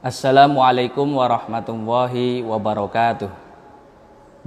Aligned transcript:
Assalamualaikum 0.00 1.12
warahmatullahi 1.12 2.40
wabarakatuh. 2.40 3.28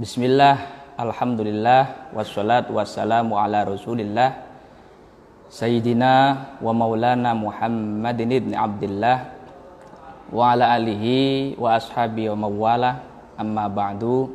Bismillah, 0.02 0.66
alhamdulillah, 0.98 2.10
wassalatu 2.10 2.74
wassalamu 2.74 3.38
ala 3.38 3.62
rasulillah 3.62 4.34
Sayyidina 5.46 6.58
wa 6.58 6.74
maulana 6.74 7.38
Muhammadin 7.38 8.34
ibn 8.34 8.50
Abdullah 8.50 9.30
wa 10.34 10.58
ala 10.58 10.74
alihi 10.74 11.54
wa 11.54 11.78
ashabi 11.78 12.26
wa 12.34 12.50
mawala 12.50 13.06
amma 13.38 13.70
ba'du 13.70 14.34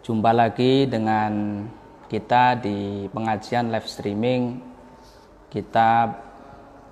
Jumpa 0.00 0.32
lagi 0.32 0.88
dengan 0.88 1.68
kita 2.08 2.56
di 2.56 3.12
pengajian 3.12 3.68
live 3.68 3.84
streaming 3.84 4.56
kitab 5.52 6.16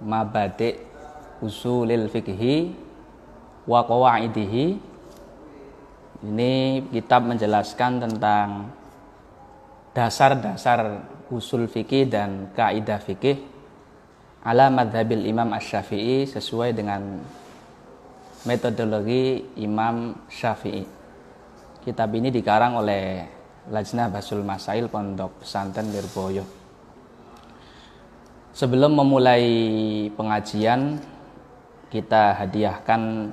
Mabadik 0.05 0.85
Usulil 1.41 2.05
Fikhi 2.12 2.90
wa 3.70 3.87
Qawaidihi 3.87 4.66
Ini 6.27 6.84
kitab 6.91 7.23
menjelaskan 7.30 8.02
tentang 8.02 8.74
dasar-dasar 9.95 11.06
usul 11.30 11.70
fikih 11.70 12.11
dan 12.11 12.51
kaidah 12.52 13.01
fikih 13.01 13.41
ala 14.45 14.69
madhabil 14.69 15.25
Imam 15.25 15.55
Ash-Syafi'i 15.56 16.28
sesuai 16.28 16.77
dengan 16.77 17.25
metodologi 18.45 19.48
Imam 19.56 20.12
Syafi'i. 20.28 20.84
Kitab 21.80 22.12
ini 22.12 22.28
dikarang 22.28 22.77
oleh 22.77 23.25
Lajnah 23.73 24.12
Basul 24.12 24.45
Masail 24.45 24.92
Pondok 24.92 25.41
Pesantren 25.41 25.89
Lirboyo. 25.89 26.45
Sebelum 28.52 28.92
memulai 28.92 29.45
pengajian, 30.12 31.00
kita 31.89 32.37
hadiahkan 32.45 33.33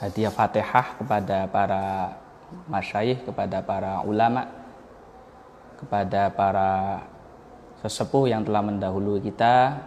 hadiah 0.00 0.32
Fatihah 0.32 1.00
kepada 1.00 1.48
para 1.48 1.82
masyayikh, 2.68 3.24
kepada 3.24 3.62
para 3.64 4.04
ulama, 4.04 4.48
kepada 5.80 6.32
para 6.32 6.70
sesepuh 7.84 8.28
yang 8.28 8.42
telah 8.44 8.62
mendahului 8.64 9.20
kita. 9.24 9.78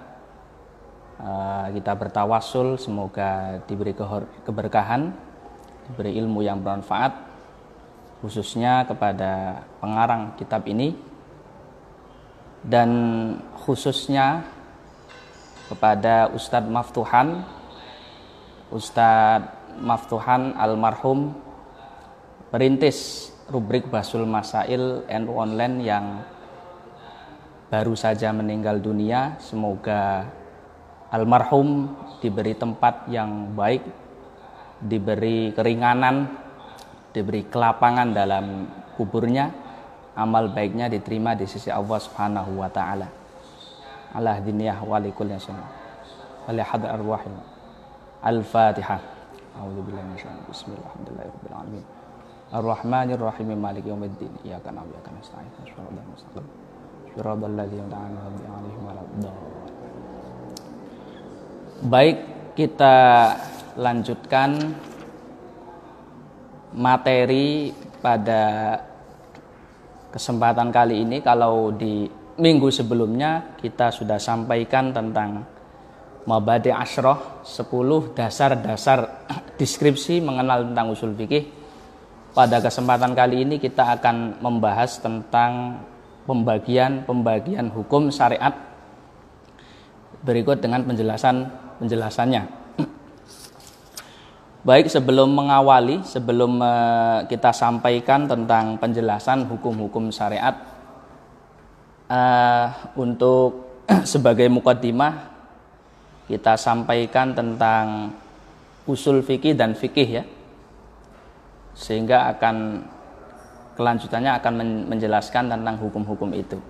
Eh, 1.19 1.65
kita 1.75 1.99
bertawasul 1.99 2.79
semoga 2.79 3.59
diberi 3.67 3.91
keberkahan 4.47 5.11
diberi 5.91 6.15
ilmu 6.15 6.39
yang 6.39 6.63
bermanfaat 6.63 7.11
khususnya 8.23 8.87
kepada 8.87 9.59
pengarang 9.83 10.31
kitab 10.39 10.63
ini 10.63 10.95
dan 12.63 12.87
khususnya 13.67 14.47
kepada 15.67 16.31
Ustadz 16.31 16.71
Maftuhan 16.71 17.43
Ustadz 18.71 19.58
Maftuhan 19.79 20.53
almarhum 20.59 21.33
perintis 22.51 23.31
rubrik 23.47 23.87
Basul 23.87 24.27
Masail 24.27 25.07
NU 25.07 25.33
Online 25.33 25.75
yang 25.81 26.05
baru 27.69 27.93
saja 27.95 28.33
meninggal 28.35 28.81
dunia 28.81 29.37
semoga 29.39 30.25
almarhum 31.09 31.95
diberi 32.21 32.53
tempat 32.53 33.09
yang 33.09 33.53
baik 33.57 33.81
diberi 34.79 35.51
keringanan, 35.51 36.31
diberi 37.11 37.43
kelapangan 37.51 38.15
dalam 38.15 38.67
kuburnya, 38.95 39.51
amal 40.15 40.51
baiknya 40.51 40.87
diterima 40.87 41.35
di 41.35 41.43
sisi 41.43 41.67
Allah 41.67 41.99
Subhanahu 41.99 42.63
wa 42.63 42.69
taala. 42.71 43.07
Allah 44.15 44.39
diniyah 44.41 44.79
wa 44.81 44.97
likulli 44.97 45.35
sunnah. 45.37 45.69
Wa 46.47 46.55
arwahil. 46.65 47.35
Al-Fatihah. 48.19 49.18
A'udzu 49.59 49.83
billahi 49.83 50.07
minasyaitonir 50.07 50.39
rajim. 50.39 50.55
Bismillahirrahmanirrahim. 50.55 51.83
Ar-Rahmanir 52.49 53.19
Rahim 53.19 53.49
Maliki 53.59 53.91
Yaumiddin. 53.91 54.31
Iyyaka 54.47 54.71
na'budu 54.71 54.95
wa 54.95 55.03
iyyaka 55.03 55.11
nasta'in. 55.19 55.51
Shiratal 55.67 56.07
mustaqim. 56.07 56.45
Shiratal 57.11 57.53
ladzina 57.59 57.97
an'amta 57.99 58.47
'alaihim. 58.47 58.83
Baik, 61.91 62.17
kita 62.55 62.95
lanjutkan 63.75 64.49
materi 66.71 67.75
pada 67.99 68.43
kesempatan 70.15 70.71
kali 70.71 71.03
ini 71.03 71.19
kalau 71.19 71.75
di 71.75 72.07
minggu 72.39 72.71
sebelumnya 72.71 73.59
kita 73.59 73.91
sudah 73.91 74.15
sampaikan 74.15 74.95
tentang 74.95 75.43
Mabadi 76.29 76.69
Ashroh 76.69 77.41
10 77.41 78.13
dasar-dasar 78.13 79.25
deskripsi 79.59 80.21
mengenal 80.21 80.69
tentang 80.69 80.93
usul 80.93 81.17
fikih. 81.17 81.49
Pada 82.37 82.61
kesempatan 82.61 83.17
kali 83.17 83.41
ini 83.41 83.57
kita 83.57 83.97
akan 83.97 84.37
membahas 84.37 85.01
tentang 85.01 85.81
pembagian-pembagian 86.29 87.73
hukum 87.73 88.13
syariat. 88.13 88.53
Berikut 90.21 90.61
dengan 90.61 90.85
penjelasan 90.85 91.49
penjelasannya. 91.81 92.43
Baik 94.69 94.85
sebelum 94.85 95.33
mengawali, 95.33 96.05
sebelum 96.05 96.61
uh, 96.61 97.25
kita 97.25 97.49
sampaikan 97.49 98.29
tentang 98.29 98.77
penjelasan 98.77 99.49
hukum-hukum 99.49 100.13
syariat 100.13 100.53
uh, 102.05 102.93
untuk 102.93 103.81
sebagai 104.05 104.45
mukaddimah 104.53 105.28
kita 106.29 106.53
sampaikan 106.55 107.33
tentang 107.33 108.13
usul 108.85 109.25
fikih 109.25 109.57
dan 109.57 109.73
fikih 109.73 110.21
ya. 110.21 110.23
Sehingga 111.73 112.29
akan 112.37 112.85
kelanjutannya 113.73 114.31
akan 114.37 114.53
menjelaskan 114.93 115.49
tentang 115.49 115.75
hukum-hukum 115.81 116.29
itu. 116.37 116.61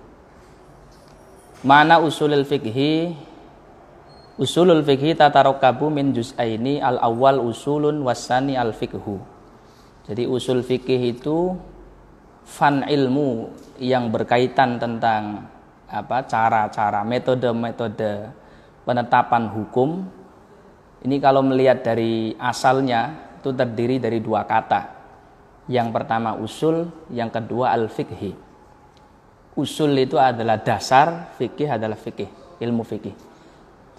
Mana 1.60 2.00
usulul 2.00 2.48
fikih 2.48 3.12
Usulul 4.40 4.80
fikhi 4.80 5.12
tatarakabu 5.12 5.92
min 5.92 6.16
juz'aini 6.16 6.80
al 6.80 6.96
awal 6.96 7.44
usulun 7.44 8.00
wasani 8.00 8.56
al 8.56 8.72
fikhu. 8.72 9.20
Jadi 10.08 10.24
usul 10.24 10.64
fikih 10.64 11.12
itu 11.12 11.60
fan 12.48 12.80
ilmu 12.88 13.52
yang 13.76 14.08
berkaitan 14.08 14.80
tentang 14.80 15.44
apa 15.92 16.24
cara-cara 16.24 17.04
metode-metode 17.04 18.32
penetapan 18.84 19.48
hukum. 19.50 20.06
Ini 21.00 21.16
kalau 21.20 21.40
melihat 21.40 21.80
dari 21.80 22.36
asalnya 22.36 23.32
itu 23.40 23.52
terdiri 23.52 23.96
dari 23.96 24.20
dua 24.20 24.44
kata. 24.44 25.00
Yang 25.70 25.88
pertama 25.94 26.36
usul, 26.36 26.90
yang 27.08 27.32
kedua 27.32 27.72
al 27.72 27.88
fikhi. 27.88 28.36
Usul 29.56 29.96
itu 29.96 30.20
adalah 30.20 30.60
dasar, 30.60 31.32
fikih 31.36 31.68
adalah 31.72 31.96
fikih, 31.96 32.28
ilmu 32.60 32.84
fikih. 32.84 33.14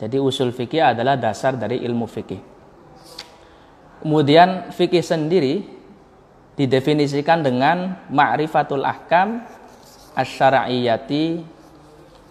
Jadi 0.01 0.17
usul 0.17 0.49
fikih 0.53 0.93
adalah 0.93 1.17
dasar 1.17 1.53
dari 1.53 1.81
ilmu 1.85 2.09
fikih. 2.09 2.41
Kemudian 4.01 4.73
fikih 4.73 5.05
sendiri 5.05 5.61
didefinisikan 6.57 7.45
dengan 7.45 8.01
ma'rifatul 8.09 8.81
ahkam 8.81 9.45
asyara'iyati 10.17 11.45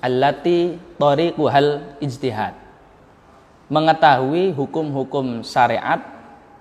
allati 0.01 0.81
tariquhal 0.97 2.01
ijtihad. 2.01 2.57
Mengetahui 3.71 4.51
hukum-hukum 4.57 5.47
syariat 5.47 6.03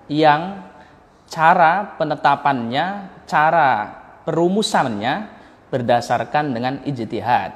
yang 0.06 0.62
cara 1.26 1.98
penetapannya, 1.98 3.10
cara 3.26 3.68
perumusannya 4.22 5.26
berdasarkan 5.72 6.54
dengan 6.54 6.74
ijtihad. 6.86 7.50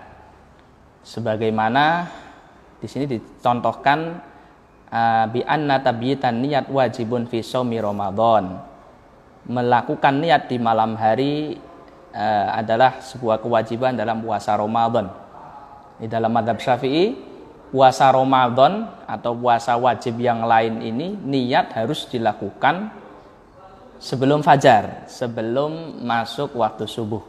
Sebagaimana 1.05 2.09
di 2.81 2.89
sini 2.89 3.05
dicontohkan 3.07 4.19
uh, 4.91 5.25
bi 5.31 5.45
anna 5.45 5.79
tabyitan 5.79 6.41
niat 6.41 6.67
wajibun 6.67 7.29
fi 7.31 7.45
shaumi 7.45 7.79
Ramadan. 7.79 8.59
Melakukan 9.45 10.25
niat 10.25 10.49
di 10.49 10.57
malam 10.57 10.97
hari 10.97 11.61
uh, 12.17 12.49
adalah 12.57 12.99
sebuah 13.05 13.39
kewajiban 13.45 13.95
dalam 13.95 14.25
puasa 14.25 14.57
Ramadan. 14.57 15.24
Di 15.99 16.11
dalam 16.11 16.35
madhab 16.35 16.59
Syafi'i, 16.59 17.15
puasa 17.71 18.11
Ramadan 18.11 19.05
atau 19.07 19.35
puasa 19.35 19.75
wajib 19.79 20.19
yang 20.19 20.47
lain 20.47 20.83
ini 20.83 21.15
niat 21.15 21.75
harus 21.75 22.07
dilakukan 22.11 22.91
sebelum 23.99 24.43
fajar, 24.43 25.07
sebelum 25.11 26.03
masuk 26.03 26.55
waktu 26.59 26.87
subuh. 26.87 27.23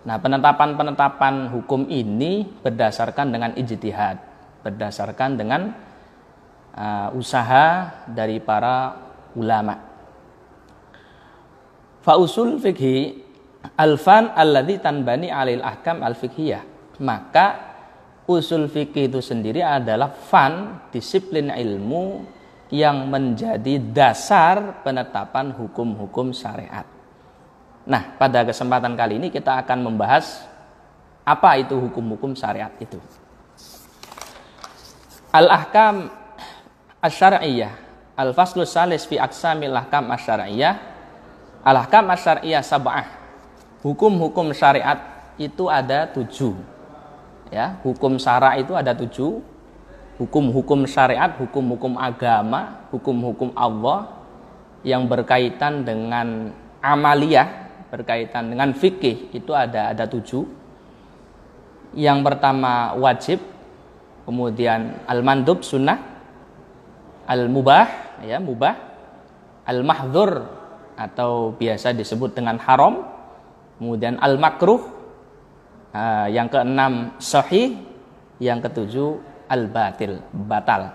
Nah, 0.00 0.16
penetapan-penetapan 0.16 1.52
hukum 1.52 1.84
ini 1.92 2.48
berdasarkan 2.64 3.28
dengan 3.28 3.52
ijtihad 3.52 4.30
berdasarkan 4.60 5.40
dengan 5.40 5.72
uh, 6.76 7.08
usaha 7.16 7.88
dari 8.08 8.38
para 8.40 8.96
ulama. 9.36 9.76
Fa 12.00 12.16
usul 12.16 12.56
fikhi 12.60 13.20
alfan 13.76 14.32
alladhi 14.32 14.80
tanbani 14.80 15.28
alil 15.28 15.64
ahkam 15.64 16.00
al 16.00 16.16
fikhiyah. 16.16 16.64
Maka 17.00 17.69
usul 18.30 18.70
fikih 18.70 19.10
itu 19.10 19.18
sendiri 19.18 19.58
adalah 19.58 20.14
fan 20.14 20.86
disiplin 20.94 21.50
ilmu 21.50 22.22
yang 22.70 23.10
menjadi 23.10 23.82
dasar 23.82 24.86
penetapan 24.86 25.50
hukum-hukum 25.50 26.30
syariat. 26.30 26.86
Nah, 27.82 28.14
pada 28.14 28.46
kesempatan 28.46 28.94
kali 28.94 29.18
ini 29.18 29.28
kita 29.34 29.58
akan 29.66 29.90
membahas 29.90 30.46
apa 31.26 31.58
itu 31.58 31.74
hukum-hukum 31.74 32.38
syariat 32.38 32.70
itu. 32.78 33.02
Al-ahkam 35.34 36.14
asy-syar'iyyah. 37.02 37.74
Al-faslu 38.14 38.62
salis 38.62 39.02
fi 39.10 39.18
aqsamil 39.18 39.74
ahkam 39.74 40.06
asy-syar'iyyah. 40.14 40.74
Al-ahkam 41.66 42.06
asy-syar'iyyah 42.14 42.62
sab'ah. 42.62 43.06
Hukum-hukum 43.82 44.54
syariat 44.54 44.98
itu 45.34 45.66
ada 45.66 46.06
tujuh. 46.06 46.79
Ya, 47.50 47.82
hukum 47.82 48.16
syara 48.16 48.54
itu 48.58 48.72
ada 48.78 48.94
tujuh. 48.94 49.42
Hukum-hukum 50.20 50.84
syariat, 50.84 51.32
hukum-hukum 51.40 51.96
agama, 51.96 52.86
hukum-hukum 52.92 53.56
Allah 53.56 54.20
yang 54.84 55.08
berkaitan 55.08 55.82
dengan 55.82 56.52
amaliyah, 56.84 57.48
berkaitan 57.88 58.52
dengan 58.52 58.76
fikih 58.76 59.32
itu 59.32 59.52
ada 59.56 59.90
ada 59.90 60.04
tujuh. 60.04 60.44
Yang 61.96 62.18
pertama 62.20 62.94
wajib, 63.00 63.40
kemudian 64.28 65.00
al-mandub 65.08 65.64
sunnah, 65.64 65.98
al-mubah 67.24 67.88
ya 68.20 68.36
mubah, 68.38 68.76
al-mahdzur 69.64 70.44
atau 71.00 71.56
biasa 71.56 71.96
disebut 71.96 72.36
dengan 72.36 72.60
haram, 72.60 73.08
kemudian 73.80 74.20
al-makruh, 74.20 74.99
yang 76.30 76.46
keenam 76.46 77.18
sahih, 77.18 77.74
yang 78.38 78.62
ketujuh 78.62 79.18
al-batil, 79.50 80.22
batal. 80.30 80.94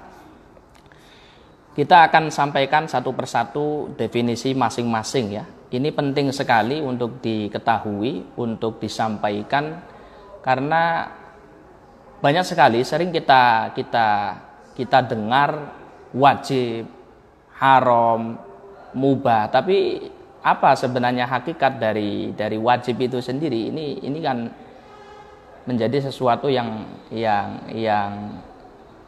Kita 1.76 2.08
akan 2.08 2.32
sampaikan 2.32 2.88
satu 2.88 3.12
persatu 3.12 3.92
definisi 4.00 4.56
masing-masing 4.56 5.26
ya. 5.36 5.44
Ini 5.76 5.92
penting 5.92 6.32
sekali 6.32 6.80
untuk 6.80 7.20
diketahui, 7.20 8.40
untuk 8.40 8.80
disampaikan 8.80 9.84
karena 10.40 11.12
banyak 12.24 12.48
sekali 12.48 12.80
sering 12.88 13.12
kita 13.12 13.76
kita 13.76 14.08
kita 14.72 15.04
dengar 15.04 15.52
wajib, 16.16 16.88
haram, 17.60 18.40
mubah, 18.96 19.52
tapi 19.52 20.00
apa 20.40 20.80
sebenarnya 20.80 21.28
hakikat 21.28 21.76
dari 21.76 22.32
dari 22.32 22.56
wajib 22.56 22.96
itu 23.04 23.20
sendiri? 23.20 23.68
Ini 23.68 24.06
ini 24.06 24.20
kan 24.24 24.38
menjadi 25.66 26.10
sesuatu 26.10 26.48
yang 26.50 26.86
yang 27.10 27.70
yang 27.74 28.12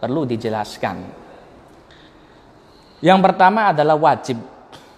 perlu 0.01 0.25
dijelaskan. 0.25 1.06
Yang 3.01 3.19
pertama 3.21 3.69
adalah 3.69 3.98
wajib, 3.98 4.42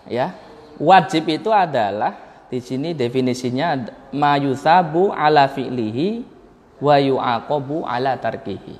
ya. 0.07 0.31
Wajib 0.79 1.27
itu 1.27 1.51
adalah 1.51 2.15
di 2.47 2.63
sini 2.63 2.95
definisinya 2.95 3.75
mayusabu 4.15 5.11
ala 5.11 5.51
fi'lihi 5.51 6.23
wa 6.79 6.95
yu'aqabu 6.95 7.83
ala 7.83 8.15
tarkihi. 8.15 8.79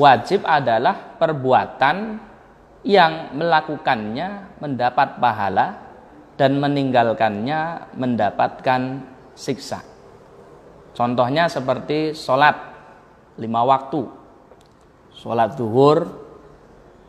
Wajib 0.00 0.48
adalah 0.48 1.20
perbuatan 1.20 2.16
yang 2.88 3.36
melakukannya 3.36 4.58
mendapat 4.58 5.20
pahala 5.20 5.66
dan 6.40 6.56
meninggalkannya 6.56 7.92
mendapatkan 8.00 9.04
siksa. 9.36 9.91
Contohnya 10.92 11.48
seperti 11.48 12.12
sholat 12.12 12.52
lima 13.40 13.64
waktu, 13.64 14.04
sholat 15.16 15.56
zuhur, 15.56 16.04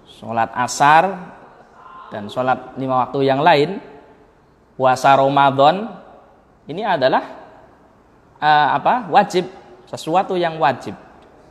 sholat 0.07 0.50
asar, 0.56 1.35
dan 2.07 2.31
sholat 2.31 2.80
lima 2.80 3.03
waktu 3.03 3.27
yang 3.27 3.44
lain, 3.44 3.83
puasa 4.80 5.19
Ramadan, 5.19 6.00
ini 6.71 6.80
adalah 6.88 7.24
uh, 8.39 8.68
apa 8.80 9.12
wajib 9.12 9.51
sesuatu 9.83 10.39
yang 10.39 10.56
wajib. 10.63 10.95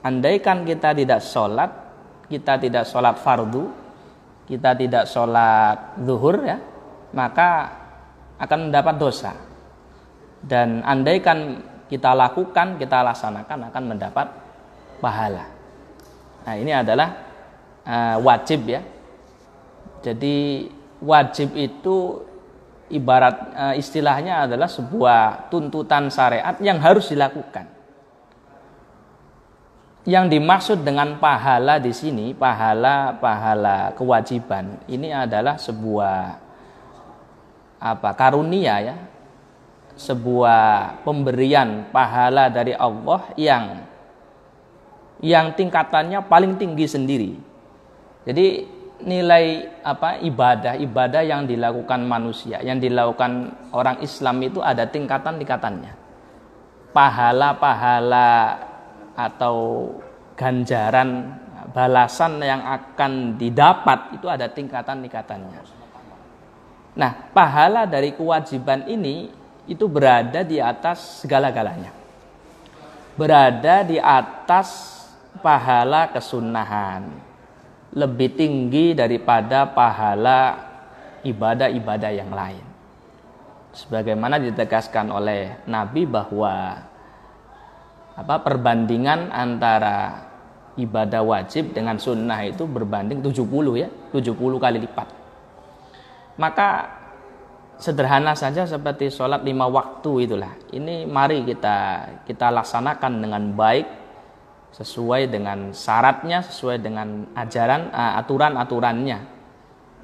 Andaikan 0.00 0.64
kita 0.64 0.96
tidak 0.96 1.20
sholat, 1.20 1.70
kita 2.32 2.56
tidak 2.56 2.88
sholat 2.88 3.20
fardu, 3.20 3.68
kita 4.48 4.72
tidak 4.72 5.04
sholat 5.04 6.00
zuhur 6.00 6.40
ya, 6.42 6.56
maka 7.12 7.76
akan 8.40 8.72
mendapat 8.72 8.94
dosa. 8.96 9.32
Dan 10.42 10.82
andaikan 10.82 11.62
kita 11.92 12.16
lakukan, 12.16 12.80
kita 12.80 13.04
laksanakan 13.04 13.68
akan 13.68 13.84
mendapat 13.84 14.26
pahala. 15.04 15.44
Nah 16.48 16.54
ini 16.56 16.72
adalah 16.72 17.08
uh, 17.84 18.16
wajib 18.24 18.64
ya. 18.64 18.80
Jadi 20.00 20.66
wajib 21.04 21.52
itu 21.52 22.24
ibarat 22.88 23.36
uh, 23.52 23.74
istilahnya 23.76 24.48
adalah 24.48 24.72
sebuah 24.72 25.52
tuntutan 25.52 26.08
syariat 26.08 26.56
yang 26.64 26.80
harus 26.80 27.12
dilakukan 27.12 27.82
yang 30.02 30.26
dimaksud 30.26 30.82
dengan 30.82 31.14
pahala 31.22 31.78
di 31.78 31.94
sini, 31.94 32.34
pahala-pahala 32.34 33.94
kewajiban, 33.94 34.82
ini 34.90 35.14
adalah 35.14 35.54
sebuah 35.54 36.42
apa 37.78 38.10
karunia 38.18 38.82
ya, 38.82 38.96
sebuah 39.96 41.00
pemberian 41.04 41.92
pahala 41.92 42.48
dari 42.48 42.72
Allah 42.72 43.28
yang 43.36 43.64
yang 45.22 45.54
tingkatannya 45.54 46.26
paling 46.26 46.58
tinggi 46.58 46.86
sendiri. 46.88 47.32
Jadi 48.26 48.66
nilai 49.02 49.66
apa 49.82 50.18
ibadah 50.22 50.78
ibadah 50.78 51.22
yang 51.22 51.46
dilakukan 51.46 52.02
manusia, 52.06 52.58
yang 52.62 52.78
dilakukan 52.78 53.54
orang 53.74 54.02
Islam 54.02 54.42
itu 54.42 54.58
ada 54.58 54.86
tingkatan-tingkatannya. 54.86 55.92
Pahala-pahala 56.92 58.58
atau 59.16 59.88
ganjaran 60.34 61.38
balasan 61.72 62.42
yang 62.42 62.62
akan 62.66 63.38
didapat 63.38 64.18
itu 64.18 64.26
ada 64.28 64.50
tingkatan-tingkatannya. 64.50 65.60
Nah, 66.92 67.12
pahala 67.32 67.88
dari 67.88 68.12
kewajiban 68.12 68.84
ini 68.84 69.32
itu 69.66 69.86
berada 69.86 70.42
di 70.42 70.58
atas 70.58 71.22
segala-galanya. 71.22 71.94
Berada 73.14 73.86
di 73.86 74.00
atas 74.00 75.00
pahala 75.42 76.10
kesunahan. 76.10 77.06
Lebih 77.92 78.34
tinggi 78.34 78.96
daripada 78.96 79.68
pahala 79.68 80.56
ibadah-ibadah 81.20 82.10
yang 82.10 82.32
lain. 82.32 82.64
Sebagaimana 83.72 84.40
ditegaskan 84.40 85.12
oleh 85.12 85.60
Nabi 85.68 86.08
bahwa 86.08 86.76
apa 88.12 88.36
perbandingan 88.44 89.32
antara 89.32 90.28
ibadah 90.76 91.24
wajib 91.24 91.72
dengan 91.72 91.96
sunnah 91.96 92.44
itu 92.44 92.64
berbanding 92.64 93.20
70 93.20 93.40
ya 93.76 93.88
70 94.12 94.36
kali 94.36 94.78
lipat 94.84 95.08
maka 96.36 96.68
sederhana 97.78 98.36
saja 98.36 98.66
seperti 98.68 99.08
sholat 99.08 99.44
lima 99.44 99.68
waktu 99.68 100.28
itulah. 100.28 100.52
Ini 100.72 101.06
mari 101.08 101.44
kita 101.46 101.76
kita 102.28 102.52
laksanakan 102.52 103.12
dengan 103.22 103.42
baik 103.52 103.86
sesuai 104.72 105.28
dengan 105.28 105.76
syaratnya 105.76 106.40
sesuai 106.40 106.80
dengan 106.80 107.28
ajaran 107.36 107.92
uh, 107.92 108.20
aturan-aturannya. 108.24 109.18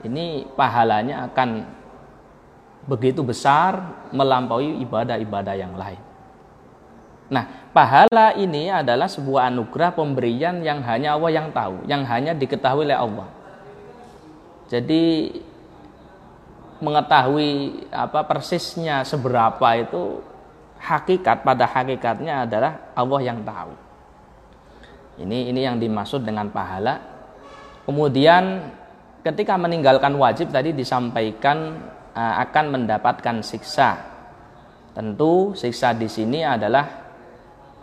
Ini 0.04 0.54
pahalanya 0.54 1.26
akan 1.32 1.48
begitu 2.88 3.20
besar 3.24 4.06
melampaui 4.14 4.80
ibadah-ibadah 4.84 5.54
yang 5.58 5.74
lain. 5.74 6.00
Nah, 7.28 7.44
pahala 7.76 8.32
ini 8.40 8.72
adalah 8.72 9.04
sebuah 9.04 9.52
anugerah 9.52 9.92
pemberian 9.92 10.64
yang 10.64 10.80
hanya 10.80 11.12
Allah 11.12 11.32
yang 11.32 11.52
tahu, 11.52 11.84
yang 11.84 12.00
hanya 12.08 12.32
diketahui 12.32 12.88
oleh 12.88 12.96
Allah. 12.96 13.28
Jadi 14.72 15.36
mengetahui 16.78 17.84
apa 17.90 18.22
persisnya 18.26 19.02
seberapa 19.02 19.68
itu 19.74 20.22
hakikat 20.78 21.42
pada 21.42 21.66
hakikatnya 21.66 22.46
adalah 22.46 22.94
Allah 22.94 23.20
yang 23.22 23.42
tahu. 23.42 23.72
Ini 25.18 25.50
ini 25.50 25.60
yang 25.66 25.82
dimaksud 25.82 26.22
dengan 26.22 26.46
pahala. 26.54 27.02
Kemudian 27.82 28.70
ketika 29.26 29.58
meninggalkan 29.58 30.14
wajib 30.14 30.54
tadi 30.54 30.70
disampaikan 30.70 31.82
uh, 32.14 32.34
akan 32.46 32.64
mendapatkan 32.78 33.42
siksa. 33.42 33.98
Tentu 34.94 35.54
siksa 35.58 35.94
di 35.94 36.06
sini 36.06 36.46
adalah 36.46 36.86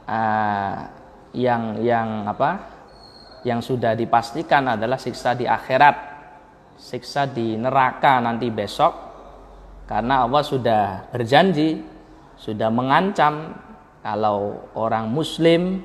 uh, 0.07 0.75
yang 1.35 1.83
yang 1.83 2.23
apa 2.31 2.75
yang 3.43 3.59
sudah 3.59 3.93
dipastikan 3.93 4.71
adalah 4.71 4.95
siksa 4.95 5.35
di 5.35 5.43
akhirat 5.43 6.14
siksa 6.75 7.27
di 7.27 7.55
neraka 7.55 8.19
nanti 8.19 8.51
besok 8.51 8.93
karena 9.87 10.27
Allah 10.27 10.43
sudah 10.43 10.83
berjanji 11.09 11.79
sudah 12.35 12.67
mengancam 12.67 13.55
kalau 14.03 14.69
orang 14.75 15.07
muslim 15.09 15.81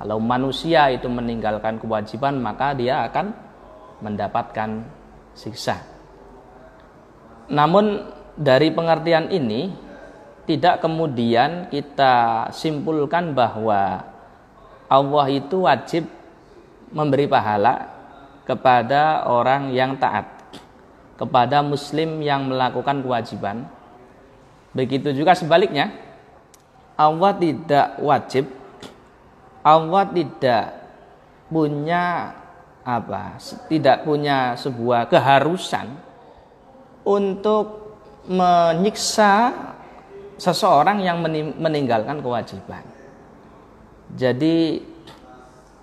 kalau 0.00 0.16
manusia 0.16 0.88
itu 0.88 1.06
meninggalkan 1.12 1.76
kewajiban 1.76 2.40
maka 2.40 2.72
dia 2.72 3.04
akan 3.04 3.36
mendapatkan 4.00 4.88
siksa. 5.36 5.76
Namun 7.52 8.08
dari 8.32 8.72
pengertian 8.72 9.28
ini 9.28 9.68
tidak 10.48 10.80
kemudian 10.80 11.68
kita 11.68 12.48
simpulkan 12.50 13.36
bahwa 13.36 14.02
Allah 14.88 15.26
itu 15.28 15.68
wajib 15.68 16.08
memberi 16.90 17.28
pahala 17.30 17.99
kepada 18.44 19.28
orang 19.28 19.70
yang 19.70 19.96
taat, 19.96 20.26
kepada 21.20 21.60
muslim 21.60 22.20
yang 22.24 22.48
melakukan 22.48 23.00
kewajiban. 23.04 23.68
Begitu 24.70 25.10
juga 25.12 25.34
sebaliknya, 25.34 25.90
Allah 26.94 27.32
tidak 27.34 27.98
wajib, 28.00 28.44
Allah 29.64 30.04
tidak 30.08 30.64
punya 31.50 32.32
apa? 32.86 33.36
Tidak 33.68 34.06
punya 34.06 34.56
sebuah 34.56 35.10
keharusan 35.10 35.90
untuk 37.04 37.96
menyiksa 38.28 39.52
seseorang 40.40 41.04
yang 41.04 41.20
meninggalkan 41.60 42.24
kewajiban. 42.24 42.84
Jadi 44.16 44.80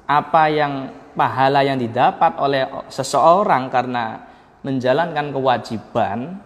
apa 0.07 0.43
yang 0.49 0.89
pahala 1.17 1.65
yang 1.65 1.81
didapat 1.81 2.37
oleh 2.37 2.69
seseorang 2.93 3.73
karena 3.73 4.21
menjalankan 4.61 5.33
kewajiban, 5.33 6.37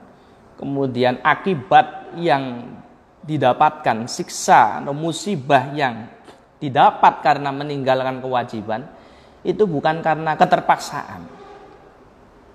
kemudian 0.56 1.20
akibat 1.20 2.16
yang 2.16 2.72
didapatkan, 3.22 4.08
siksa 4.08 4.80
atau 4.82 4.96
musibah 4.96 5.76
yang 5.76 6.08
didapat 6.64 7.20
karena 7.20 7.52
meninggalkan 7.52 8.24
kewajiban, 8.24 8.88
itu 9.44 9.68
bukan 9.68 10.00
karena 10.00 10.40
keterpaksaan. 10.40 11.28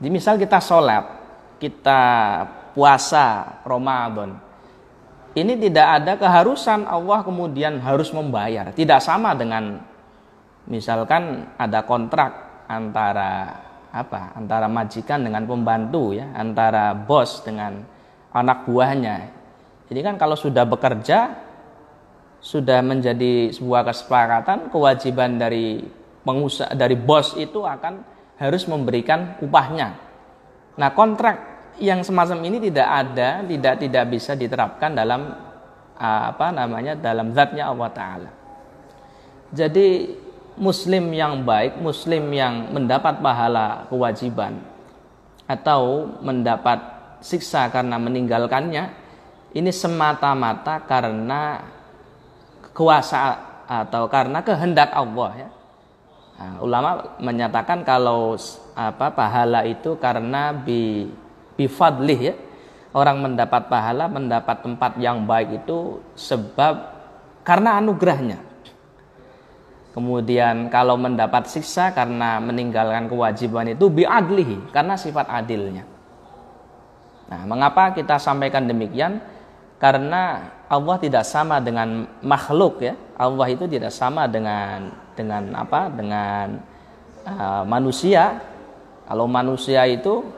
Jadi 0.00 0.08
misal 0.08 0.40
kita 0.40 0.58
sholat, 0.58 1.04
kita 1.61 2.02
puasa 2.73 3.61
Ramadan, 3.64 4.38
ini 5.37 5.52
tidak 5.61 5.87
ada 6.00 6.12
keharusan 6.16 6.88
Allah 6.88 7.20
kemudian 7.20 7.76
harus 7.85 8.08
membayar. 8.08 8.73
Tidak 8.73 9.00
sama 9.04 9.37
dengan 9.37 9.85
misalkan 10.66 11.54
ada 11.56 11.82
kontrak 11.87 12.64
antara 12.70 13.62
apa? 13.90 14.37
Antara 14.37 14.68
majikan 14.68 15.25
dengan 15.25 15.46
pembantu 15.49 16.12
ya, 16.12 16.28
antara 16.37 16.92
bos 16.92 17.40
dengan 17.42 17.80
anak 18.35 18.68
buahnya. 18.68 19.16
Jadi 19.87 20.00
kan 20.02 20.14
kalau 20.20 20.37
sudah 20.37 20.66
bekerja 20.66 21.46
sudah 22.42 22.85
menjadi 22.85 23.50
sebuah 23.50 23.88
kesepakatan 23.90 24.70
kewajiban 24.70 25.40
dari 25.40 25.82
pengusaha 26.23 26.75
dari 26.76 26.94
bos 26.94 27.35
itu 27.38 27.64
akan 27.64 28.04
harus 28.37 28.68
memberikan 28.68 29.40
upahnya. 29.40 29.96
Nah, 30.76 30.92
kontrak 30.92 31.56
yang 31.80 32.04
semacam 32.04 32.44
ini 32.44 32.68
tidak 32.68 32.88
ada, 32.88 33.40
tidak 33.44 33.75
tidak 33.80 34.04
bisa 34.12 34.37
diterapkan 34.37 34.92
dalam 34.92 35.32
apa 35.96 36.52
namanya 36.52 36.92
dalam 36.92 37.32
zatnya 37.32 37.73
Allah 37.73 37.90
taala. 37.94 38.30
Jadi 39.56 40.12
muslim 40.56 41.12
yang 41.12 41.44
baik, 41.44 41.78
muslim 41.80 42.32
yang 42.32 42.72
mendapat 42.72 43.20
pahala 43.20 43.84
kewajiban 43.92 44.60
atau 45.46 46.10
mendapat 46.20 46.80
siksa 47.22 47.70
karena 47.70 47.96
meninggalkannya 48.00 48.90
ini 49.56 49.70
semata-mata 49.72 50.84
karena 50.84 51.64
kuasa 52.76 53.40
atau 53.64 54.04
karena 54.10 54.44
kehendak 54.44 54.92
Allah 54.92 55.30
ya. 55.46 55.48
Nah, 56.36 56.54
ulama 56.60 57.16
menyatakan 57.16 57.80
kalau 57.80 58.36
apa 58.76 59.08
pahala 59.16 59.64
itu 59.64 59.96
karena 59.96 60.52
bi 60.52 61.08
bifadlih 61.56 62.20
ya. 62.20 62.34
Orang 62.96 63.20
mendapat 63.20 63.68
pahala, 63.68 64.08
mendapat 64.08 64.64
tempat 64.64 64.96
yang 64.96 65.28
baik 65.28 65.64
itu 65.64 66.00
sebab 66.16 66.80
karena 67.44 67.76
anugerahnya. 67.76 68.40
Kemudian 69.96 70.68
kalau 70.68 71.00
mendapat 71.00 71.48
siksa 71.48 71.88
karena 71.96 72.36
meninggalkan 72.36 73.08
kewajiban 73.08 73.72
itu 73.72 73.88
biadlihi 73.88 74.68
karena 74.68 74.92
sifat 74.92 75.24
adilnya. 75.32 75.88
Nah, 77.32 77.48
mengapa 77.48 77.96
kita 77.96 78.20
sampaikan 78.20 78.68
demikian? 78.68 79.24
Karena 79.80 80.52
Allah 80.68 81.00
tidak 81.00 81.24
sama 81.24 81.64
dengan 81.64 82.04
makhluk 82.20 82.84
ya. 82.84 82.92
Allah 83.16 83.48
itu 83.48 83.64
tidak 83.64 83.88
sama 83.88 84.28
dengan 84.28 84.92
dengan 85.16 85.56
apa? 85.56 85.88
Dengan 85.88 86.60
uh, 87.24 87.64
manusia. 87.64 88.36
Kalau 89.08 89.24
manusia 89.24 89.80
itu 89.88 90.28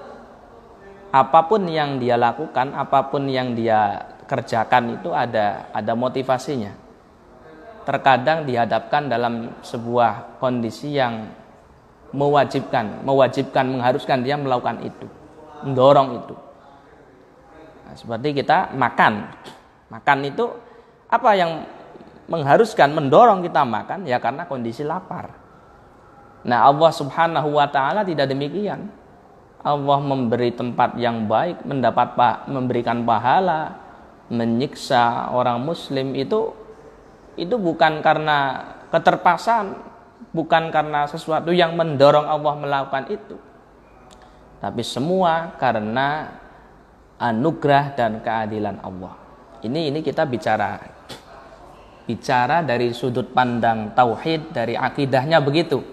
apa 1.11 1.51
pun 1.51 1.67
yang 1.67 1.99
dia 1.99 2.15
lakukan, 2.15 2.79
apa 2.79 3.11
pun 3.11 3.27
yang 3.27 3.59
dia 3.59 4.07
kerjakan 4.31 5.03
itu 5.03 5.11
ada 5.11 5.67
ada 5.75 5.99
motivasinya 5.99 6.88
terkadang 7.89 8.45
dihadapkan 8.45 9.09
dalam 9.09 9.49
sebuah 9.65 10.37
kondisi 10.37 10.93
yang 10.93 11.25
mewajibkan, 12.13 13.01
mewajibkan, 13.01 13.65
mengharuskan 13.65 14.21
dia 14.21 14.37
melakukan 14.37 14.85
itu, 14.85 15.09
mendorong 15.65 16.21
itu. 16.21 16.37
Nah, 17.89 17.95
seperti 17.97 18.45
kita 18.45 18.77
makan, 18.77 19.33
makan 19.89 20.19
itu 20.21 20.53
apa 21.09 21.31
yang 21.33 21.65
mengharuskan, 22.29 22.93
mendorong 22.93 23.41
kita 23.41 23.65
makan 23.65 24.05
ya 24.05 24.21
karena 24.21 24.45
kondisi 24.45 24.85
lapar. 24.85 25.33
Nah 26.45 26.69
Allah 26.69 26.93
Subhanahu 26.93 27.57
Wa 27.57 27.73
Taala 27.73 28.05
tidak 28.05 28.29
demikian. 28.29 28.93
Allah 29.65 29.99
memberi 29.99 30.53
tempat 30.53 31.01
yang 31.01 31.25
baik, 31.25 31.65
mendapat 31.65 32.15
memberikan 32.53 33.03
pahala, 33.03 33.81
menyiksa 34.29 35.33
orang 35.33 35.65
Muslim 35.65 36.13
itu 36.15 36.68
itu 37.39 37.55
bukan 37.57 38.03
karena 38.03 38.67
keterpaksaan, 38.91 39.79
bukan 40.35 40.75
karena 40.75 41.07
sesuatu 41.07 41.55
yang 41.55 41.79
mendorong 41.79 42.27
Allah 42.27 42.55
melakukan 42.59 43.05
itu. 43.09 43.37
Tapi 44.59 44.83
semua 44.83 45.55
karena 45.55 46.35
anugerah 47.19 47.95
dan 47.95 48.19
keadilan 48.19 48.83
Allah. 48.83 49.15
Ini 49.63 49.91
ini 49.91 50.03
kita 50.03 50.27
bicara 50.27 50.79
bicara 52.09 52.65
dari 52.65 52.97
sudut 52.97 53.37
pandang 53.37 53.93
tauhid, 53.93 54.57
dari 54.57 54.73
akidahnya 54.73 55.45
begitu. 55.45 55.85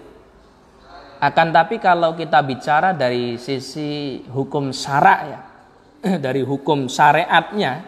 Akan 1.20 1.52
tapi 1.52 1.76
kalau 1.76 2.16
kita 2.16 2.40
bicara 2.40 2.96
dari 2.96 3.36
sisi 3.36 4.24
hukum 4.32 4.72
syara 4.72 5.16
ya, 5.28 5.40
dari 6.24 6.40
hukum 6.40 6.88
syariatnya, 6.88 7.84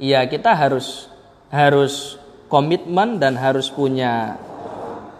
ya 0.00 0.24
kita 0.24 0.56
harus 0.56 1.12
harus 1.52 2.16
komitmen 2.54 3.18
dan 3.18 3.34
harus 3.34 3.66
punya 3.66 4.38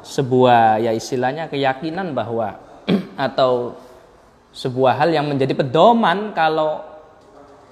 sebuah 0.07 0.79
ya 0.79 0.95
istilahnya 0.95 1.51
keyakinan 1.51 2.15
bahwa 2.15 2.63
atau 3.27 3.75
sebuah 4.55 5.03
hal 5.03 5.11
yang 5.11 5.27
menjadi 5.27 5.51
pedoman 5.59 6.31
kalau 6.31 6.79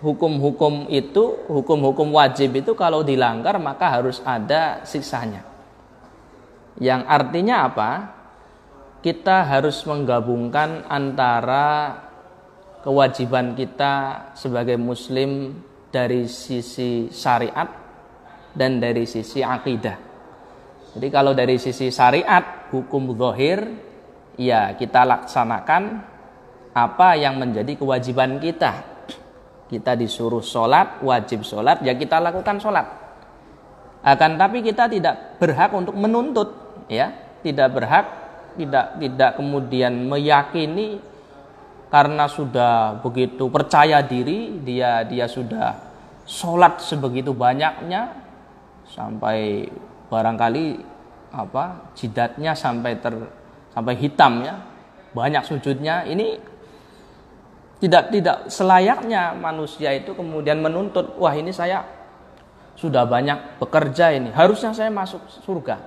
hukum-hukum 0.03 0.91
itu 0.91 1.47
hukum-hukum 1.47 2.11
wajib 2.11 2.59
itu 2.59 2.75
kalau 2.75 3.07
dilanggar 3.07 3.55
maka 3.63 3.87
harus 3.87 4.19
ada 4.27 4.83
siksanya. 4.83 5.47
Yang 6.83 7.07
artinya 7.07 7.71
apa? 7.71 7.91
Kita 8.99 9.47
harus 9.47 9.79
menggabungkan 9.87 10.91
antara 10.91 12.03
kewajiban 12.83 13.55
kita 13.55 14.27
sebagai 14.35 14.75
muslim 14.75 15.55
dari 15.95 16.27
sisi 16.27 17.07
syariat 17.15 17.82
dan 18.53 18.81
dari 18.81 19.09
sisi 19.09 19.41
akidah. 19.41 19.97
Jadi 20.93 21.09
kalau 21.09 21.33
dari 21.33 21.57
sisi 21.57 21.89
syariat, 21.89 22.69
hukum 22.69 23.17
zahir, 23.17 23.65
ya 24.37 24.77
kita 24.77 25.09
laksanakan 25.09 26.05
apa 26.73 27.09
yang 27.17 27.41
menjadi 27.41 27.77
kewajiban 27.77 28.37
kita. 28.41 28.93
Kita 29.73 29.97
disuruh 29.97 30.45
sholat, 30.45 31.01
wajib 31.01 31.49
sholat, 31.49 31.81
ya 31.81 31.97
kita 31.97 32.21
lakukan 32.21 32.61
sholat. 32.61 32.85
Akan 34.05 34.37
tapi 34.37 34.61
kita 34.61 34.85
tidak 34.85 35.41
berhak 35.41 35.73
untuk 35.73 35.97
menuntut, 35.97 36.53
ya, 36.93 37.09
tidak 37.41 37.73
berhak, 37.73 38.07
tidak 38.61 39.01
tidak 39.01 39.31
kemudian 39.41 39.97
meyakini 40.05 41.01
karena 41.89 42.29
sudah 42.29 43.01
begitu 43.01 43.49
percaya 43.49 44.05
diri, 44.05 44.61
dia 44.61 45.09
dia 45.09 45.25
sudah 45.25 45.77
sholat 46.29 46.85
sebegitu 46.85 47.33
banyaknya, 47.33 48.22
sampai 48.93 49.65
barangkali 50.13 50.85
apa 51.33 51.89
jidatnya 51.97 52.53
sampai 52.53 53.01
ter 53.01 53.17
sampai 53.73 53.97
hitam 53.97 54.45
ya. 54.45 54.61
Banyak 55.17 55.45
sujudnya. 55.49 56.05
Ini 56.05 56.37
tidak 57.81 58.13
tidak 58.13 58.37
selayaknya 58.53 59.33
manusia 59.33 59.97
itu 59.97 60.13
kemudian 60.13 60.61
menuntut 60.61 61.17
wah 61.17 61.33
ini 61.33 61.51
saya 61.51 61.83
sudah 62.77 63.09
banyak 63.09 63.59
bekerja 63.61 64.13
ini. 64.13 64.29
Harusnya 64.33 64.77
saya 64.77 64.93
masuk 64.93 65.25
surga. 65.41 65.81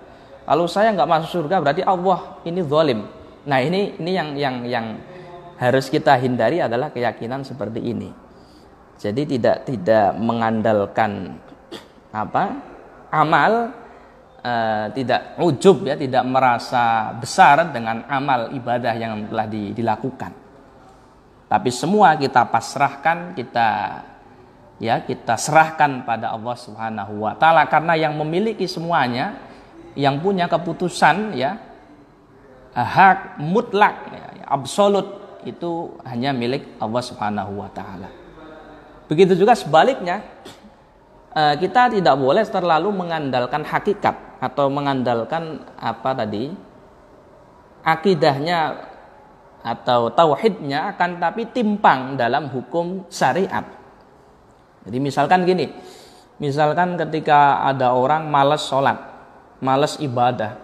Kalau 0.45 0.65
saya 0.69 0.93
nggak 0.93 1.09
masuk 1.09 1.29
surga 1.41 1.62
berarti 1.62 1.81
Allah 1.85 2.41
ini 2.45 2.62
zalim. 2.65 3.05
Nah 3.45 3.59
ini 3.62 3.97
ini 4.01 4.12
yang 4.13 4.29
yang 4.38 4.55
yang 4.65 4.85
harus 5.57 5.88
kita 5.88 6.17
hindari 6.19 6.62
adalah 6.62 6.89
keyakinan 6.93 7.45
seperti 7.45 7.81
ini. 7.81 8.09
Jadi 8.97 9.38
tidak 9.38 9.65
tidak 9.67 10.13
mengandalkan 10.17 11.41
apa 12.15 12.75
amal 13.15 13.72
uh, 14.43 14.86
tidak 14.91 15.39
ujub 15.39 15.88
ya 15.88 15.95
tidak 15.95 16.24
merasa 16.27 17.15
besar 17.15 17.72
dengan 17.72 18.03
amal 18.12 18.51
ibadah 18.51 18.91
yang 18.91 19.31
telah 19.31 19.48
dilakukan. 19.48 20.31
Tapi 21.45 21.69
semua 21.72 22.19
kita 22.19 22.43
pasrahkan, 22.51 23.31
kita 23.38 23.69
ya 24.81 25.00
kita 25.07 25.39
serahkan 25.39 26.03
pada 26.03 26.36
Allah 26.36 26.55
Subhanahu 26.60 27.24
wa 27.24 27.31
taala 27.39 27.63
karena 27.72 27.95
yang 27.95 28.12
memiliki 28.19 28.67
semuanya 28.67 29.39
yang 29.95 30.19
punya 30.19 30.51
keputusan 30.51 31.31
ya 31.31 31.55
hak 32.75 33.39
mutlak 33.39 33.95
ya, 34.12 34.43
absolut 34.51 35.39
itu 35.48 35.95
hanya 36.03 36.36
milik 36.36 36.75
Allah 36.81 37.00
Subhanahu 37.05 37.63
wa 37.63 37.69
taala. 37.72 38.12
Begitu 39.07 39.38
juga 39.38 39.53
sebaliknya 39.55 40.25
kita 41.36 41.92
tidak 41.92 42.15
boleh 42.15 42.48
terlalu 42.48 42.96
mengandalkan 42.96 43.68
hakikat 43.68 44.39
atau 44.39 44.72
mengandalkan 44.72 45.68
apa 45.75 46.15
tadi 46.15 46.56
akidahnya 47.84 48.88
atau 49.65 50.13
tauhidnya 50.13 50.96
akan 50.96 51.20
tapi 51.20 51.50
timpang 51.51 52.15
dalam 52.15 52.48
hukum 52.48 53.04
syariat. 53.12 53.68
Jadi 54.86 54.98
misalkan 55.01 55.44
gini, 55.44 55.74
misalkan 56.38 56.96
ketika 56.96 57.65
ada 57.68 57.92
orang 57.92 58.30
malas 58.30 58.63
sholat, 58.70 58.96
malas 59.60 59.98
ibadah, 59.98 60.56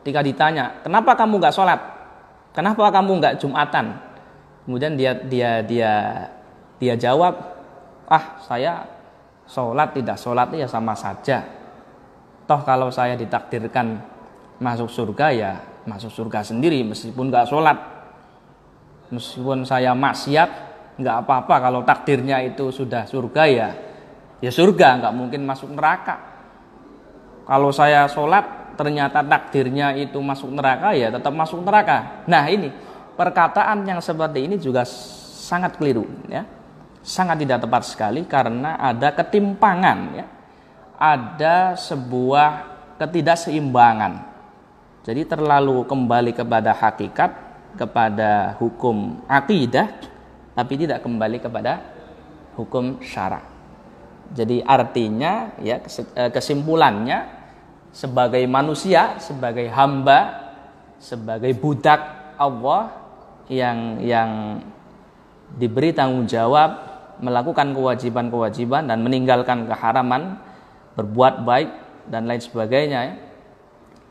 ketika 0.00 0.24
ditanya, 0.24 0.80
kenapa 0.80 1.14
kamu 1.14 1.38
nggak 1.38 1.54
sholat? 1.54 1.80
Kenapa 2.56 2.88
kamu 2.90 3.20
nggak 3.20 3.36
jumatan? 3.38 4.00
Kemudian 4.64 4.96
dia 4.96 5.12
dia 5.14 5.60
dia 5.62 5.92
dia 6.80 6.94
jawab, 6.96 7.36
ah 8.08 8.40
saya 8.48 8.97
sholat 9.48 9.96
tidak 9.96 10.20
sholat 10.20 10.52
ya 10.54 10.68
sama 10.68 10.92
saja. 10.92 11.42
Toh 12.44 12.60
kalau 12.62 12.92
saya 12.92 13.16
ditakdirkan 13.16 13.98
masuk 14.60 14.92
surga 14.92 15.26
ya 15.32 15.52
masuk 15.88 16.12
surga 16.12 16.44
sendiri 16.44 16.84
meskipun 16.84 17.32
nggak 17.32 17.48
sholat. 17.48 17.78
Meskipun 19.08 19.64
saya 19.64 19.96
maksiat 19.96 20.68
nggak 20.98 21.16
apa-apa 21.24 21.54
kalau 21.62 21.80
takdirnya 21.86 22.42
itu 22.42 22.74
sudah 22.74 23.06
surga 23.06 23.42
ya 23.46 23.68
ya 24.42 24.50
surga 24.50 24.98
nggak 24.98 25.14
mungkin 25.14 25.46
masuk 25.46 25.70
neraka 25.70 26.18
kalau 27.46 27.70
saya 27.70 28.10
sholat 28.10 28.74
ternyata 28.74 29.22
takdirnya 29.22 29.94
itu 29.94 30.18
masuk 30.18 30.50
neraka 30.50 30.94
ya 30.94 31.14
tetap 31.14 31.30
masuk 31.30 31.62
neraka 31.62 32.26
nah 32.26 32.46
ini 32.50 32.74
perkataan 33.14 33.86
yang 33.86 34.02
seperti 34.02 34.50
ini 34.50 34.58
juga 34.58 34.82
sangat 34.86 35.78
keliru 35.78 36.02
ya 36.26 36.42
sangat 37.02 37.40
tidak 37.42 37.64
tepat 37.64 37.82
sekali 37.86 38.26
karena 38.26 38.76
ada 38.78 39.14
ketimpangan 39.14 39.98
ya 40.16 40.26
ada 40.98 41.78
sebuah 41.78 42.48
ketidakseimbangan 42.98 44.26
jadi 45.06 45.24
terlalu 45.24 45.86
kembali 45.86 46.32
kepada 46.34 46.74
hakikat 46.74 47.30
kepada 47.78 48.58
hukum 48.58 49.22
akidah 49.30 49.88
tapi 50.58 50.74
tidak 50.74 51.06
kembali 51.06 51.38
kepada 51.38 51.78
hukum 52.58 52.98
syara. 52.98 53.38
Jadi 54.34 54.60
artinya 54.60 55.54
ya 55.62 55.78
eh, 55.86 56.30
kesimpulannya 56.34 57.38
sebagai 57.94 58.42
manusia, 58.50 59.16
sebagai 59.22 59.70
hamba, 59.70 60.50
sebagai 60.98 61.54
budak 61.54 62.34
Allah 62.34 62.90
yang 63.46 64.02
yang 64.02 64.30
diberi 65.56 65.94
tanggung 65.94 66.28
jawab 66.28 66.87
melakukan 67.18 67.74
kewajiban-kewajiban 67.74 68.86
dan 68.90 68.98
meninggalkan 69.02 69.66
keharaman, 69.66 70.38
berbuat 70.94 71.42
baik 71.42 71.70
dan 72.10 72.26
lain 72.26 72.42
sebagainya. 72.42 73.00
Ya. 73.04 73.14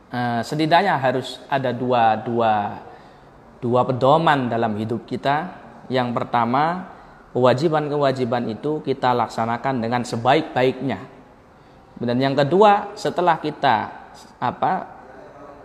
Uh, 0.08 0.40
setidaknya 0.40 0.96
harus 0.96 1.36
ada 1.52 1.68
dua 1.68 2.16
dua 2.24 2.80
dua 3.60 3.84
pedoman 3.84 4.48
dalam 4.48 4.72
hidup 4.80 5.04
kita 5.04 5.52
yang 5.88 6.12
pertama, 6.12 6.84
kewajiban-kewajiban 7.32 8.44
itu 8.52 8.84
kita 8.84 9.16
laksanakan 9.16 9.80
dengan 9.80 10.04
sebaik-baiknya. 10.04 11.00
Dan 11.98 12.16
yang 12.20 12.36
kedua, 12.36 12.92
setelah 12.94 13.40
kita 13.40 13.90
apa 14.38 14.72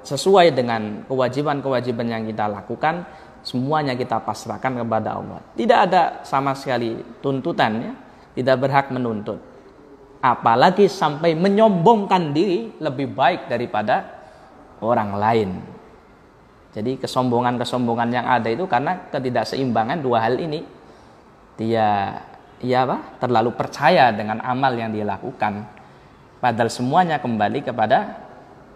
sesuai 0.03 0.55
dengan 0.55 1.05
kewajiban-kewajiban 1.05 2.07
yang 2.07 2.23
kita 2.23 2.47
lakukan, 2.49 3.03
semuanya 3.43 3.93
kita 3.93 4.23
pasrahkan 4.23 4.79
kepada 4.81 5.19
Allah. 5.19 5.39
Tidak 5.53 5.79
ada 5.91 6.23
sama 6.23 6.55
sekali 6.55 7.03
tuntutan 7.19 7.71
ya, 7.79 7.93
tidak 8.39 8.55
berhak 8.63 8.87
menuntut. 8.89 9.37
Apalagi 10.23 10.87
sampai 10.87 11.35
menyombongkan 11.35 12.31
diri 12.31 12.71
lebih 12.79 13.11
baik 13.11 13.51
daripada 13.51 14.07
orang 14.79 15.11
lain. 15.19 15.49
Jadi 16.73 16.97
kesombongan-kesombongan 16.97 18.09
yang 18.09 18.25
ada 18.25 18.49
itu 18.49 18.65
karena 18.65 18.97
ketidakseimbangan 19.11 19.99
dua 19.99 20.23
hal 20.23 20.39
ini. 20.39 20.63
Dia 21.59 22.17
ya 22.63 22.87
apa? 22.87 23.19
terlalu 23.21 23.53
percaya 23.53 24.09
dengan 24.15 24.39
amal 24.41 24.73
yang 24.73 24.89
dia 24.89 25.05
lakukan. 25.05 25.67
Padahal 26.39 26.71
semuanya 26.71 27.19
kembali 27.19 27.61
kepada 27.61 28.23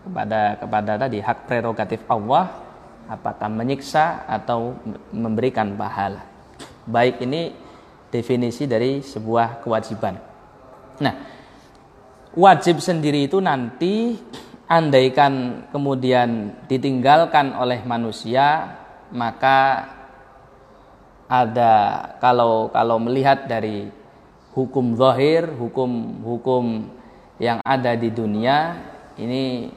kepada 0.05 0.39
kepada 0.59 0.91
tadi 0.99 1.19
hak 1.19 1.47
prerogatif 1.49 1.99
Allah 2.07 2.66
apakah 3.07 3.47
menyiksa 3.47 4.27
atau 4.27 4.75
memberikan 5.11 5.73
pahala. 5.79 6.23
Baik 6.87 7.23
ini 7.23 7.55
definisi 8.11 8.67
dari 8.67 9.03
sebuah 9.03 9.63
kewajiban. 9.63 10.15
Nah, 11.03 11.15
wajib 12.35 12.79
sendiri 12.79 13.27
itu 13.27 13.39
nanti 13.43 14.15
andaikan 14.67 15.65
kemudian 15.71 16.51
ditinggalkan 16.67 17.55
oleh 17.55 17.81
manusia 17.87 18.75
maka 19.15 19.87
ada 21.27 21.73
kalau 22.19 22.67
kalau 22.71 22.99
melihat 22.99 23.47
dari 23.47 23.87
hukum 24.51 24.95
zahir 24.99 25.47
hukum 25.55 26.19
hukum 26.23 26.87
yang 27.39 27.63
ada 27.63 27.95
di 27.95 28.11
dunia 28.11 28.75
ini 29.15 29.71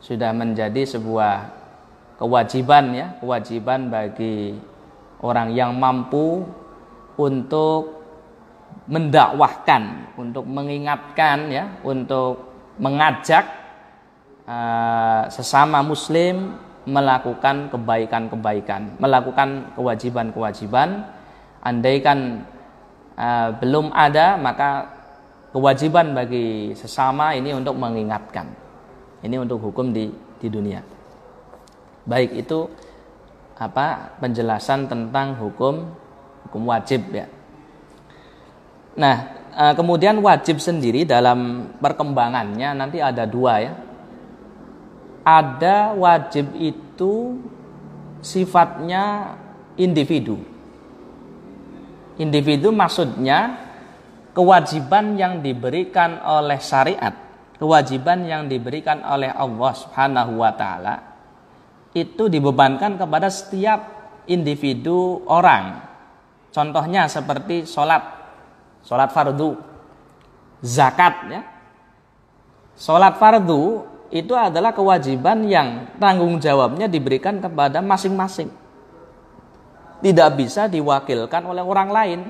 sudah 0.00 0.36
menjadi 0.36 0.84
sebuah 0.84 1.55
kewajiban 2.16 2.96
ya 2.96 3.06
kewajiban 3.20 3.92
bagi 3.92 4.56
orang 5.20 5.52
yang 5.52 5.76
mampu 5.76 6.44
untuk 7.16 7.96
mendakwahkan 8.86 10.14
untuk 10.20 10.44
mengingatkan 10.46 11.48
ya 11.50 11.64
untuk 11.82 12.46
mengajak 12.76 13.44
uh, 14.46 15.26
sesama 15.32 15.80
muslim 15.80 16.56
melakukan 16.86 17.66
kebaikan-kebaikan, 17.74 19.02
melakukan 19.02 19.74
kewajiban-kewajiban. 19.74 21.02
Andaikan 21.66 22.46
uh, 23.18 23.50
belum 23.58 23.90
ada, 23.90 24.38
maka 24.38 24.86
kewajiban 25.50 26.14
bagi 26.14 26.78
sesama 26.78 27.34
ini 27.34 27.50
untuk 27.50 27.74
mengingatkan. 27.74 28.46
Ini 29.26 29.34
untuk 29.42 29.58
hukum 29.58 29.90
di 29.90 30.14
di 30.38 30.46
dunia. 30.46 30.95
Baik 32.06 32.46
itu 32.46 32.70
apa 33.58 34.16
penjelasan 34.22 34.86
tentang 34.86 35.34
hukum 35.36 35.90
hukum 36.46 36.62
wajib 36.70 37.02
ya. 37.10 37.26
Nah, 38.96 39.16
uh, 39.52 39.74
kemudian 39.74 40.16
wajib 40.22 40.62
sendiri 40.62 41.02
dalam 41.02 41.72
perkembangannya 41.82 42.72
nanti 42.78 43.02
ada 43.02 43.26
dua 43.26 43.54
ya 43.60 43.72
ada 45.26 45.90
wajib 45.98 46.54
itu 46.54 47.42
sifatnya 48.22 49.34
individu. 49.74 50.38
Individu 52.16 52.70
maksudnya 52.70 53.58
kewajiban 54.30 55.18
yang 55.18 55.42
diberikan 55.42 56.22
oleh 56.22 56.62
syariat, 56.62 57.12
kewajiban 57.58 58.22
yang 58.22 58.46
diberikan 58.46 59.02
oleh 59.02 59.34
Allah 59.34 59.72
Subhanahu 59.74 60.40
wa 60.40 60.54
taala 60.54 60.94
itu 61.96 62.28
dibebankan 62.28 63.00
kepada 63.00 63.32
setiap 63.32 63.80
individu 64.28 65.24
orang. 65.24 65.80
Contohnya 66.52 67.08
seperti 67.08 67.64
sholat, 67.64 68.04
sholat 68.84 69.08
fardu, 69.16 69.56
zakat 70.60 71.14
ya. 71.32 71.42
Sholat 72.76 73.16
fardu 73.16 73.88
itu 74.12 74.36
adalah 74.36 74.76
kewajiban 74.76 75.48
yang 75.48 75.96
tanggung 75.96 76.36
jawabnya 76.36 76.84
diberikan 76.84 77.40
kepada 77.40 77.80
masing-masing. 77.80 78.52
Tidak 80.04 80.28
bisa 80.36 80.68
diwakilkan 80.68 81.42
oleh 81.48 81.64
orang 81.64 81.88
lain. 81.88 82.20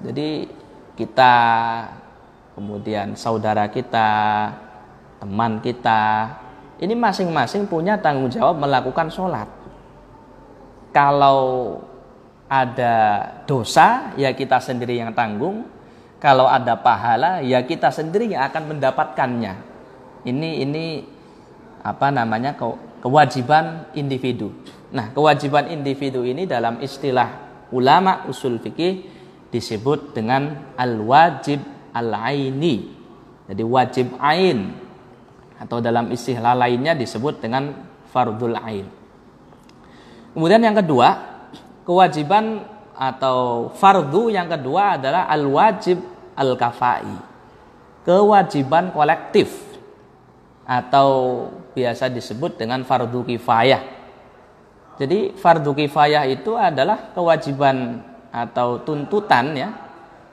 Jadi 0.00 0.48
kita 0.96 1.34
kemudian 2.56 3.12
saudara 3.14 3.68
kita, 3.68 4.10
teman 5.20 5.60
kita, 5.60 6.32
ini 6.82 6.98
masing-masing 6.98 7.70
punya 7.70 7.94
tanggung 8.02 8.26
jawab 8.26 8.58
melakukan 8.58 9.06
sholat. 9.06 9.46
kalau 10.92 11.80
ada 12.52 13.24
dosa 13.48 14.12
ya 14.20 14.34
kita 14.36 14.60
sendiri 14.60 15.00
yang 15.00 15.16
tanggung. 15.16 15.64
Kalau 16.20 16.44
ada 16.46 16.76
pahala 16.76 17.40
ya 17.40 17.64
kita 17.64 17.88
sendiri 17.88 18.28
yang 18.30 18.44
akan 18.44 18.76
mendapatkannya. 18.76 19.54
Ini 20.28 20.50
ini 20.62 20.84
apa 21.80 22.12
namanya 22.12 22.54
kewajiban 23.00 23.88
individu. 23.96 24.52
Nah 24.92 25.10
kewajiban 25.16 25.72
individu 25.72 26.28
ini 26.28 26.44
dalam 26.44 26.78
istilah 26.84 27.52
ulama 27.72 28.28
usul 28.28 28.60
fikih 28.60 29.08
disebut 29.48 30.12
dengan 30.12 30.74
al 30.76 31.00
wajib 31.00 31.58
al 31.92 32.12
aini 32.12 32.88
jadi 33.48 33.64
wajib 33.68 34.16
ain 34.16 34.72
atau 35.62 35.78
dalam 35.78 36.10
istilah 36.10 36.58
lainnya 36.58 36.98
disebut 36.98 37.38
dengan 37.38 37.70
fardul 38.10 38.58
ain. 38.58 38.86
Kemudian 40.34 40.58
yang 40.58 40.74
kedua 40.74 41.08
kewajiban 41.86 42.66
atau 42.98 43.70
fardu 43.78 44.34
yang 44.34 44.50
kedua 44.50 44.98
adalah 44.98 45.30
al 45.30 45.46
wajib 45.46 46.02
al 46.34 46.58
kafai 46.58 47.32
kewajiban 48.02 48.90
kolektif 48.90 49.50
atau 50.66 51.48
biasa 51.74 52.10
disebut 52.10 52.58
dengan 52.58 52.82
fardu 52.82 53.22
kifayah. 53.26 53.82
Jadi 54.98 55.34
fardu 55.34 55.72
kifayah 55.74 56.28
itu 56.28 56.54
adalah 56.54 57.10
kewajiban 57.16 58.02
atau 58.32 58.80
tuntutan 58.82 59.56
ya 59.56 59.70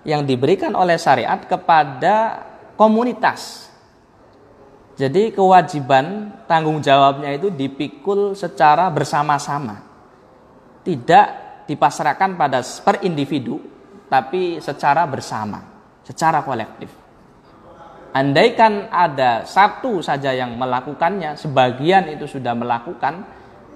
yang 0.08 0.24
diberikan 0.24 0.74
oleh 0.76 0.96
syariat 0.96 1.39
kepada 1.44 2.46
komunitas 2.80 3.69
jadi 5.00 5.32
kewajiban 5.32 6.36
tanggung 6.44 6.84
jawabnya 6.84 7.32
itu 7.32 7.48
dipikul 7.48 8.36
secara 8.36 8.92
bersama-sama 8.92 9.80
tidak 10.84 11.28
dipasrahkan 11.70 12.34
pada 12.34 12.60
per 12.84 13.06
individu 13.06 13.62
tapi 14.10 14.58
secara 14.58 15.06
bersama, 15.06 15.62
secara 16.02 16.42
kolektif. 16.42 16.90
Andaikan 18.10 18.90
ada 18.90 19.46
satu 19.46 20.02
saja 20.02 20.34
yang 20.34 20.58
melakukannya, 20.58 21.38
sebagian 21.38 22.10
itu 22.10 22.26
sudah 22.26 22.58
melakukan, 22.58 23.22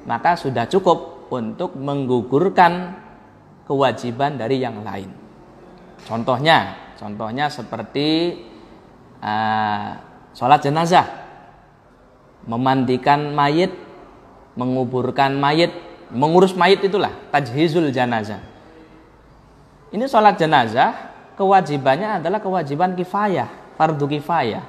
maka 0.09 0.33
sudah 0.33 0.65
cukup 0.65 1.29
untuk 1.29 1.77
menggugurkan 1.77 2.97
kewajiban 3.69 4.41
dari 4.41 4.57
yang 4.57 4.81
lain. 4.81 5.13
Contohnya, 6.09 6.73
contohnya 6.97 7.45
seperti 7.53 8.41
uh, 9.21 10.12
sholat 10.33 10.59
jenazah, 10.65 11.05
memandikan 12.49 13.31
mayit, 13.31 13.71
menguburkan 14.57 15.33
mayit, 15.37 15.71
mengurus 16.13 16.53
mayit 16.53 16.83
itulah 16.83 17.13
tajhizul 17.33 17.89
janazah. 17.89 18.41
Ini 19.93 20.05
sholat 20.09 20.41
jenazah 20.41 21.13
kewajibannya 21.37 22.21
adalah 22.21 22.41
kewajiban 22.41 22.97
kifayah, 22.97 23.77
fardu 23.77 24.05
kifayah. 24.09 24.65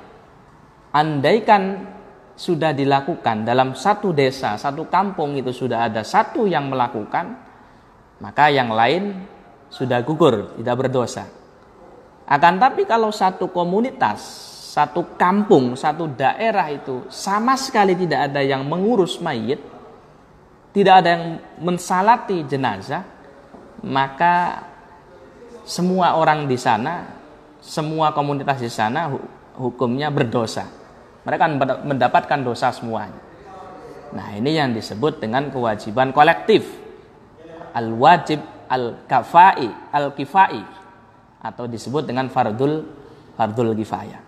Andaikan 0.94 1.90
sudah 2.34 2.74
dilakukan 2.74 3.46
dalam 3.46 3.74
satu 3.74 4.10
desa, 4.10 4.58
satu 4.58 4.86
kampung 4.86 5.34
itu 5.38 5.50
sudah 5.50 5.90
ada 5.90 6.02
satu 6.02 6.46
yang 6.46 6.70
melakukan, 6.70 7.34
maka 8.22 8.50
yang 8.50 8.70
lain 8.70 9.26
sudah 9.70 10.02
gugur, 10.06 10.54
tidak 10.58 10.86
berdosa. 10.86 11.26
Akan 12.24 12.56
tapi 12.62 12.86
kalau 12.86 13.10
satu 13.10 13.50
komunitas, 13.50 14.53
satu 14.74 15.14
kampung, 15.14 15.78
satu 15.78 16.10
daerah 16.10 16.66
itu 16.66 17.06
sama 17.06 17.54
sekali 17.54 17.94
tidak 17.94 18.26
ada 18.26 18.42
yang 18.42 18.66
mengurus 18.66 19.22
mayit, 19.22 19.62
tidak 20.74 20.98
ada 20.98 21.08
yang 21.14 21.24
mensalati 21.62 22.42
jenazah, 22.42 23.06
maka 23.86 24.66
semua 25.62 26.18
orang 26.18 26.50
di 26.50 26.58
sana, 26.58 27.06
semua 27.62 28.10
komunitas 28.10 28.58
di 28.58 28.66
sana 28.66 29.14
hukumnya 29.54 30.10
berdosa. 30.10 30.66
Mereka 31.22 31.44
mendapatkan 31.86 32.42
dosa 32.42 32.74
semuanya. 32.74 33.22
Nah, 34.10 34.34
ini 34.34 34.58
yang 34.58 34.74
disebut 34.74 35.22
dengan 35.22 35.54
kewajiban 35.54 36.10
kolektif. 36.10 36.66
Al-wajib 37.78 38.42
al-kafai, 38.66 39.70
al-kifai 39.94 40.62
atau 41.46 41.70
disebut 41.70 42.10
dengan 42.10 42.26
fardul 42.26 42.82
fardul 43.38 43.70
kifayah. 43.78 44.23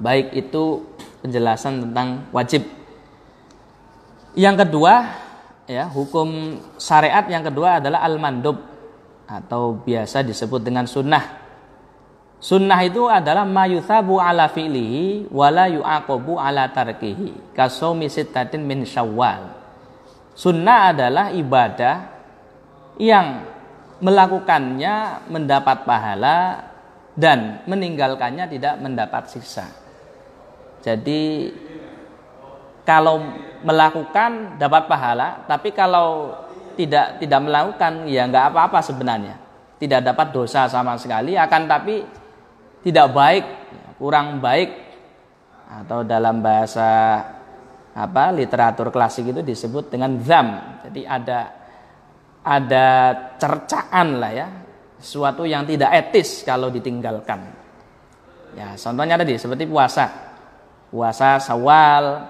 Baik 0.00 0.32
itu 0.32 0.82
penjelasan 1.20 1.84
tentang 1.84 2.24
wajib 2.32 2.80
yang 4.38 4.54
kedua, 4.54 5.10
ya, 5.66 5.90
hukum 5.90 6.54
syariat 6.78 7.26
yang 7.26 7.42
kedua 7.42 7.82
adalah 7.82 8.06
al-mandub 8.06 8.62
atau 9.26 9.74
biasa 9.82 10.22
disebut 10.22 10.62
dengan 10.62 10.86
sunnah. 10.86 11.42
Sunnah 12.38 12.78
itu 12.86 13.10
adalah 13.10 13.42
mayuthabu 13.42 14.22
ala 14.22 14.46
fi'lihi 14.46 15.28
wala 15.34 15.66
yu'aqabu 15.66 16.38
ala 16.38 16.70
tarkihi. 16.70 17.52
Kasomi 17.58 18.06
sittatin 18.06 18.62
min 18.62 18.86
syawal. 18.86 19.50
Sunnah 20.38 20.94
adalah 20.94 21.34
ibadah 21.34 22.06
yang 23.02 23.44
melakukannya 23.98 25.26
mendapat 25.26 25.84
pahala 25.84 26.70
dan 27.18 27.66
meninggalkannya 27.66 28.46
tidak 28.46 28.78
mendapat 28.78 29.26
siksa. 29.26 29.79
Jadi 30.80 31.52
kalau 32.84 33.20
melakukan 33.60 34.56
dapat 34.56 34.88
pahala, 34.88 35.44
tapi 35.44 35.70
kalau 35.76 36.32
tidak 36.74 37.20
tidak 37.20 37.40
melakukan 37.44 38.08
ya 38.08 38.24
nggak 38.24 38.50
apa-apa 38.52 38.80
sebenarnya. 38.80 39.36
Tidak 39.80 40.00
dapat 40.04 40.32
dosa 40.32 40.68
sama 40.68 40.96
sekali, 41.00 41.36
akan 41.36 41.62
tapi 41.64 42.04
tidak 42.84 43.12
baik, 43.12 43.44
kurang 43.96 44.40
baik 44.40 44.70
atau 45.70 46.04
dalam 46.04 46.40
bahasa 46.44 47.20
apa 47.90 48.32
literatur 48.32 48.88
klasik 48.92 49.32
itu 49.32 49.40
disebut 49.44 49.92
dengan 49.92 50.16
zam. 50.20 50.80
Jadi 50.88 51.04
ada 51.04 51.40
ada 52.40 52.86
cercaan 53.36 54.20
lah 54.20 54.32
ya, 54.32 54.48
sesuatu 54.96 55.44
yang 55.44 55.68
tidak 55.68 55.92
etis 56.08 56.44
kalau 56.44 56.72
ditinggalkan. 56.72 57.40
Ya, 58.56 58.74
contohnya 58.74 59.20
tadi 59.20 59.36
seperti 59.36 59.64
puasa. 59.68 60.29
Puasa 60.90 61.38
Sawal, 61.38 62.26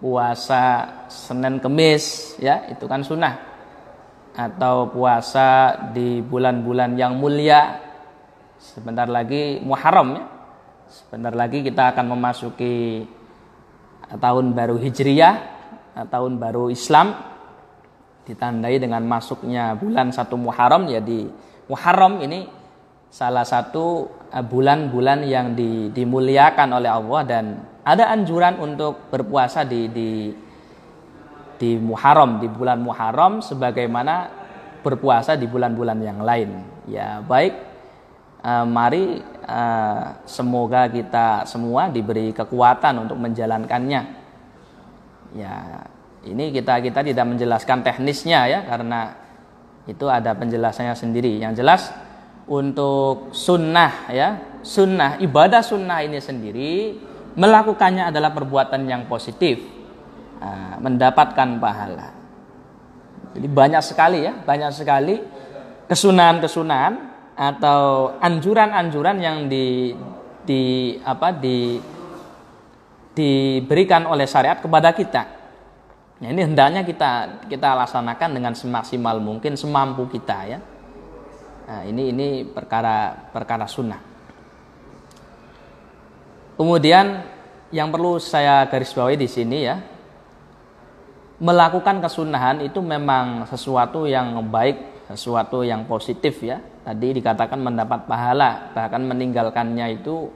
puasa 0.00 0.88
Senin 1.12 1.60
Kemis 1.60 2.36
ya 2.40 2.64
itu 2.72 2.88
kan 2.88 3.04
sunnah. 3.04 3.36
Atau 4.38 4.88
puasa 4.94 5.76
di 5.92 6.24
bulan-bulan 6.24 6.96
yang 6.96 7.20
mulia. 7.20 7.84
Sebentar 8.58 9.06
lagi 9.06 9.60
Muharram 9.62 10.16
ya. 10.16 10.24
Sebentar 10.88 11.36
lagi 11.36 11.60
kita 11.60 11.92
akan 11.92 12.16
memasuki 12.16 13.04
tahun 14.08 14.56
baru 14.56 14.80
Hijriyah 14.80 15.34
tahun 16.06 16.38
baru 16.38 16.70
Islam. 16.70 17.12
Ditandai 18.24 18.76
dengan 18.76 19.04
masuknya 19.08 19.72
bulan 19.76 20.12
satu 20.12 20.36
Muharram 20.36 20.86
ya 20.88 21.00
di 21.00 21.28
Muharram 21.68 22.20
ini 22.24 22.48
salah 23.08 23.44
satu 23.44 24.08
bulan-bulan 24.28 25.24
yang 25.24 25.56
di, 25.56 25.88
dimuliakan 25.88 26.68
oleh 26.76 26.90
Allah 26.92 27.20
dan 27.24 27.44
ada 27.80 28.12
anjuran 28.12 28.60
untuk 28.60 29.08
berpuasa 29.08 29.64
di 29.64 29.88
di 29.88 30.10
di 31.58 31.70
Muharram 31.80 32.38
di 32.38 32.46
bulan 32.46 32.78
Muharram 32.84 33.40
sebagaimana 33.40 34.30
berpuasa 34.84 35.34
di 35.34 35.48
bulan-bulan 35.48 35.98
yang 35.98 36.20
lain. 36.22 36.50
Ya, 36.86 37.24
baik 37.24 37.56
uh, 38.44 38.66
mari 38.68 39.20
uh, 39.48 40.22
semoga 40.28 40.86
kita 40.86 41.48
semua 41.48 41.90
diberi 41.90 42.30
kekuatan 42.30 43.08
untuk 43.08 43.18
menjalankannya. 43.18 44.02
Ya, 45.36 45.54
ini 46.24 46.52
kita 46.54 46.80
kita 46.80 47.00
tidak 47.04 47.26
menjelaskan 47.26 47.84
teknisnya 47.84 48.48
ya 48.48 48.60
karena 48.64 49.16
itu 49.88 50.04
ada 50.08 50.36
penjelasannya 50.36 50.94
sendiri. 50.94 51.40
Yang 51.40 51.64
jelas 51.64 51.82
untuk 52.48 53.30
sunnah 53.36 54.08
ya, 54.08 54.60
sunnah 54.64 55.20
ibadah 55.20 55.60
sunnah 55.60 56.00
ini 56.00 56.18
sendiri 56.18 56.96
melakukannya 57.38 58.10
adalah 58.10 58.34
perbuatan 58.34 58.88
yang 58.88 59.06
positif, 59.06 59.62
nah, 60.40 60.80
mendapatkan 60.82 61.60
pahala. 61.60 62.08
Jadi 63.36 63.46
banyak 63.46 63.82
sekali 63.84 64.24
ya, 64.26 64.34
banyak 64.34 64.72
sekali 64.74 65.20
kesunahan-kesunahan 65.86 66.92
atau 67.38 68.16
anjuran-anjuran 68.18 69.16
yang 69.22 69.46
di 69.46 69.94
di 70.42 70.96
apa 71.04 71.30
di 71.30 71.78
diberikan 73.14 74.08
oleh 74.08 74.26
syariat 74.26 74.58
kepada 74.58 74.90
kita. 74.96 75.22
Nah, 76.18 76.28
ini 76.34 76.42
hendaknya 76.42 76.82
kita 76.82 77.44
kita 77.46 77.78
laksanakan 77.78 78.30
dengan 78.34 78.52
semaksimal 78.56 79.22
mungkin 79.22 79.54
semampu 79.54 80.10
kita 80.10 80.38
ya. 80.50 80.58
Nah, 81.68 81.84
ini 81.84 82.16
ini 82.16 82.28
perkara 82.48 83.28
perkara 83.28 83.68
sunnah. 83.68 84.00
Kemudian 86.56 87.28
yang 87.68 87.92
perlu 87.92 88.16
saya 88.16 88.64
garis 88.72 88.96
bawahi 88.96 89.20
di 89.20 89.28
sini 89.28 89.68
ya, 89.68 89.76
melakukan 91.44 92.00
kesunahan 92.00 92.64
itu 92.64 92.80
memang 92.80 93.44
sesuatu 93.44 94.08
yang 94.08 94.40
baik, 94.48 95.04
sesuatu 95.12 95.60
yang 95.60 95.84
positif 95.84 96.40
ya. 96.40 96.56
Tadi 96.88 97.20
dikatakan 97.20 97.60
mendapat 97.60 98.08
pahala, 98.08 98.72
bahkan 98.72 99.04
meninggalkannya 99.04 100.00
itu 100.00 100.32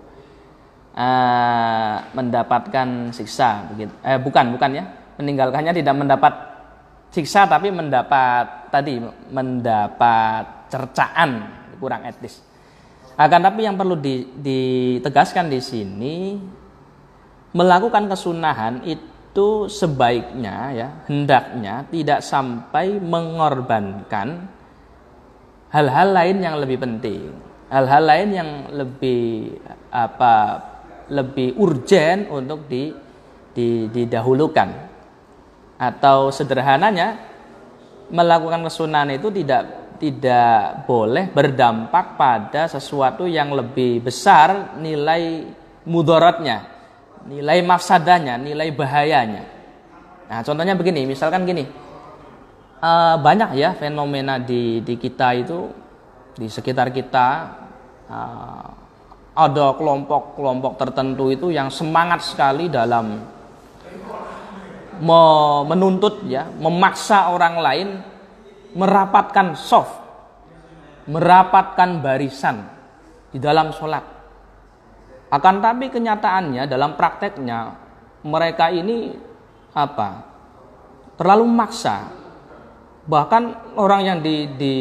uh, 0.93 1.97
mendapatkan 2.13 3.09
siksa 3.09 3.73
begitu. 3.73 3.93
Eh 4.05 4.21
bukan, 4.21 4.53
bukan 4.53 4.71
ya. 4.77 4.85
Meninggalkannya 5.17 5.73
tidak 5.73 5.97
mendapat 5.97 6.35
siksa 7.09 7.49
tapi 7.49 7.73
mendapat 7.73 8.69
tadi 8.69 9.01
mendapat 9.33 10.62
cercaan 10.73 11.53
kurang 11.77 12.09
etis. 12.09 12.41
Akan 13.21 13.45
tapi 13.45 13.69
yang 13.69 13.77
perlu 13.77 14.01
ditegaskan 14.41 15.53
di 15.53 15.61
sini 15.61 16.17
melakukan 17.53 18.09
kesunahan 18.09 18.81
itu 18.89 19.69
sebaiknya 19.69 20.57
ya 20.73 20.89
hendaknya 21.05 21.85
tidak 21.93 22.25
sampai 22.25 22.97
mengorbankan 22.97 24.49
hal-hal 25.69 26.09
lain 26.17 26.41
yang 26.41 26.57
lebih 26.57 26.81
penting 26.81 27.29
hal-hal 27.69 28.05
lain 28.05 28.29
yang 28.33 28.51
lebih 28.73 29.57
apa 29.93 30.61
lebih 31.13 31.61
urgen 31.61 32.29
untuk 32.33 32.65
di, 32.69 32.93
di, 33.53 33.89
didahulukan 33.93 34.69
atau 35.77 36.33
sederhananya 36.33 37.21
melakukan 38.09 38.65
kesunahan 38.65 39.17
itu 39.17 39.29
tidak 39.29 39.82
tidak 40.03 40.83
boleh 40.91 41.31
berdampak 41.31 42.19
pada 42.19 42.67
sesuatu 42.67 43.31
yang 43.31 43.55
lebih 43.55 44.03
besar 44.03 44.75
nilai 44.83 45.47
mudaratnya 45.87 46.73
nilai 47.27 47.63
mafsadanya, 47.63 48.39
nilai 48.39 48.75
bahayanya. 48.75 49.45
Nah, 50.27 50.41
contohnya 50.43 50.75
begini, 50.75 51.07
misalkan 51.07 51.45
gini, 51.45 51.69
uh, 52.81 53.17
banyak 53.21 53.59
ya 53.59 53.77
fenomena 53.77 54.41
di 54.41 54.81
di 54.83 54.95
kita 54.97 55.37
itu 55.37 55.69
di 56.33 56.49
sekitar 56.49 56.89
kita 56.91 57.27
uh, 58.09 58.69
ada 59.33 59.67
kelompok-kelompok 59.77 60.81
tertentu 60.81 61.33
itu 61.33 61.53
yang 61.53 61.69
semangat 61.73 62.25
sekali 62.25 62.69
dalam 62.69 63.21
me 65.03 65.23
menuntut 65.69 66.25
ya, 66.29 66.49
memaksa 66.49 67.33
orang 67.33 67.55
lain 67.61 67.89
merapatkan 68.73 69.57
soft, 69.57 69.95
merapatkan 71.09 72.01
barisan 72.01 72.69
di 73.33 73.39
dalam 73.41 73.73
sholat. 73.73 74.05
Akan 75.33 75.65
tapi 75.65 75.89
kenyataannya 75.89 76.69
dalam 76.69 76.93
prakteknya 76.93 77.73
mereka 78.29 78.69
ini 78.69 79.17
apa? 79.73 80.29
Terlalu 81.17 81.45
maksa. 81.49 82.13
Bahkan 83.03 83.75
orang 83.81 84.03
yang 84.05 84.19
di, 84.21 84.47
di 84.61 84.75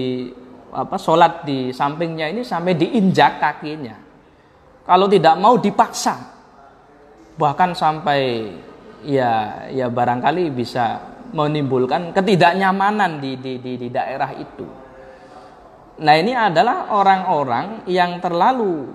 apa 0.72 0.96
sholat 0.96 1.44
di 1.48 1.72
sampingnya 1.72 2.32
ini 2.32 2.44
sampai 2.44 2.76
diinjak 2.76 3.40
kakinya. 3.40 3.96
Kalau 4.84 5.08
tidak 5.08 5.36
mau 5.40 5.56
dipaksa. 5.56 6.16
Bahkan 7.40 7.72
sampai 7.72 8.52
ya 9.08 9.66
ya 9.72 9.88
barangkali 9.88 10.52
bisa 10.54 11.11
menimbulkan 11.32 12.12
ketidaknyamanan 12.12 13.24
di, 13.24 13.40
di, 13.40 13.54
di, 13.60 13.72
di 13.80 13.88
daerah 13.88 14.32
itu. 14.36 14.68
Nah 16.02 16.16
ini 16.18 16.34
adalah 16.34 16.92
orang-orang 16.92 17.86
yang 17.88 18.18
terlalu 18.24 18.90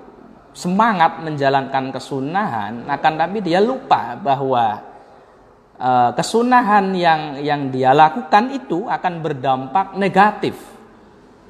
semangat 0.56 1.20
menjalankan 1.20 1.92
kesunahan 1.92 2.88
akan 2.88 3.12
tapi 3.20 3.44
dia 3.44 3.60
lupa 3.60 4.16
bahwa 4.16 4.80
e, 5.76 5.90
kesunahan 6.16 6.96
yang 6.96 7.20
yang 7.44 7.68
dia 7.68 7.92
lakukan 7.92 8.56
itu 8.56 8.88
akan 8.88 9.20
berdampak 9.20 9.92
negatif 10.00 10.56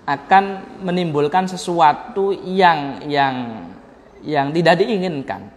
akan 0.07 0.77
menimbulkan 0.83 1.47
sesuatu 1.47 2.35
yang 2.35 3.07
yang 3.07 3.35
yang 4.27 4.51
tidak 4.51 4.83
diinginkan 4.83 5.55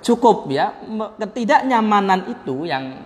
cukup 0.00 0.48
ya 0.48 0.72
ketidaknyamanan 1.20 2.24
itu 2.32 2.64
yang 2.64 3.04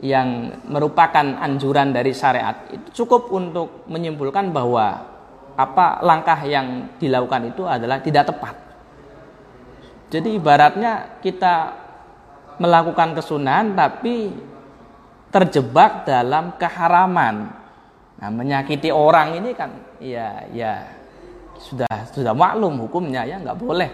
yang 0.00 0.56
merupakan 0.64 1.36
anjuran 1.44 1.92
dari 1.92 2.16
syariat 2.16 2.64
itu 2.72 3.04
cukup 3.04 3.28
untuk 3.36 3.84
menyimpulkan 3.84 4.48
bahwa 4.48 4.96
apa 5.60 6.00
langkah 6.00 6.40
yang 6.48 6.96
dilakukan 6.96 7.52
itu 7.52 7.68
adalah 7.68 8.00
tidak 8.00 8.32
tepat. 8.32 8.56
Jadi 10.08 10.40
ibaratnya 10.40 11.20
kita 11.20 11.76
melakukan 12.56 13.12
kesunahan 13.12 13.76
tapi 13.76 14.32
terjebak 15.28 16.08
dalam 16.08 16.56
keharaman. 16.56 17.52
Nah, 18.20 18.30
menyakiti 18.32 18.88
orang 18.88 19.36
ini 19.36 19.52
kan 19.52 19.70
ya 20.00 20.48
ya 20.48 20.88
sudah 21.60 22.08
sudah 22.08 22.32
maklum 22.32 22.80
hukumnya 22.88 23.28
ya 23.28 23.36
nggak 23.36 23.60
boleh. 23.60 23.90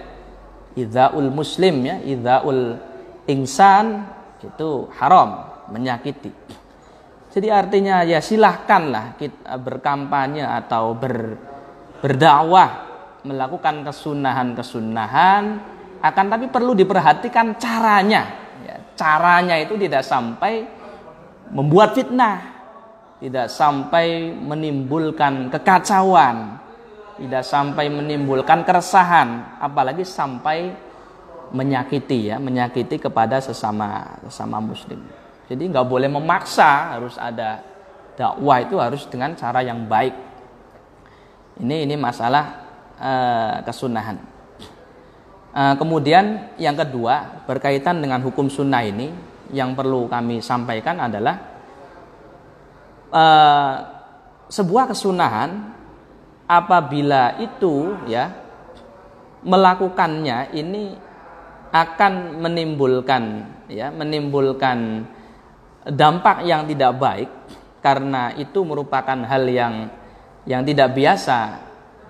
Idzaul 0.76 1.32
muslim 1.34 1.82
ya, 1.82 1.96
idzaul 2.04 2.78
insan 3.26 4.06
itu 4.44 4.86
haram 5.00 5.55
menyakiti. 5.70 6.32
Jadi 7.36 7.52
artinya 7.52 8.00
ya 8.00 8.24
silahkanlah 8.24 9.20
kita 9.20 9.60
berkampanye 9.60 10.40
atau 10.40 10.96
ber 10.96 11.36
berdakwah 12.00 12.86
melakukan 13.26 13.82
kesunahan-kesunahan 13.82 15.44
akan 16.00 16.26
tapi 16.30 16.46
perlu 16.52 16.76
diperhatikan 16.76 17.58
caranya 17.58 18.22
ya, 18.62 18.76
caranya 18.94 19.58
itu 19.58 19.74
tidak 19.74 20.06
sampai 20.06 20.62
membuat 21.50 21.96
fitnah 21.96 22.36
tidak 23.18 23.48
sampai 23.48 24.30
menimbulkan 24.30 25.48
kekacauan 25.50 26.60
tidak 27.16 27.42
sampai 27.42 27.88
menimbulkan 27.88 28.62
keresahan 28.62 29.58
apalagi 29.58 30.04
sampai 30.04 30.70
menyakiti 31.50 32.30
ya 32.30 32.36
menyakiti 32.36 33.00
kepada 33.00 33.40
sesama 33.40 34.20
sesama 34.28 34.60
muslim 34.60 35.00
jadi 35.46 35.62
nggak 35.62 35.86
boleh 35.86 36.10
memaksa 36.10 36.98
harus 36.98 37.14
ada 37.18 37.62
dakwah 38.18 38.62
itu 38.62 38.76
harus 38.78 39.06
dengan 39.06 39.34
cara 39.38 39.62
yang 39.62 39.86
baik 39.86 40.26
ini 41.56 41.88
ini 41.88 41.96
masalah 41.96 42.44
uh, 43.00 43.64
kesunahan. 43.64 44.20
Uh, 45.56 45.72
kemudian 45.80 46.52
yang 46.60 46.76
kedua 46.76 47.44
berkaitan 47.48 48.04
dengan 48.04 48.20
hukum 48.20 48.52
sunnah 48.52 48.84
ini 48.84 49.08
yang 49.56 49.72
perlu 49.72 50.04
kami 50.04 50.44
sampaikan 50.44 51.00
adalah 51.00 51.36
uh, 53.08 53.74
sebuah 54.52 54.92
kesunahan 54.92 55.72
apabila 56.44 57.40
itu 57.40 57.96
ya 58.04 58.36
melakukannya 59.40 60.52
ini 60.52 60.92
akan 61.72 62.36
menimbulkan 62.36 63.24
ya 63.72 63.88
menimbulkan 63.88 65.08
dampak 65.86 66.42
yang 66.42 66.66
tidak 66.66 66.98
baik 66.98 67.30
karena 67.78 68.34
itu 68.34 68.66
merupakan 68.66 69.14
hal 69.14 69.44
yang 69.46 69.74
yang 70.46 70.62
tidak 70.66 70.94
biasa 70.94 71.38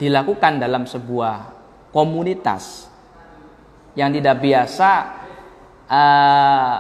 dilakukan 0.01 0.61
dalam 0.61 0.89
sebuah 0.89 1.53
komunitas 1.93 2.89
yang 3.97 4.13
tidak 4.13 4.41
biasa 4.45 4.91
uh, 5.89 6.77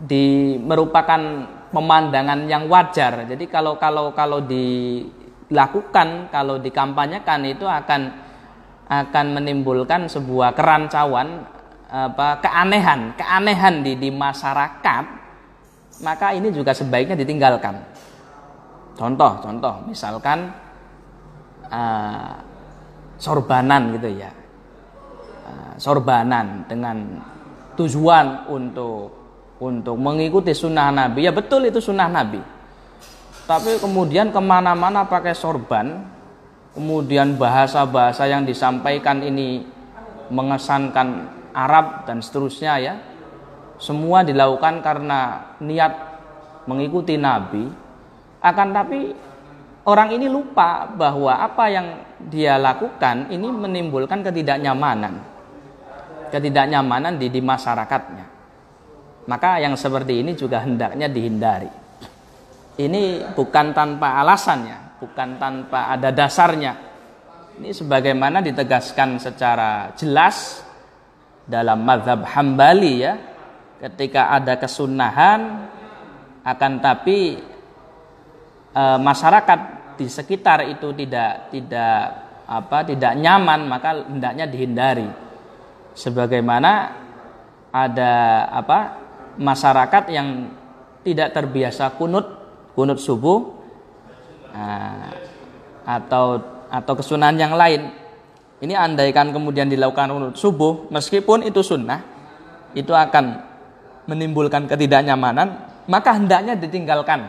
di 0.00 0.56
merupakan 0.60 1.20
pemandangan 1.72 2.44
yang 2.48 2.68
wajar. 2.68 3.24
Jadi 3.28 3.48
kalau 3.48 3.76
kalau 3.80 4.12
kalau 4.12 4.44
dilakukan, 4.44 6.28
kalau 6.32 6.60
dikampanyekan 6.60 7.40
itu 7.48 7.64
akan 7.64 8.02
akan 8.88 9.26
menimbulkan 9.40 10.08
sebuah 10.08 10.52
kerancauan 10.52 11.48
apa 11.92 12.40
keanehan, 12.40 13.16
keanehan 13.16 13.84
di 13.84 13.96
di 13.96 14.08
masyarakat. 14.08 15.21
Maka 16.02 16.34
ini 16.34 16.50
juga 16.50 16.74
sebaiknya 16.74 17.14
ditinggalkan. 17.14 17.78
Contoh, 18.98 19.38
contoh, 19.40 19.74
misalkan 19.86 20.50
uh, 21.70 22.34
sorbanan 23.16 23.94
gitu 23.96 24.10
ya. 24.18 24.30
Uh, 25.42 25.74
sorbanan 25.78 26.66
dengan 26.66 27.22
tujuan 27.78 28.46
untuk 28.50 29.10
untuk 29.62 29.94
mengikuti 29.94 30.50
sunnah 30.50 30.90
Nabi. 30.90 31.26
Ya 31.26 31.32
betul 31.32 31.70
itu 31.70 31.78
sunnah 31.78 32.10
Nabi. 32.10 32.42
Tapi 33.46 33.78
kemudian 33.78 34.34
ke 34.34 34.38
mana-mana 34.42 35.06
pakai 35.06 35.34
sorban 35.34 36.02
kemudian 36.72 37.36
bahasa-bahasa 37.36 38.24
yang 38.28 38.48
disampaikan 38.48 39.20
ini 39.20 39.64
mengesankan 40.32 41.28
Arab 41.52 42.08
dan 42.08 42.24
seterusnya 42.24 42.80
ya 42.80 42.94
semua 43.82 44.22
dilakukan 44.22 44.78
karena 44.78 45.50
niat 45.58 45.92
mengikuti 46.70 47.18
Nabi 47.18 47.66
akan 48.38 48.68
tapi 48.70 49.10
orang 49.90 50.14
ini 50.14 50.30
lupa 50.30 50.86
bahwa 50.86 51.42
apa 51.42 51.66
yang 51.66 51.86
dia 52.30 52.54
lakukan 52.62 53.26
ini 53.34 53.50
menimbulkan 53.50 54.22
ketidaknyamanan 54.22 55.18
ketidaknyamanan 56.30 57.18
di, 57.18 57.26
di 57.26 57.42
masyarakatnya 57.42 58.32
Maka 59.22 59.62
yang 59.62 59.78
seperti 59.78 60.18
ini 60.18 60.34
juga 60.34 60.66
hendaknya 60.66 61.06
dihindari. 61.06 61.70
Ini 62.74 63.34
bukan 63.38 63.70
tanpa 63.70 64.18
alasannya, 64.18 64.98
bukan 64.98 65.38
tanpa 65.38 65.94
ada 65.94 66.10
dasarnya. 66.10 66.74
Ini 67.60 67.70
sebagaimana 67.70 68.42
ditegaskan 68.42 69.22
secara 69.22 69.94
jelas 69.94 70.64
dalam 71.46 71.86
mazhab 71.86 72.26
Hambali 72.26 73.04
ya, 73.04 73.14
ketika 73.82 74.30
ada 74.30 74.54
kesunahan 74.62 75.66
akan 76.46 76.72
tapi 76.78 77.42
e, 78.70 78.82
masyarakat 79.02 79.60
di 79.98 80.06
sekitar 80.06 80.62
itu 80.70 80.94
tidak 80.94 81.50
tidak 81.50 81.96
apa 82.46 82.86
tidak 82.86 83.18
nyaman 83.18 83.66
maka 83.66 84.06
hendaknya 84.06 84.46
dihindari. 84.46 85.10
Sebagaimana 85.98 86.72
ada 87.74 88.46
apa 88.54 88.78
masyarakat 89.36 90.04
yang 90.14 90.48
tidak 91.02 91.34
terbiasa 91.34 91.98
kunut 91.98 92.26
kunut 92.78 93.02
subuh 93.02 93.38
nah, 94.54 95.10
atau 95.82 96.38
atau 96.70 96.92
kesunahan 96.94 97.34
yang 97.34 97.54
lain. 97.58 97.90
Ini 98.62 98.78
andaikan 98.78 99.34
kemudian 99.34 99.66
dilakukan 99.66 100.06
kunut 100.14 100.34
subuh 100.38 100.86
meskipun 100.94 101.50
itu 101.50 101.66
sunnah 101.66 101.98
itu 102.78 102.94
akan 102.94 103.51
menimbulkan 104.06 104.66
ketidaknyamanan 104.66 105.72
maka 105.86 106.14
hendaknya 106.14 106.54
ditinggalkan. 106.54 107.20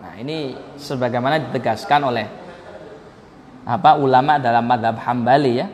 Nah, 0.00 0.12
ini 0.16 0.56
sebagaimana 0.78 1.50
ditegaskan 1.50 2.00
oleh 2.06 2.26
apa 3.66 4.00
ulama 4.00 4.40
dalam 4.40 4.64
madhab 4.64 4.96
Hambali 5.02 5.52
ya. 5.60 5.68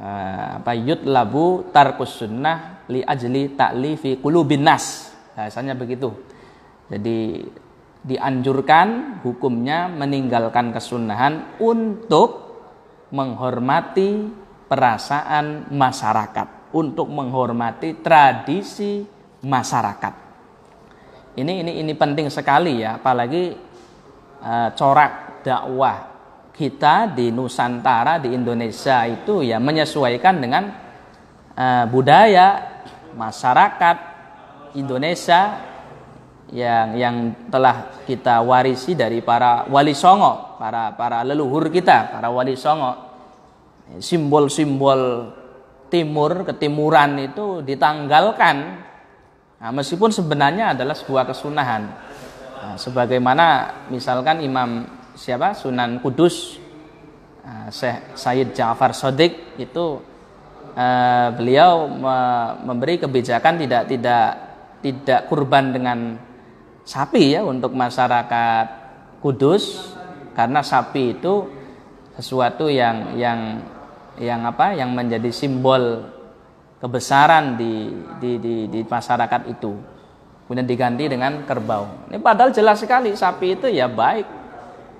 Uh, 0.00 0.62
apa 0.62 0.72
labu 1.04 1.68
tarkus 1.74 2.24
sunnah 2.24 2.86
li 2.88 3.04
ajli 3.04 3.52
ta'lifi 3.56 4.22
qulubin 4.22 4.64
nas. 4.64 5.12
Bahasanya 5.36 5.76
begitu. 5.76 6.12
Jadi 6.88 7.44
dianjurkan 8.00 9.20
hukumnya 9.20 9.92
meninggalkan 9.92 10.72
kesunahan 10.72 11.60
untuk 11.60 12.48
menghormati 13.12 14.30
perasaan 14.70 15.68
masyarakat, 15.74 16.72
untuk 16.72 17.10
menghormati 17.10 18.00
tradisi 18.00 19.19
masyarakat. 19.44 20.14
Ini 21.38 21.62
ini 21.64 21.72
ini 21.80 21.92
penting 21.94 22.28
sekali 22.28 22.82
ya, 22.82 22.98
apalagi 22.98 23.54
uh, 24.42 24.68
corak 24.74 25.42
dakwah 25.46 25.96
kita 26.52 27.08
di 27.16 27.32
Nusantara 27.32 28.20
di 28.20 28.36
Indonesia 28.36 29.06
itu 29.08 29.40
ya 29.40 29.56
menyesuaikan 29.56 30.34
dengan 30.42 30.64
uh, 31.56 31.84
budaya 31.88 32.60
masyarakat 33.16 33.96
Indonesia 34.76 35.70
yang 36.50 36.98
yang 36.98 37.16
telah 37.46 38.02
kita 38.04 38.42
warisi 38.42 38.98
dari 38.98 39.22
para 39.22 39.70
wali 39.70 39.94
songo, 39.94 40.58
para 40.58 40.92
para 40.98 41.22
leluhur 41.22 41.70
kita, 41.70 42.10
para 42.10 42.28
wali 42.28 42.58
songo. 42.58 43.08
Simbol-simbol 43.98 45.34
timur 45.90 46.46
ketimuran 46.46 47.18
itu 47.18 47.62
ditanggalkan 47.66 48.89
Nah, 49.60 49.70
meskipun 49.76 50.08
sebenarnya 50.08 50.72
adalah 50.72 50.96
sebuah 50.96 51.28
kesunahan. 51.28 51.82
Nah, 52.60 52.76
sebagaimana 52.80 53.46
misalkan 53.92 54.40
Imam 54.40 54.88
siapa 55.12 55.52
Sunan 55.52 56.00
Kudus 56.00 56.56
nah, 57.44 57.68
Syekh 57.68 58.16
Sayyid 58.16 58.56
Ja'far 58.56 58.96
Sodik 58.96 59.60
itu 59.60 60.00
eh, 60.72 61.28
beliau 61.36 61.92
me 61.92 62.16
memberi 62.64 62.96
kebijakan 62.96 63.60
tidak 63.60 63.82
tidak 63.84 64.26
tidak 64.80 65.20
kurban 65.28 65.76
dengan 65.76 66.16
sapi 66.88 67.36
ya 67.36 67.44
untuk 67.44 67.76
masyarakat 67.76 68.66
Kudus 69.20 69.92
karena 70.32 70.64
sapi 70.64 71.20
itu 71.20 71.52
sesuatu 72.16 72.72
yang 72.72 73.12
yang 73.20 73.60
yang 74.16 74.40
apa 74.48 74.72
yang 74.72 74.96
menjadi 74.96 75.28
simbol 75.28 76.08
kebesaran 76.80 77.60
di, 77.60 77.92
di, 78.18 78.30
di, 78.40 78.54
di 78.66 78.80
masyarakat 78.82 79.52
itu. 79.52 79.76
Kemudian 80.48 80.66
diganti 80.66 81.06
dengan 81.06 81.46
kerbau. 81.46 82.10
Ini 82.10 82.18
padahal 82.18 82.50
jelas 82.50 82.82
sekali 82.82 83.14
sapi 83.14 83.54
itu 83.54 83.70
ya 83.70 83.86
baik. 83.86 84.26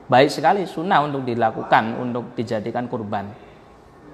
Baik 0.06 0.30
sekali 0.30 0.62
sunnah 0.68 1.02
untuk 1.02 1.26
dilakukan, 1.26 1.98
untuk 1.98 2.36
dijadikan 2.38 2.86
kurban. 2.86 3.30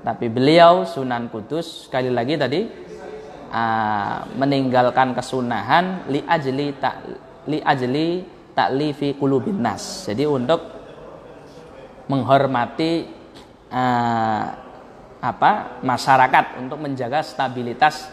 Tapi 0.00 0.30
beliau 0.30 0.86
Sunan 0.86 1.26
Kudus 1.28 1.88
sekali 1.88 2.12
lagi 2.14 2.38
tadi 2.38 2.62
uh, 3.50 4.18
meninggalkan 4.38 5.16
kesunahan 5.16 6.06
li 6.06 6.22
ajli 6.22 6.66
tak 6.78 6.94
li 7.50 7.58
ajli 7.58 8.22
taklifi 8.54 9.18
kulubin 9.18 9.58
nas. 9.60 10.06
Jadi 10.06 10.24
untuk 10.28 10.62
menghormati 12.06 13.08
uh, 13.72 14.65
apa 15.20 15.80
masyarakat 15.80 16.60
untuk 16.60 16.80
menjaga 16.80 17.24
stabilitas 17.24 18.08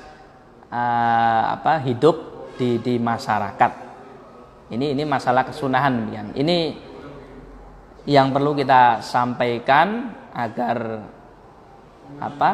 uh, 0.71 1.43
apa 1.59 1.83
hidup 1.83 2.47
di 2.55 2.79
di 2.79 2.95
masyarakat. 2.97 3.71
Ini 4.71 4.95
ini 4.95 5.03
masalah 5.03 5.45
kesunahan 5.45 5.93
demikian. 5.93 6.27
Ini 6.33 6.57
yang 8.09 8.35
perlu 8.35 8.55
kita 8.55 8.99
sampaikan 9.03 10.11
agar 10.33 11.07
apa 12.19 12.51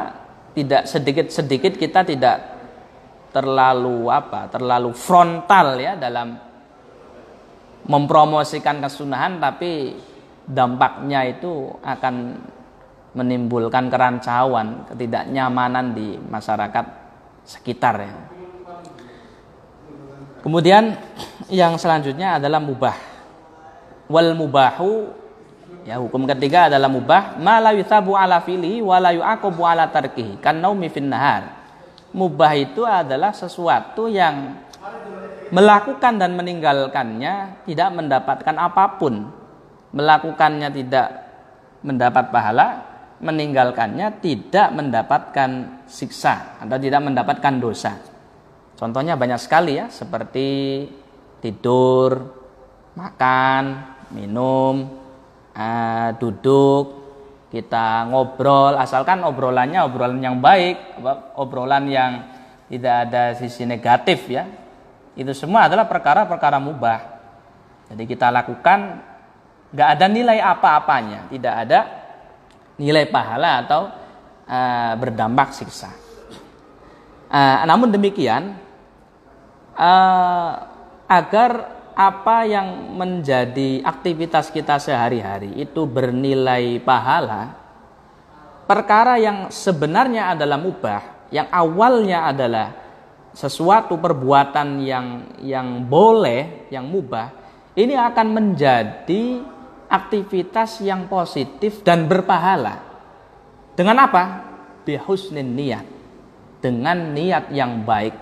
tidak 0.54 0.86
sedikit-sedikit 0.86 1.74
kita 1.78 2.06
tidak 2.06 2.38
terlalu 3.30 4.10
apa 4.10 4.50
terlalu 4.50 4.92
frontal 4.94 5.78
ya 5.78 5.94
dalam 5.94 6.38
mempromosikan 7.86 8.82
kesunahan 8.82 9.38
tapi 9.38 9.98
dampaknya 10.46 11.30
itu 11.30 11.70
akan 11.86 12.16
menimbulkan 13.14 13.90
kerancauan, 13.90 14.86
ketidaknyamanan 14.94 15.98
di 15.98 16.18
masyarakat 16.18 16.86
sekitar 17.46 17.96
ya. 17.98 18.14
Kemudian 20.40 20.96
yang 21.52 21.76
selanjutnya 21.76 22.40
adalah 22.40 22.62
mubah. 22.64 22.96
Wal 24.10 24.34
mubahu 24.34 25.12
ya 25.86 26.02
hukum 26.02 26.26
ketiga 26.26 26.66
adalah 26.72 26.90
mubah 26.90 27.38
ma 27.38 27.62
la 27.62 27.76
yuthabu 27.78 28.18
ala 28.18 28.42
fili 28.42 28.82
wa 28.82 28.98
la 28.98 29.14
yu'aqabu 29.14 29.62
ala 29.62 29.86
tarkihi 29.90 30.42
kan 30.42 30.58
naumi 30.58 30.90
fin 30.90 31.10
nahar. 31.10 31.60
Mubah 32.10 32.58
itu 32.58 32.82
adalah 32.90 33.30
sesuatu 33.36 34.10
yang 34.10 34.58
melakukan 35.54 36.18
dan 36.18 36.34
meninggalkannya 36.34 37.66
tidak 37.70 37.90
mendapatkan 37.94 38.56
apa 38.58 38.98
pun. 38.98 39.30
Melakukannya 39.90 40.70
tidak 40.70 41.08
mendapat 41.82 42.30
pahala, 42.30 42.89
meninggalkannya 43.20 44.24
tidak 44.24 44.72
mendapatkan 44.72 45.84
siksa 45.86 46.60
atau 46.64 46.78
tidak 46.80 47.02
mendapatkan 47.04 47.54
dosa. 47.60 48.00
Contohnya 48.80 49.20
banyak 49.20 49.40
sekali 49.44 49.76
ya, 49.76 49.92
seperti 49.92 50.88
tidur, 51.44 52.16
makan, 52.96 53.64
minum, 54.16 54.88
uh, 55.52 56.10
duduk, 56.16 56.86
kita 57.52 58.08
ngobrol, 58.08 58.80
asalkan 58.80 59.20
obrolannya 59.28 59.84
obrolan 59.84 60.24
yang 60.24 60.40
baik, 60.40 61.04
obrolan 61.36 61.92
yang 61.92 62.12
tidak 62.72 62.96
ada 63.10 63.24
sisi 63.36 63.68
negatif 63.68 64.32
ya. 64.32 64.48
Itu 65.20 65.36
semua 65.36 65.68
adalah 65.68 65.84
perkara-perkara 65.84 66.56
mubah. 66.64 67.00
Jadi 67.92 68.04
kita 68.08 68.32
lakukan 68.32 69.04
nggak 69.76 69.90
ada 70.00 70.06
nilai 70.08 70.40
apa-apanya, 70.40 71.28
tidak 71.28 71.54
ada 71.68 71.99
nilai 72.80 73.06
pahala 73.12 73.62
atau 73.68 73.92
uh, 74.48 74.94
berdampak 74.96 75.52
siksa. 75.52 75.92
Uh, 77.30 77.62
namun 77.68 77.92
demikian, 77.94 78.58
uh, 79.78 80.52
agar 81.06 81.78
apa 81.94 82.48
yang 82.48 82.96
menjadi 82.96 83.84
aktivitas 83.84 84.50
kita 84.50 84.80
sehari-hari 84.80 85.52
itu 85.60 85.84
bernilai 85.84 86.80
pahala, 86.80 87.54
perkara 88.64 89.20
yang 89.20 89.52
sebenarnya 89.52 90.32
adalah 90.32 90.56
mubah, 90.56 91.28
yang 91.30 91.52
awalnya 91.52 92.32
adalah 92.32 92.68
sesuatu 93.36 94.00
perbuatan 94.00 94.80
yang 94.82 95.08
yang 95.44 95.86
boleh, 95.86 96.72
yang 96.72 96.88
mubah, 96.88 97.36
ini 97.76 97.94
akan 97.94 98.28
menjadi 98.32 99.44
aktivitas 99.90 100.80
yang 100.86 101.10
positif 101.10 101.82
dan 101.82 102.06
berpahala. 102.06 102.86
Dengan 103.74 104.06
apa? 104.06 104.24
Bihusnin 104.86 105.58
niat. 105.58 105.84
Dengan 106.62 107.12
niat 107.12 107.50
yang 107.50 107.82
baik. 107.82 108.14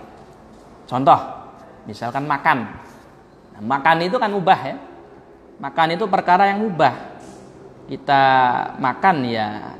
Contoh, 0.88 1.20
misalkan 1.84 2.24
makan. 2.24 2.58
Nah, 3.54 3.62
makan 3.62 3.96
itu 4.00 4.16
kan 4.16 4.32
ubah 4.32 4.60
ya. 4.64 4.76
Makan 5.60 5.88
itu 5.94 6.08
perkara 6.08 6.48
yang 6.48 6.64
ubah. 6.64 7.20
Kita 7.88 8.22
makan 8.80 9.16
ya 9.28 9.76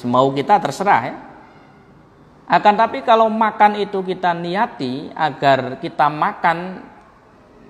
semau 0.00 0.32
kita 0.32 0.56
terserah 0.58 1.02
ya. 1.04 1.16
Akan 2.48 2.76
tapi 2.76 3.00
kalau 3.00 3.32
makan 3.32 3.80
itu 3.80 4.04
kita 4.04 4.36
niati 4.36 5.08
agar 5.16 5.80
kita 5.80 6.12
makan 6.12 6.84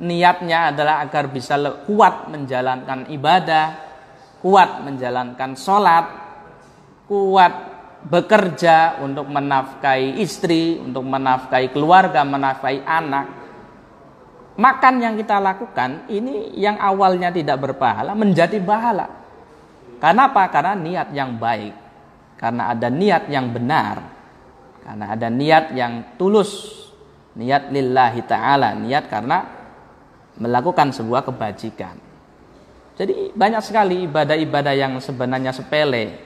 niatnya 0.03 0.75
adalah 0.75 1.01
agar 1.07 1.31
bisa 1.31 1.55
kuat 1.87 2.27
menjalankan 2.29 3.07
ibadah, 3.09 3.67
kuat 4.43 4.83
menjalankan 4.83 5.55
sholat, 5.55 6.07
kuat 7.07 7.55
bekerja 8.03 8.99
untuk 8.99 9.31
menafkahi 9.31 10.19
istri, 10.19 10.83
untuk 10.83 11.07
menafkahi 11.07 11.71
keluarga, 11.71 12.27
menafkahi 12.27 12.83
anak. 12.83 13.27
Makan 14.59 14.95
yang 15.01 15.15
kita 15.17 15.39
lakukan 15.41 16.11
ini 16.13 16.53
yang 16.59 16.77
awalnya 16.77 17.33
tidak 17.33 17.63
berpahala 17.63 18.13
menjadi 18.13 18.61
pahala. 18.61 19.07
Karena 20.03 20.29
apa? 20.29 20.45
Karena 20.51 20.75
niat 20.77 21.09
yang 21.15 21.39
baik. 21.39 21.75
Karena 22.37 22.75
ada 22.75 22.91
niat 22.91 23.31
yang 23.31 23.55
benar 23.55 24.13
karena 24.83 25.15
ada 25.15 25.29
niat 25.31 25.65
yang 25.79 26.19
tulus, 26.19 26.83
niat 27.39 27.71
lillahi 27.71 28.21
ta'ala, 28.27 28.75
niat 28.75 29.07
karena 29.07 29.62
melakukan 30.37 30.95
sebuah 30.95 31.27
kebajikan. 31.27 31.97
Jadi 32.97 33.33
banyak 33.33 33.63
sekali 33.65 34.05
ibadah-ibadah 34.05 34.75
yang 34.77 34.93
sebenarnya 35.01 35.53
sepele, 35.57 36.21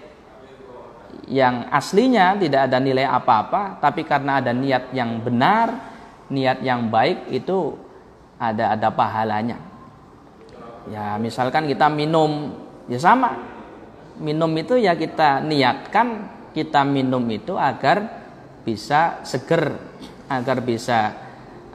yang 1.30 1.70
aslinya 1.70 2.34
tidak 2.38 2.70
ada 2.70 2.78
nilai 2.82 3.06
apa-apa, 3.06 3.78
tapi 3.78 4.02
karena 4.02 4.42
ada 4.42 4.50
niat 4.50 4.90
yang 4.90 5.22
benar, 5.22 5.72
niat 6.30 6.58
yang 6.62 6.90
baik 6.90 7.30
itu 7.30 7.78
ada 8.36 8.74
ada 8.74 8.88
pahalanya. 8.90 9.58
Ya 10.90 11.18
misalkan 11.18 11.66
kita 11.66 11.86
minum, 11.90 12.54
ya 12.90 12.98
sama. 12.98 13.54
Minum 14.16 14.48
itu 14.56 14.80
ya 14.80 14.96
kita 14.96 15.44
niatkan 15.44 16.30
kita 16.56 16.82
minum 16.88 17.20
itu 17.28 17.52
agar 17.52 18.24
bisa 18.64 19.20
seger 19.28 19.76
agar 20.26 20.58
bisa 20.64 21.14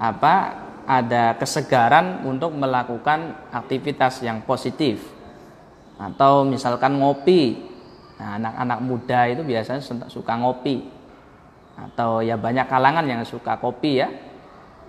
apa 0.01 0.60
ada 0.87 1.37
kesegaran 1.37 2.25
untuk 2.25 2.53
melakukan 2.53 3.49
aktivitas 3.53 4.21
yang 4.25 4.41
positif. 4.45 5.01
Atau 6.01 6.47
misalkan 6.47 6.97
ngopi. 6.97 7.69
Nah, 8.21 8.37
anak-anak 8.37 8.79
muda 8.85 9.19
itu 9.29 9.41
biasanya 9.41 9.81
suka 10.09 10.33
ngopi. 10.37 10.85
Atau 11.77 12.21
ya 12.21 12.37
banyak 12.37 12.69
kalangan 12.69 13.05
yang 13.05 13.21
suka 13.25 13.57
kopi 13.57 14.01
ya. 14.01 14.09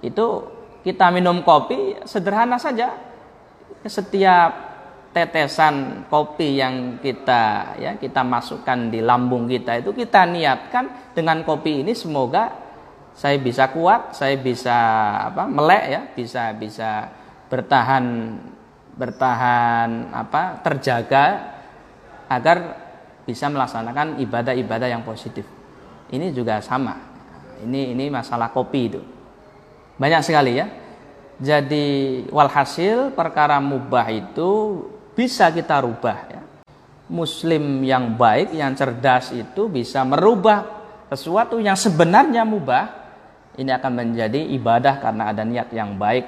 Itu 0.04 0.48
kita 0.84 1.08
minum 1.12 1.40
kopi 1.44 2.00
sederhana 2.04 2.60
saja. 2.60 2.92
Setiap 3.82 4.72
tetesan 5.12 6.08
kopi 6.08 6.56
yang 6.56 6.96
kita 6.96 7.76
ya 7.76 8.00
kita 8.00 8.24
masukkan 8.24 8.88
di 8.88 9.04
lambung 9.04 9.44
kita 9.44 9.84
itu 9.84 9.92
kita 9.92 10.24
niatkan 10.24 11.12
dengan 11.12 11.44
kopi 11.44 11.84
ini 11.84 11.92
semoga 11.92 12.48
saya 13.12 13.36
bisa 13.36 13.68
kuat, 13.68 14.16
saya 14.16 14.36
bisa 14.40 14.76
apa 15.32 15.44
melek 15.44 15.84
ya, 15.88 16.00
bisa 16.16 16.42
bisa 16.56 16.90
bertahan 17.52 18.36
bertahan 18.96 20.12
apa 20.12 20.60
terjaga 20.64 21.24
agar 22.28 22.56
bisa 23.28 23.48
melaksanakan 23.52 24.20
ibadah-ibadah 24.20 24.88
yang 24.88 25.04
positif. 25.04 25.44
Ini 26.12 26.32
juga 26.32 26.60
sama. 26.64 26.96
Ini 27.62 27.94
ini 27.94 28.08
masalah 28.08 28.50
kopi 28.50 28.80
itu. 28.88 29.00
Banyak 29.96 30.22
sekali 30.24 30.52
ya. 30.58 30.66
Jadi 31.42 32.22
walhasil 32.28 33.14
perkara 33.16 33.58
mubah 33.58 34.06
itu 34.12 34.82
bisa 35.16 35.48
kita 35.52 35.80
rubah 35.80 36.18
ya. 36.28 36.42
Muslim 37.12 37.84
yang 37.84 38.16
baik, 38.16 38.56
yang 38.56 38.72
cerdas 38.72 39.36
itu 39.36 39.68
bisa 39.68 40.00
merubah 40.00 40.64
sesuatu 41.12 41.60
yang 41.60 41.76
sebenarnya 41.76 42.40
mubah 42.40 43.01
ini 43.60 43.68
akan 43.68 43.92
menjadi 43.92 44.40
ibadah 44.56 45.00
karena 45.02 45.28
ada 45.28 45.44
niat 45.44 45.68
yang 45.76 46.00
baik. 46.00 46.24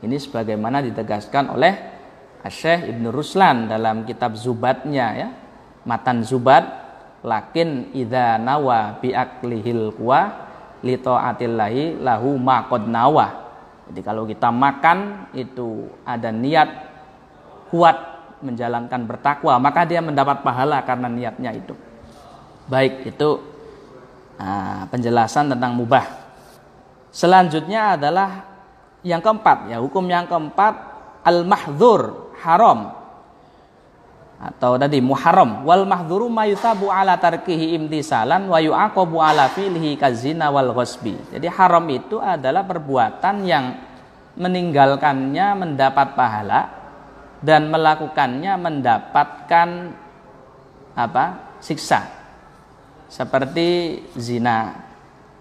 Ini 0.00 0.16
sebagaimana 0.16 0.80
ditegaskan 0.80 1.52
oleh 1.52 1.74
Syekh 2.46 2.88
Ibnu 2.94 3.12
Ruslan 3.12 3.68
dalam 3.68 4.08
kitab 4.08 4.38
Zubatnya 4.38 5.06
ya. 5.12 5.28
Matan 5.84 6.24
Zubat 6.24 6.64
lakin 7.24 7.92
idza 7.92 8.38
nawa 8.38 8.96
bi 9.02 9.12
aklihil 9.12 9.92
kuwa 9.96 10.48
li 10.86 10.94
taatillahi 10.96 12.00
lahu 12.00 12.38
maqad 12.38 12.86
nawa. 12.86 13.48
Jadi 13.88 14.00
kalau 14.04 14.28
kita 14.28 14.52
makan 14.52 15.28
itu 15.32 15.88
ada 16.04 16.28
niat 16.28 16.68
kuat 17.72 17.96
menjalankan 18.44 19.02
bertakwa, 19.08 19.58
maka 19.58 19.82
dia 19.88 19.98
mendapat 19.98 20.44
pahala 20.44 20.84
karena 20.84 21.08
niatnya 21.10 21.56
itu. 21.56 21.74
Baik, 22.68 23.08
itu 23.16 23.28
uh, 24.36 24.84
penjelasan 24.92 25.50
tentang 25.56 25.72
mubah. 25.72 26.27
Selanjutnya 27.08 27.96
adalah 27.96 28.44
yang 29.06 29.22
keempat, 29.24 29.72
ya 29.72 29.80
hukum 29.80 30.04
yang 30.10 30.28
keempat 30.28 30.74
al-mahdzur 31.24 32.34
haram 32.42 32.98
atau 34.38 34.78
tadi 34.78 35.02
muharram 35.02 35.66
wal 35.66 35.82
mahdhuru 35.82 36.30
ma 36.30 36.46
yuthabu 36.46 36.94
ala 36.94 37.18
tarkihi 37.18 37.74
imtisalan 37.74 38.46
wa 38.46 38.62
yu'aqabu 38.62 39.18
ala 39.18 39.50
fi'lihi 39.50 39.98
kazina 39.98 40.46
wal 40.54 40.70
ghasbi. 40.70 41.18
Jadi 41.34 41.46
haram 41.50 41.82
itu 41.90 42.22
adalah 42.22 42.62
perbuatan 42.62 43.42
yang 43.42 43.74
meninggalkannya 44.38 45.46
mendapat 45.58 46.14
pahala 46.14 46.60
dan 47.42 47.66
melakukannya 47.66 48.54
mendapatkan 48.54 49.68
apa? 50.94 51.24
siksa. 51.58 52.06
Seperti 53.10 53.98
zina, 54.14 54.86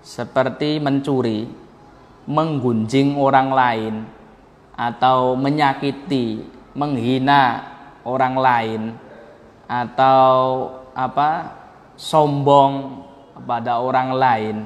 seperti 0.07 0.79
mencuri, 0.79 1.43
menggunjing 2.23 3.19
orang 3.19 3.51
lain 3.51 3.95
atau 4.79 5.35
menyakiti, 5.35 6.47
menghina 6.71 7.67
orang 8.07 8.35
lain 8.39 8.81
atau 9.67 10.31
apa? 10.95 11.59
sombong 11.97 13.01
kepada 13.33 13.81
orang 13.81 14.13
lain. 14.13 14.57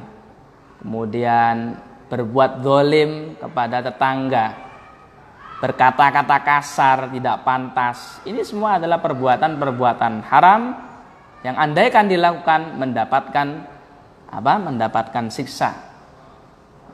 Kemudian 0.84 1.80
berbuat 2.12 2.60
dolim 2.60 3.40
kepada 3.40 3.80
tetangga 3.80 4.72
berkata-kata 5.62 6.38
kasar, 6.42 7.08
tidak 7.14 7.46
pantas. 7.46 8.20
Ini 8.26 8.42
semua 8.42 8.82
adalah 8.82 8.98
perbuatan-perbuatan 9.00 10.26
haram 10.26 10.74
yang 11.46 11.56
andaikan 11.56 12.10
dilakukan 12.10 12.82
mendapatkan 12.82 13.71
apa? 14.32 14.54
Mendapatkan 14.58 15.28
siksa. 15.28 15.72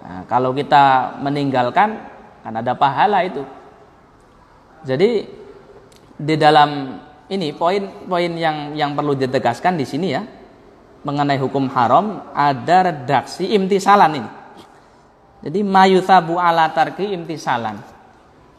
Nah, 0.02 0.22
kalau 0.26 0.52
kita 0.52 1.16
meninggalkan 1.22 2.02
kan 2.42 2.54
ada 2.54 2.74
pahala 2.74 3.22
itu. 3.24 3.44
Jadi 4.88 5.28
di 6.18 6.36
dalam 6.40 6.98
ini 7.28 7.52
poin-poin 7.54 8.32
yang 8.34 8.74
yang 8.74 8.96
perlu 8.96 9.14
ditegaskan 9.14 9.76
di 9.76 9.86
sini 9.86 10.08
ya 10.16 10.24
mengenai 11.04 11.38
hukum 11.38 11.68
haram 11.70 12.32
ada 12.32 12.92
redaksi 12.92 13.52
imtisalan 13.54 14.24
ini. 14.24 14.30
Jadi 15.44 15.60
mayuthabu 15.62 16.42
ala 16.42 16.72
tarki 16.74 17.14
imtisalan 17.14 17.78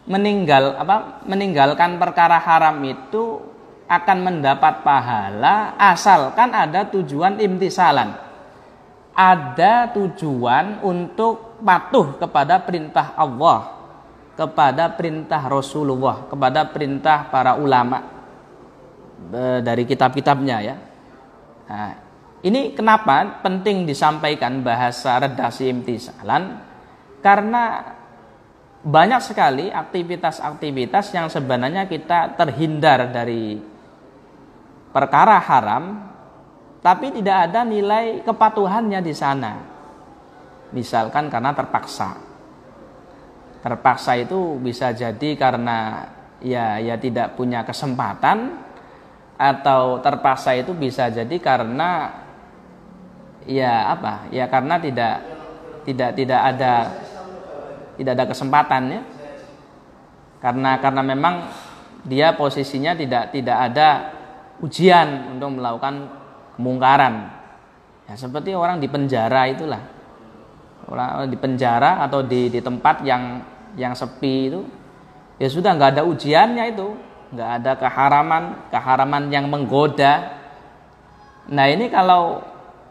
meninggal 0.09 0.79
apa 0.81 1.21
meninggalkan 1.29 2.01
perkara 2.01 2.41
haram 2.41 2.81
itu 2.85 3.45
akan 3.89 4.19
mendapat 4.21 4.85
pahala 4.85 5.77
asalkan 5.81 6.53
ada 6.53 6.85
tujuan 6.89 7.41
imtisalan. 7.41 8.28
Ada 9.19 9.91
tujuan 9.99 10.79
untuk 10.87 11.59
patuh 11.59 12.23
kepada 12.23 12.63
perintah 12.63 13.19
Allah, 13.19 13.75
kepada 14.39 14.95
perintah 14.95 15.43
Rasulullah, 15.51 16.31
kepada 16.31 16.63
perintah 16.71 17.27
para 17.27 17.59
ulama 17.59 18.07
dari 19.67 19.83
kitab-kitabnya 19.83 20.57
ya. 20.63 20.77
Nah, 21.67 21.93
ini 22.47 22.71
kenapa 22.79 23.43
penting 23.43 23.83
disampaikan 23.83 24.63
bahasa 24.63 25.19
redaksi 25.19 25.67
imtisalan? 25.67 26.63
Karena 27.19 27.83
banyak 28.79 29.21
sekali 29.21 29.75
aktivitas-aktivitas 29.75 31.11
yang 31.11 31.27
sebenarnya 31.27 31.91
kita 31.91 32.39
terhindar 32.39 33.11
dari 33.11 33.59
perkara 34.95 35.43
haram, 35.43 36.08
tapi 36.89 37.13
tidak 37.13 37.53
ada 37.53 37.69
nilai 37.69 38.25
kepatuhannya 38.25 39.05
di 39.05 39.13
sana. 39.13 39.61
Misalkan 40.73 41.29
karena 41.29 41.53
terpaksa. 41.53 42.17
Terpaksa 43.61 44.17
itu 44.17 44.57
bisa 44.57 44.97
jadi 44.97 45.37
karena 45.37 46.09
ya 46.41 46.81
ya 46.81 46.97
tidak 46.97 47.37
punya 47.37 47.61
kesempatan 47.69 48.57
atau 49.37 50.01
terpaksa 50.01 50.57
itu 50.57 50.73
bisa 50.73 51.13
jadi 51.13 51.37
karena 51.37 52.09
ya 53.45 53.93
apa? 53.93 54.33
Ya 54.33 54.49
karena 54.49 54.81
tidak 54.81 55.21
tidak 55.85 56.17
tidak 56.17 56.41
ada 56.41 56.73
tidak 58.01 58.13
ada 58.17 58.27
kesempatan 58.33 58.83
ya 58.97 59.03
karena 60.41 60.81
karena 60.81 61.03
memang 61.05 61.35
dia 62.09 62.33
posisinya 62.33 62.97
tidak 62.97 63.37
tidak 63.37 63.59
ada 63.61 63.89
ujian 64.65 65.37
untuk 65.37 65.61
melakukan 65.61 66.18
kemungkaran 66.59 67.39
Ya, 68.09 68.17
seperti 68.17 68.57
orang 68.57 68.81
di 68.81 68.89
penjara 68.89 69.45
itulah. 69.53 69.85
Orang 70.89 71.29
di 71.29 71.37
penjara 71.37 72.01
atau 72.01 72.25
di, 72.25 72.49
di 72.49 72.65
tempat 72.65 73.05
yang 73.05 73.45
yang 73.77 73.93
sepi 73.93 74.49
itu, 74.49 74.65
ya 75.37 75.49
sudah 75.53 75.77
nggak 75.77 76.01
ada 76.01 76.03
ujiannya 76.09 76.73
itu, 76.73 76.97
nggak 77.37 77.51
ada 77.61 77.73
keharaman, 77.77 78.73
keharaman 78.73 79.29
yang 79.29 79.45
menggoda. 79.53 80.41
Nah 81.53 81.69
ini 81.69 81.93
kalau 81.93 82.41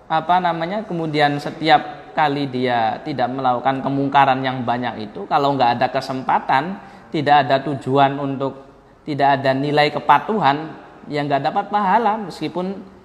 apa 0.06 0.38
namanya 0.38 0.86
kemudian 0.86 1.42
setiap 1.42 2.14
kali 2.14 2.46
dia 2.54 3.02
tidak 3.02 3.34
melakukan 3.34 3.82
kemungkaran 3.82 4.46
yang 4.46 4.62
banyak 4.62 5.10
itu, 5.10 5.26
kalau 5.26 5.58
nggak 5.58 5.82
ada 5.82 5.88
kesempatan, 5.90 6.78
tidak 7.10 7.50
ada 7.50 7.66
tujuan 7.66 8.22
untuk 8.22 8.70
tidak 9.02 9.42
ada 9.42 9.58
nilai 9.58 9.90
kepatuhan, 9.90 10.78
yang 11.10 11.26
nggak 11.26 11.42
dapat 11.42 11.66
pahala 11.74 12.22
meskipun 12.22 12.97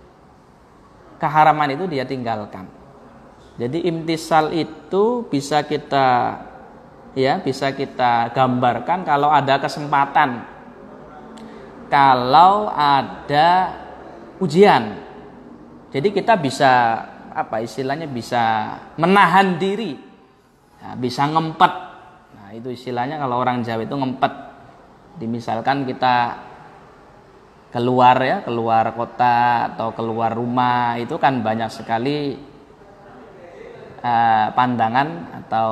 keharaman 1.23 1.79
itu 1.79 1.87
dia 1.87 2.03
tinggalkan. 2.03 2.66
Jadi 3.55 3.87
imtisal 3.87 4.51
itu 4.51 5.31
bisa 5.31 5.62
kita 5.62 6.41
ya 7.14 7.39
bisa 7.39 7.70
kita 7.70 8.35
gambarkan 8.35 9.05
kalau 9.07 9.31
ada 9.31 9.62
kesempatan 9.62 10.43
kalau 11.93 12.73
ada 12.73 13.77
ujian. 14.41 14.97
Jadi 15.93 16.09
kita 16.09 16.41
bisa 16.41 16.73
apa 17.37 17.61
istilahnya 17.61 18.09
bisa 18.09 18.77
menahan 18.97 19.61
diri, 19.61 20.01
ya, 20.81 20.97
bisa 20.97 21.29
ngempet. 21.29 21.73
Nah 22.33 22.49
itu 22.57 22.73
istilahnya 22.73 23.20
kalau 23.20 23.45
orang 23.45 23.61
Jawa 23.61 23.85
itu 23.85 23.93
ngempet. 23.93 24.33
Dimisalkan 25.20 25.85
kita 25.85 26.41
keluar 27.73 28.20
ya 28.20 28.45
keluar 28.45 28.93
kota 28.93 29.73
atau 29.73 29.97
keluar 29.97 30.37
rumah 30.37 31.01
itu 31.01 31.16
kan 31.16 31.41
banyak 31.41 31.73
sekali 31.73 32.37
uh, 34.03 34.47
pandangan 34.53 35.09
atau 35.43 35.70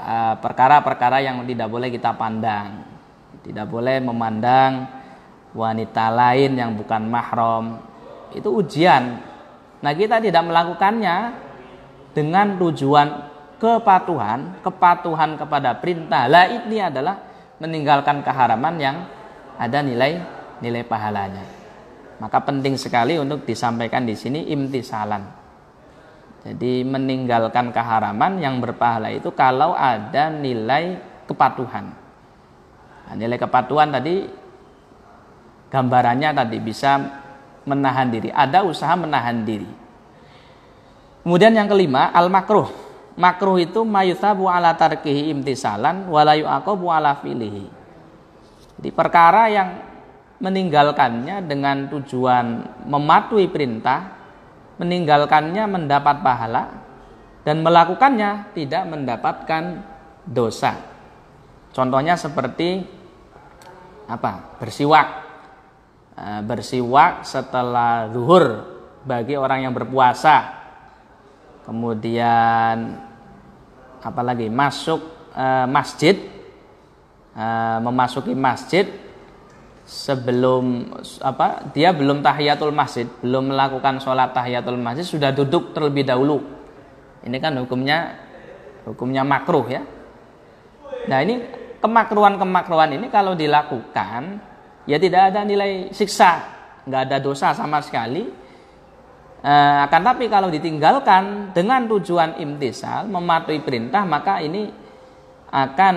eh, 0.00 0.34
perkara-perkara 0.38 1.18
uh, 1.20 1.24
yang 1.24 1.36
tidak 1.46 1.68
boleh 1.70 1.88
kita 1.92 2.14
pandang. 2.16 2.82
Tidak 3.42 3.66
boleh 3.66 4.02
memandang 4.02 4.86
wanita 5.54 6.10
lain 6.10 6.58
yang 6.58 6.74
bukan 6.74 7.06
mahram. 7.06 7.78
Itu 8.34 8.58
ujian. 8.58 9.22
Nah 9.82 9.92
kita 9.94 10.18
tidak 10.18 10.42
melakukannya 10.46 11.16
dengan 12.10 12.58
tujuan 12.58 13.08
kepatuhan 13.62 14.62
kepatuhan 14.66 15.38
kepada 15.38 15.78
perintah. 15.78 16.26
Lah 16.26 16.50
ini 16.50 16.82
adalah 16.82 17.22
meninggalkan 17.62 18.20
keharaman 18.26 18.74
yang 18.82 18.96
ada 19.56 19.78
nilai 19.80 20.35
nilai 20.60 20.82
pahalanya. 20.86 21.44
Maka 22.16 22.40
penting 22.40 22.80
sekali 22.80 23.20
untuk 23.20 23.44
disampaikan 23.44 24.08
di 24.08 24.16
sini 24.16 24.48
imtisalan. 24.48 25.22
Jadi 26.46 26.86
meninggalkan 26.86 27.74
keharaman 27.74 28.38
yang 28.38 28.62
berpahala 28.62 29.10
itu 29.10 29.34
kalau 29.34 29.74
ada 29.74 30.30
nilai 30.30 30.96
kepatuhan. 31.26 31.90
Nah, 33.06 33.14
nilai 33.18 33.34
kepatuhan 33.36 33.90
tadi 33.90 34.24
gambarannya 35.68 36.30
tadi 36.32 36.56
bisa 36.62 36.92
menahan 37.66 38.08
diri. 38.08 38.30
Ada 38.30 38.62
usaha 38.62 38.94
menahan 38.94 39.42
diri. 39.42 39.68
Kemudian 41.26 41.52
yang 41.58 41.66
kelima 41.66 42.14
al 42.14 42.30
makruh. 42.30 42.70
Makruh 43.18 43.58
itu 43.58 43.82
mayuthabu 43.82 44.46
ala 44.46 44.76
tarkihi 44.76 45.32
imtisalan 45.34 46.06
walayu 46.06 46.46
yu'aqabu 46.46 46.86
ala 46.86 47.18
filihi. 47.18 47.66
Jadi 48.76 48.90
perkara 48.92 49.48
yang 49.50 49.68
meninggalkannya 50.36 51.48
dengan 51.48 51.88
tujuan 51.88 52.46
mematuhi 52.84 53.48
perintah, 53.48 54.12
meninggalkannya 54.76 55.64
mendapat 55.64 56.20
pahala, 56.20 56.64
dan 57.46 57.64
melakukannya 57.64 58.52
tidak 58.52 58.84
mendapatkan 58.84 59.80
dosa. 60.28 60.76
Contohnya 61.72 62.18
seperti 62.18 62.84
apa? 64.10 64.60
Bersiwak. 64.60 65.08
Eh, 66.16 66.40
bersiwak 66.44 67.24
setelah 67.24 68.08
zuhur 68.12 68.44
bagi 69.04 69.36
orang 69.36 69.68
yang 69.68 69.74
berpuasa. 69.76 70.56
Kemudian 71.64 72.96
apalagi 74.04 74.52
masuk 74.52 75.00
eh, 75.36 75.66
masjid, 75.68 76.16
eh, 77.36 77.78
memasuki 77.80 78.32
masjid 78.32 79.05
sebelum 79.86 80.90
apa 81.22 81.70
dia 81.70 81.94
belum 81.94 82.18
tahiyatul 82.18 82.74
masjid 82.74 83.06
belum 83.22 83.54
melakukan 83.54 84.02
sholat 84.02 84.34
tahiyatul 84.34 84.76
masjid 84.76 85.06
sudah 85.06 85.30
duduk 85.30 85.70
terlebih 85.70 86.02
dahulu. 86.02 86.42
Ini 87.22 87.38
kan 87.38 87.54
hukumnya 87.62 88.18
hukumnya 88.82 89.22
makruh 89.22 89.66
ya. 89.70 89.86
Nah 91.06 91.22
ini 91.22 91.38
kemakruhan 91.78 92.34
kemakruhan 92.34 92.98
ini 92.98 93.06
kalau 93.14 93.38
dilakukan 93.38 94.42
ya 94.90 94.98
tidak 94.98 95.30
ada 95.30 95.46
nilai 95.46 95.94
siksa 95.94 96.42
nggak 96.82 97.02
ada 97.06 97.16
dosa 97.22 97.54
sama 97.54 97.78
sekali. 97.78 98.26
E, 99.38 99.54
akan 99.86 100.02
tapi 100.02 100.26
kalau 100.26 100.50
ditinggalkan 100.50 101.54
dengan 101.54 101.86
tujuan 101.86 102.42
imtisal 102.42 103.06
mematuhi 103.06 103.62
perintah 103.62 104.02
maka 104.02 104.42
ini 104.42 104.66
akan 105.50 105.94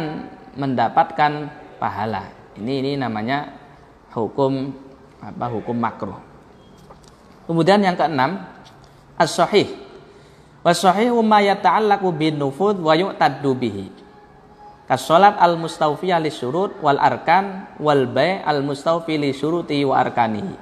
mendapatkan 0.58 1.32
pahala. 1.82 2.30
Ini 2.58 2.74
ini 2.86 2.92
namanya 2.98 3.59
hukum 4.14 4.74
apa 5.20 5.46
hukum 5.52 5.76
makruh. 5.76 6.18
Kemudian 7.50 7.82
yang 7.82 7.98
keenam 7.98 8.46
as-sahih. 9.18 9.68
Was-sahihu 10.62 11.24
ma 11.24 11.40
yata'allaqu 11.40 12.08
bin 12.14 12.38
nufud 12.38 12.78
wa 12.78 12.94
yu'taddu 12.94 13.52
bihi. 13.56 13.88
Kasolat 14.90 15.38
al-mustawfiyah 15.38 16.18
li 16.18 16.34
syurut 16.34 16.78
wal 16.82 16.98
arkan 16.98 17.78
wal 17.78 18.10
bay' 18.10 18.42
al-mustawfi 18.42 19.22
li 19.22 19.32
syuruti 19.34 19.82
wa 19.86 20.02
arkanihi. 20.02 20.56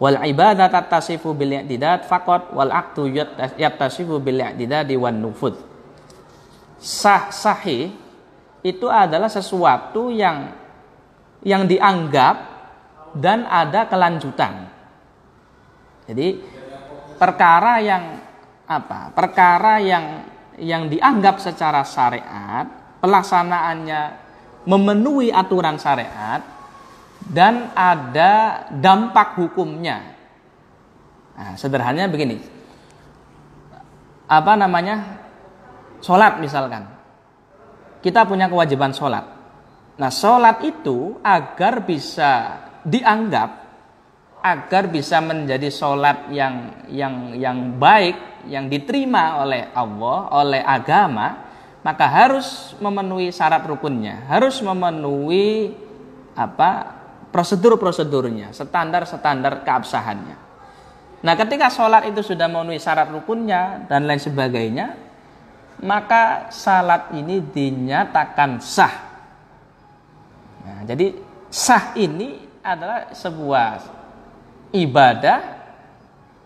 Wal 0.00 0.16
ibadah 0.24 0.72
tattasifu 0.72 1.36
bil 1.36 1.60
i'tidad 1.60 2.08
faqat 2.08 2.56
wal 2.56 2.72
aqtu 2.72 3.12
yattasifu 3.60 4.16
bil 4.22 4.40
i'tidadi 4.40 4.96
wan 4.96 5.20
nufud. 5.20 5.58
Sah 6.80 7.28
sahih 7.28 7.92
itu 8.64 8.88
adalah 8.88 9.28
sesuatu 9.28 10.08
yang 10.08 10.56
yang 11.44 11.68
dianggap 11.68 12.49
dan 13.14 13.46
ada 13.46 13.86
kelanjutan. 13.90 14.70
Jadi 16.06 16.42
perkara 17.18 17.78
yang 17.82 18.04
apa? 18.66 19.10
Perkara 19.14 19.82
yang 19.82 20.26
yang 20.60 20.86
dianggap 20.92 21.40
secara 21.40 21.82
syariat, 21.82 22.66
pelaksanaannya 23.00 24.02
memenuhi 24.68 25.32
aturan 25.32 25.80
syariat 25.80 26.44
dan 27.24 27.72
ada 27.72 28.64
dampak 28.68 29.38
hukumnya. 29.40 30.16
Nah, 31.34 31.56
sederhananya 31.56 32.12
begini. 32.12 32.36
Apa 34.28 34.54
namanya? 34.54 35.18
Sholat 36.04 36.38
misalkan. 36.38 36.86
Kita 38.00 38.24
punya 38.24 38.48
kewajiban 38.48 38.92
sholat. 38.92 39.24
Nah, 40.00 40.08
sholat 40.08 40.64
itu 40.64 41.20
agar 41.20 41.84
bisa 41.84 42.56
dianggap 42.86 43.50
agar 44.40 44.88
bisa 44.88 45.20
menjadi 45.20 45.68
sholat 45.68 46.32
yang 46.32 46.86
yang 46.88 47.36
yang 47.36 47.58
baik 47.76 48.48
yang 48.48 48.72
diterima 48.72 49.44
oleh 49.44 49.68
Allah 49.76 50.32
oleh 50.32 50.62
agama 50.64 51.44
maka 51.84 52.08
harus 52.08 52.72
memenuhi 52.80 53.28
syarat 53.28 53.68
rukunnya 53.68 54.24
harus 54.32 54.64
memenuhi 54.64 55.76
apa 56.32 56.96
prosedur-prosedurnya 57.30 58.50
standar-standar 58.50 59.62
keabsahannya. 59.62 60.36
Nah 61.20 61.34
ketika 61.36 61.68
sholat 61.68 62.08
itu 62.08 62.24
sudah 62.24 62.48
memenuhi 62.48 62.80
syarat 62.80 63.12
rukunnya 63.12 63.84
dan 63.92 64.08
lain 64.08 64.18
sebagainya 64.18 65.10
maka 65.80 66.52
salat 66.52 67.12
ini 67.16 67.40
dinyatakan 67.40 68.60
sah. 68.60 68.94
Nah, 70.64 70.80
jadi 70.84 71.16
sah 71.48 71.96
ini 71.96 72.49
adalah 72.70 73.10
sebuah 73.10 73.68
ibadah 74.70 75.38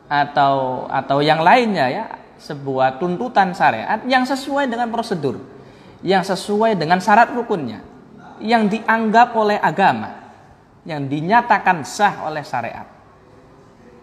atau 0.09 0.85
atau 0.89 1.19
yang 1.21 1.41
lainnya 1.41 1.87
ya 1.89 2.05
sebuah 2.41 3.01
tuntutan 3.01 3.53
syariat 3.57 4.01
yang 4.05 4.25
sesuai 4.25 4.69
dengan 4.69 4.89
prosedur 4.93 5.41
yang 6.05 6.21
sesuai 6.21 6.77
dengan 6.77 7.01
syarat 7.01 7.33
rukunnya 7.33 7.81
yang 8.41 8.69
dianggap 8.69 9.33
oleh 9.33 9.57
agama 9.57 10.25
yang 10.85 11.09
dinyatakan 11.09 11.81
sah 11.83 12.29
oleh 12.29 12.45
syariat. 12.45 12.85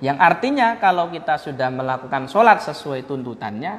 Yang 0.01 0.17
artinya 0.17 0.81
kalau 0.81 1.13
kita 1.13 1.37
sudah 1.37 1.69
melakukan 1.69 2.25
sholat 2.25 2.65
sesuai 2.65 3.05
tuntutannya 3.05 3.73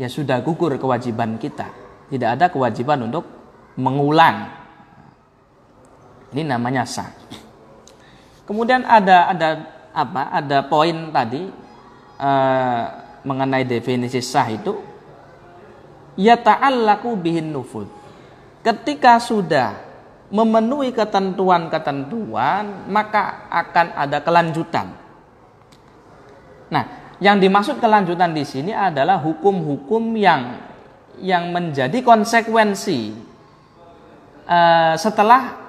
ya 0.00 0.08
sudah 0.08 0.40
gugur 0.40 0.72
kewajiban 0.80 1.36
kita. 1.36 1.68
Tidak 2.08 2.28
ada 2.40 2.48
kewajiban 2.48 3.04
untuk 3.04 3.28
mengulang. 3.76 4.48
Ini 6.32 6.48
namanya 6.48 6.88
sah 6.88 7.12
Kemudian 8.42 8.82
ada 8.82 9.30
ada 9.30 9.48
apa? 9.94 10.22
Ada 10.34 10.58
poin 10.66 11.14
tadi 11.14 11.46
uh, 12.18 12.84
mengenai 13.22 13.62
definisi 13.62 14.18
sah 14.18 14.50
itu 14.50 14.74
ya 16.18 16.36
ta'allaku 16.36 17.14
bihin 17.16 17.54
nufud. 17.54 17.86
Ketika 18.62 19.18
sudah 19.18 19.74
memenuhi 20.32 20.94
ketentuan-ketentuan, 20.96 22.88
maka 22.88 23.46
akan 23.52 23.86
ada 23.92 24.18
kelanjutan. 24.24 24.96
Nah, 26.72 26.84
yang 27.20 27.36
dimaksud 27.36 27.78
kelanjutan 27.78 28.32
di 28.32 28.42
sini 28.48 28.72
adalah 28.72 29.20
hukum-hukum 29.20 30.16
yang 30.16 30.72
yang 31.20 31.52
menjadi 31.52 32.00
konsekuensi 32.00 33.12
uh, 34.48 34.94
setelah 34.96 35.61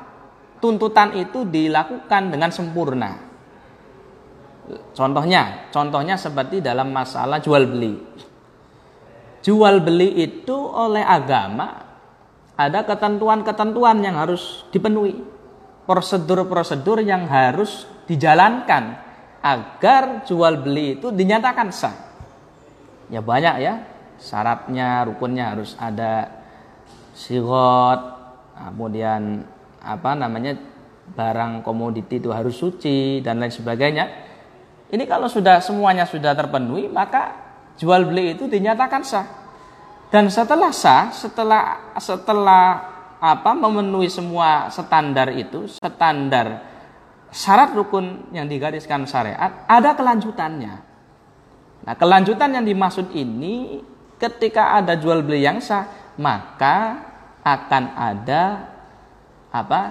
tuntutan 0.64 1.12
itu 1.20 1.44
dilakukan 1.44 2.32
dengan 2.32 2.48
sempurna. 2.48 3.20
Contohnya, 4.96 5.68
contohnya 5.76 6.16
seperti 6.16 6.64
dalam 6.64 6.96
masalah 6.96 7.44
jual 7.44 7.68
beli. 7.68 8.00
Jual 9.44 9.84
beli 9.84 10.24
itu 10.24 10.56
oleh 10.56 11.04
agama 11.04 11.84
ada 12.56 12.88
ketentuan-ketentuan 12.88 14.00
yang 14.00 14.16
harus 14.16 14.64
dipenuhi. 14.72 15.20
Prosedur-prosedur 15.84 17.04
yang 17.04 17.28
harus 17.28 17.84
dijalankan 18.08 19.04
agar 19.44 20.24
jual 20.24 20.64
beli 20.64 20.96
itu 20.96 21.12
dinyatakan 21.12 21.68
sah. 21.76 21.92
Ya 23.12 23.20
banyak 23.20 23.56
ya, 23.60 23.84
syaratnya, 24.16 25.04
rukunnya 25.12 25.52
harus 25.52 25.76
ada 25.76 26.32
sigot, 27.12 28.00
kemudian 28.56 29.44
apa 29.84 30.16
namanya 30.16 30.56
barang 31.12 31.62
komoditi 31.68 32.24
itu 32.24 32.32
harus 32.32 32.56
suci 32.56 33.20
dan 33.20 33.44
lain 33.44 33.52
sebagainya. 33.52 34.06
Ini 34.88 35.04
kalau 35.04 35.28
sudah 35.28 35.60
semuanya 35.60 36.08
sudah 36.08 36.32
terpenuhi, 36.32 36.88
maka 36.88 37.36
jual 37.76 38.08
beli 38.08 38.38
itu 38.40 38.48
dinyatakan 38.48 39.04
sah. 39.04 39.28
Dan 40.08 40.32
setelah 40.32 40.72
sah, 40.72 41.12
setelah 41.12 41.94
setelah 42.00 42.66
apa 43.20 43.52
memenuhi 43.52 44.08
semua 44.08 44.70
standar 44.72 45.34
itu, 45.34 45.68
standar 45.68 46.74
syarat 47.34 47.74
rukun 47.74 48.30
yang 48.30 48.46
digariskan 48.46 49.10
syariat, 49.10 49.66
ada 49.66 49.98
kelanjutannya. 49.98 50.76
Nah, 51.84 51.96
kelanjutan 51.98 52.54
yang 52.56 52.64
dimaksud 52.64 53.12
ini 53.12 53.82
ketika 54.22 54.78
ada 54.80 54.96
jual 54.96 55.26
beli 55.26 55.44
yang 55.44 55.60
sah, 55.60 55.90
maka 56.16 57.02
akan 57.44 57.84
ada 57.98 58.73
apa? 59.54 59.82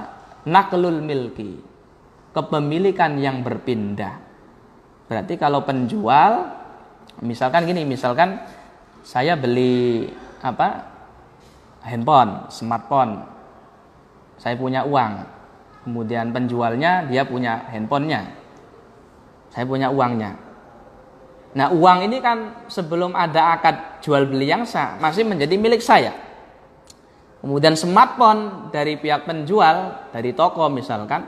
Naklul 0.50 0.98
milki. 0.98 1.62
Kepemilikan 2.34 3.14
yang 3.22 3.46
berpindah. 3.46 4.18
Berarti 5.06 5.38
kalau 5.38 5.62
penjual 5.62 6.50
misalkan 7.22 7.68
gini 7.68 7.86
misalkan 7.86 8.40
saya 9.06 9.38
beli 9.38 10.10
apa 10.42 10.82
handphone 11.86 12.50
smartphone. 12.50 13.22
Saya 14.42 14.58
punya 14.58 14.82
uang. 14.82 15.12
Kemudian 15.86 16.34
penjualnya 16.34 17.06
dia 17.06 17.22
punya 17.22 17.62
handphonenya. 17.70 18.26
Saya 19.52 19.68
punya 19.68 19.92
uangnya. 19.92 20.34
Nah 21.52 21.68
uang 21.68 22.08
ini 22.08 22.18
kan 22.24 22.66
sebelum 22.66 23.12
ada 23.12 23.54
akad 23.54 24.00
jual 24.00 24.24
beli 24.24 24.48
yang 24.48 24.64
sah 24.64 24.96
masih 24.96 25.28
menjadi 25.28 25.52
milik 25.60 25.84
saya 25.84 26.31
Kemudian 27.42 27.74
smartphone 27.74 28.70
dari 28.70 28.94
pihak 28.94 29.26
penjual, 29.26 30.06
dari 30.14 30.30
toko 30.30 30.70
misalkan, 30.70 31.26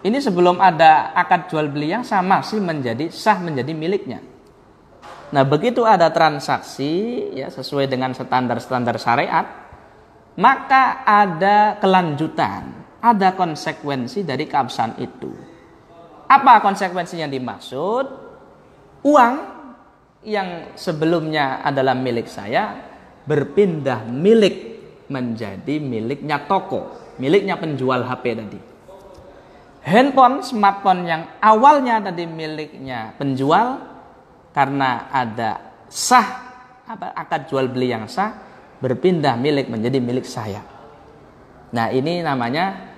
ini 0.00 0.16
sebelum 0.16 0.64
ada 0.64 1.12
akad 1.12 1.52
jual 1.52 1.68
beli 1.68 1.92
yang 1.92 2.04
sama 2.08 2.40
sih 2.40 2.56
menjadi 2.56 3.12
sah 3.12 3.36
menjadi 3.36 3.76
miliknya. 3.76 4.24
Nah 5.28 5.44
begitu 5.44 5.84
ada 5.84 6.08
transaksi 6.08 7.20
ya 7.36 7.52
sesuai 7.52 7.84
dengan 7.84 8.16
standar-standar 8.16 8.96
syariat, 8.96 9.44
maka 10.40 11.04
ada 11.04 11.76
kelanjutan, 11.84 12.72
ada 13.04 13.36
konsekuensi 13.36 14.24
dari 14.24 14.48
keabsahan 14.48 14.96
itu. 15.04 15.32
Apa 16.32 16.64
konsekuensi 16.64 17.20
yang 17.20 17.28
dimaksud? 17.28 18.06
Uang 19.04 19.34
yang 20.24 20.72
sebelumnya 20.80 21.60
adalah 21.60 21.92
milik 21.92 22.24
saya 22.24 22.72
berpindah 23.28 24.08
milik 24.08 24.73
menjadi 25.08 25.80
miliknya 25.80 26.44
toko, 26.48 26.92
miliknya 27.20 27.60
penjual 27.60 28.04
HP 28.04 28.24
tadi. 28.36 28.60
Handphone, 29.84 30.40
smartphone 30.40 31.04
yang 31.04 31.22
awalnya 31.44 32.00
tadi 32.00 32.24
miliknya 32.24 33.12
penjual 33.20 33.84
karena 34.56 35.12
ada 35.12 35.60
sah 35.92 36.56
apa 36.88 37.12
akad 37.12 37.52
jual 37.52 37.68
beli 37.68 37.92
yang 37.92 38.08
sah 38.08 38.32
berpindah 38.80 39.36
milik 39.36 39.68
menjadi 39.68 40.00
milik 40.00 40.24
saya. 40.24 40.64
Nah, 41.74 41.92
ini 41.92 42.24
namanya 42.24 42.96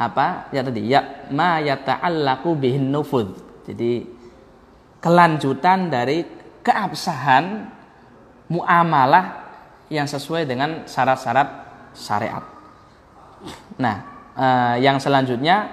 apa? 0.00 0.48
Ya 0.52 0.60
tadi 0.64 0.80
ya 0.86 1.28
ma 1.32 1.60
yata'allaqu 1.60 2.48
bihin 2.56 2.88
nufud. 2.88 3.36
Jadi 3.68 4.06
kelanjutan 5.00 5.90
dari 5.90 6.24
keabsahan 6.64 7.68
muamalah 8.50 9.45
yang 9.92 10.06
sesuai 10.06 10.48
dengan 10.48 10.84
syarat-syarat 10.86 11.48
syariat. 11.94 12.44
Nah, 13.78 13.96
eh, 14.34 14.74
yang 14.82 14.98
selanjutnya 14.98 15.70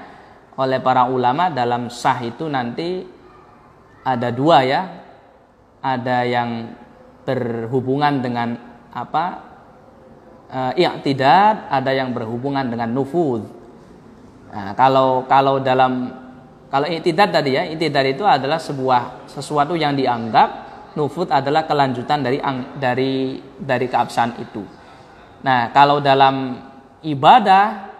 oleh 0.54 0.78
para 0.80 1.10
ulama 1.10 1.50
dalam 1.50 1.90
sah 1.90 2.22
itu 2.22 2.46
nanti 2.46 3.02
ada 4.06 4.30
dua 4.30 4.62
ya, 4.62 4.82
ada 5.82 6.28
yang 6.28 6.78
berhubungan 7.26 8.22
dengan 8.22 8.50
apa? 8.94 9.26
Eh, 10.54 10.94
tidak, 11.02 11.66
ada 11.72 11.92
yang 11.92 12.14
berhubungan 12.14 12.70
dengan 12.70 12.94
nufud. 12.94 13.42
Nah, 14.54 14.78
kalau 14.78 15.26
kalau 15.26 15.58
dalam 15.58 16.14
kalau 16.70 16.86
i'tidad 16.86 17.30
tadi 17.34 17.58
ya, 17.58 17.66
i'tidad 17.66 18.06
itu 18.06 18.22
adalah 18.22 18.62
sebuah 18.62 19.26
sesuatu 19.26 19.74
yang 19.74 19.98
dianggap 19.98 20.73
nufud 20.94 21.30
adalah 21.30 21.66
kelanjutan 21.66 22.22
dari 22.22 22.40
dari 22.78 23.42
dari 23.58 23.86
keabsahan 23.90 24.40
itu. 24.42 24.64
Nah, 25.44 25.74
kalau 25.76 26.00
dalam 26.00 26.60
ibadah 27.04 27.92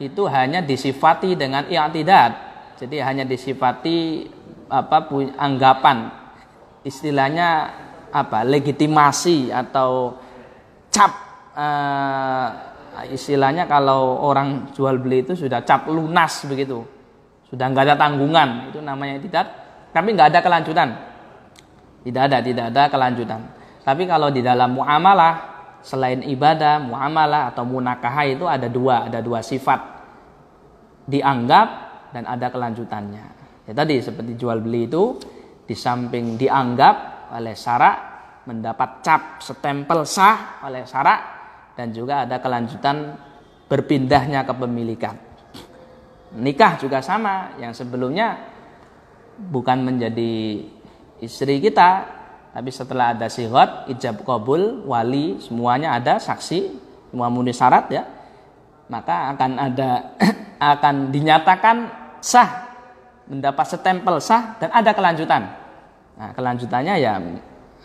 itu 0.00 0.24
hanya 0.28 0.64
disifati 0.64 1.36
dengan 1.36 1.66
i'tidad. 1.68 2.32
Jadi 2.76 3.00
hanya 3.00 3.24
disifati 3.24 4.28
apa 4.68 5.08
anggapan. 5.40 6.12
Istilahnya 6.84 7.48
apa 8.12 8.46
legitimasi 8.46 9.50
atau 9.50 10.14
cap 10.92 11.12
uh, 11.56 12.48
istilahnya 13.10 13.68
kalau 13.68 14.22
orang 14.24 14.72
jual 14.72 14.96
beli 15.02 15.26
itu 15.26 15.34
sudah 15.34 15.64
cap 15.64 15.88
lunas 15.88 16.44
begitu. 16.46 16.84
Sudah 17.48 17.66
nggak 17.72 17.92
ada 17.92 17.96
tanggungan. 17.96 18.70
Itu 18.70 18.80
namanya 18.84 19.20
tidak 19.20 19.46
tapi 19.96 20.12
nggak 20.12 20.28
ada 20.28 20.40
kelanjutan 20.44 21.15
tidak 22.06 22.22
ada, 22.30 22.38
tidak 22.38 22.64
ada 22.70 22.82
kelanjutan. 22.86 23.40
Tapi 23.82 24.06
kalau 24.06 24.30
di 24.30 24.38
dalam 24.38 24.78
muamalah 24.78 25.34
selain 25.82 26.22
ibadah, 26.22 26.78
muamalah 26.78 27.50
atau 27.50 27.66
munakahah 27.66 28.26
itu 28.30 28.46
ada 28.46 28.70
dua, 28.70 29.10
ada 29.10 29.18
dua 29.18 29.42
sifat. 29.42 29.98
Dianggap 31.10 31.68
dan 32.14 32.30
ada 32.30 32.46
kelanjutannya. 32.46 33.26
Ya 33.66 33.72
tadi 33.74 33.98
seperti 33.98 34.38
jual 34.38 34.62
beli 34.62 34.86
itu 34.86 35.18
di 35.66 35.74
samping 35.74 36.38
dianggap 36.38 37.26
oleh 37.34 37.58
syarak 37.58 37.96
mendapat 38.46 39.02
cap 39.02 39.22
stempel 39.42 40.06
sah 40.06 40.62
oleh 40.62 40.86
syarak 40.86 41.20
dan 41.74 41.90
juga 41.90 42.22
ada 42.22 42.38
kelanjutan 42.38 43.18
berpindahnya 43.66 44.46
kepemilikan. 44.46 45.18
Nikah 46.38 46.78
juga 46.78 47.02
sama 47.02 47.58
yang 47.58 47.74
sebelumnya 47.74 48.38
bukan 49.38 49.82
menjadi 49.82 50.62
istri 51.20 51.60
kita. 51.62 52.14
Tapi 52.56 52.72
setelah 52.72 53.12
ada 53.12 53.28
sigot 53.28 53.84
ijab 53.92 54.24
kabul 54.24 54.88
wali 54.88 55.36
semuanya 55.44 55.92
ada 55.92 56.16
saksi 56.16 56.72
semua 57.12 57.28
muni 57.28 57.52
syarat 57.52 57.86
ya. 57.92 58.02
Maka 58.88 59.36
akan 59.36 59.50
ada 59.60 60.16
akan 60.76 61.12
dinyatakan 61.12 61.76
sah 62.24 62.64
mendapat 63.28 63.66
stempel 63.66 64.16
sah 64.24 64.56
dan 64.56 64.72
ada 64.72 64.96
kelanjutan. 64.96 65.42
Nah 66.16 66.30
kelanjutannya 66.32 66.94
ya 66.96 67.20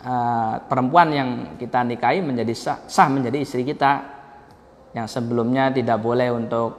uh, 0.02 0.54
perempuan 0.64 1.08
yang 1.12 1.28
kita 1.60 1.84
nikahi 1.84 2.24
menjadi 2.24 2.54
sah, 2.56 2.78
sah 2.88 3.08
menjadi 3.12 3.44
istri 3.44 3.66
kita. 3.66 4.22
Yang 4.92 5.20
sebelumnya 5.20 5.72
tidak 5.72 6.04
boleh 6.04 6.28
untuk 6.32 6.76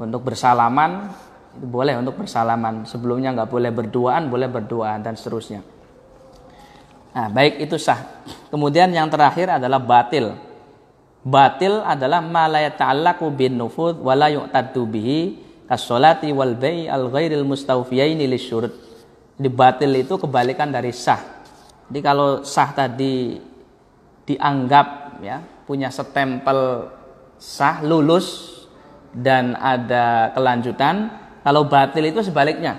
untuk 0.00 0.24
bersalaman 0.24 1.12
boleh 1.60 1.96
untuk 1.96 2.20
bersalaman. 2.20 2.84
Sebelumnya 2.84 3.32
nggak 3.32 3.50
boleh 3.50 3.70
berduaan 3.72 4.28
boleh 4.28 4.48
berduaan 4.48 5.00
dan 5.00 5.16
seterusnya. 5.16 5.64
Nah 7.16 7.28
baik 7.32 7.64
itu 7.64 7.80
sah. 7.80 8.24
Kemudian 8.52 8.92
yang 8.92 9.08
terakhir 9.08 9.56
adalah 9.56 9.80
batil. 9.80 10.36
Batil 11.26 11.82
adalah 11.82 12.22
malaya 12.22 12.70
ta'allaqu 12.70 13.26
bin 13.34 13.58
nufud 13.58 13.98
wala 13.98 14.30
yu'taddu 14.30 14.86
bihi 14.86 15.20
kasolati 15.66 16.30
wal 16.30 16.54
bai 16.54 16.86
al 16.86 17.10
ghairil 17.10 17.42
mustawfiyaini 17.42 18.30
jadi 19.36 19.48
batil 19.52 19.92
itu 19.92 20.16
kebalikan 20.16 20.72
dari 20.72 20.90
sah. 20.96 21.20
Jadi 21.86 22.00
kalau 22.00 22.40
sah 22.40 22.72
tadi 22.72 23.36
dianggap 24.26 25.20
ya 25.20 25.38
punya 25.68 25.92
stempel 25.92 26.88
sah 27.36 27.84
lulus 27.84 28.56
dan 29.12 29.52
ada 29.60 30.32
kelanjutan, 30.32 31.12
kalau 31.46 31.62
batil 31.70 32.02
itu 32.02 32.26
sebaliknya. 32.26 32.74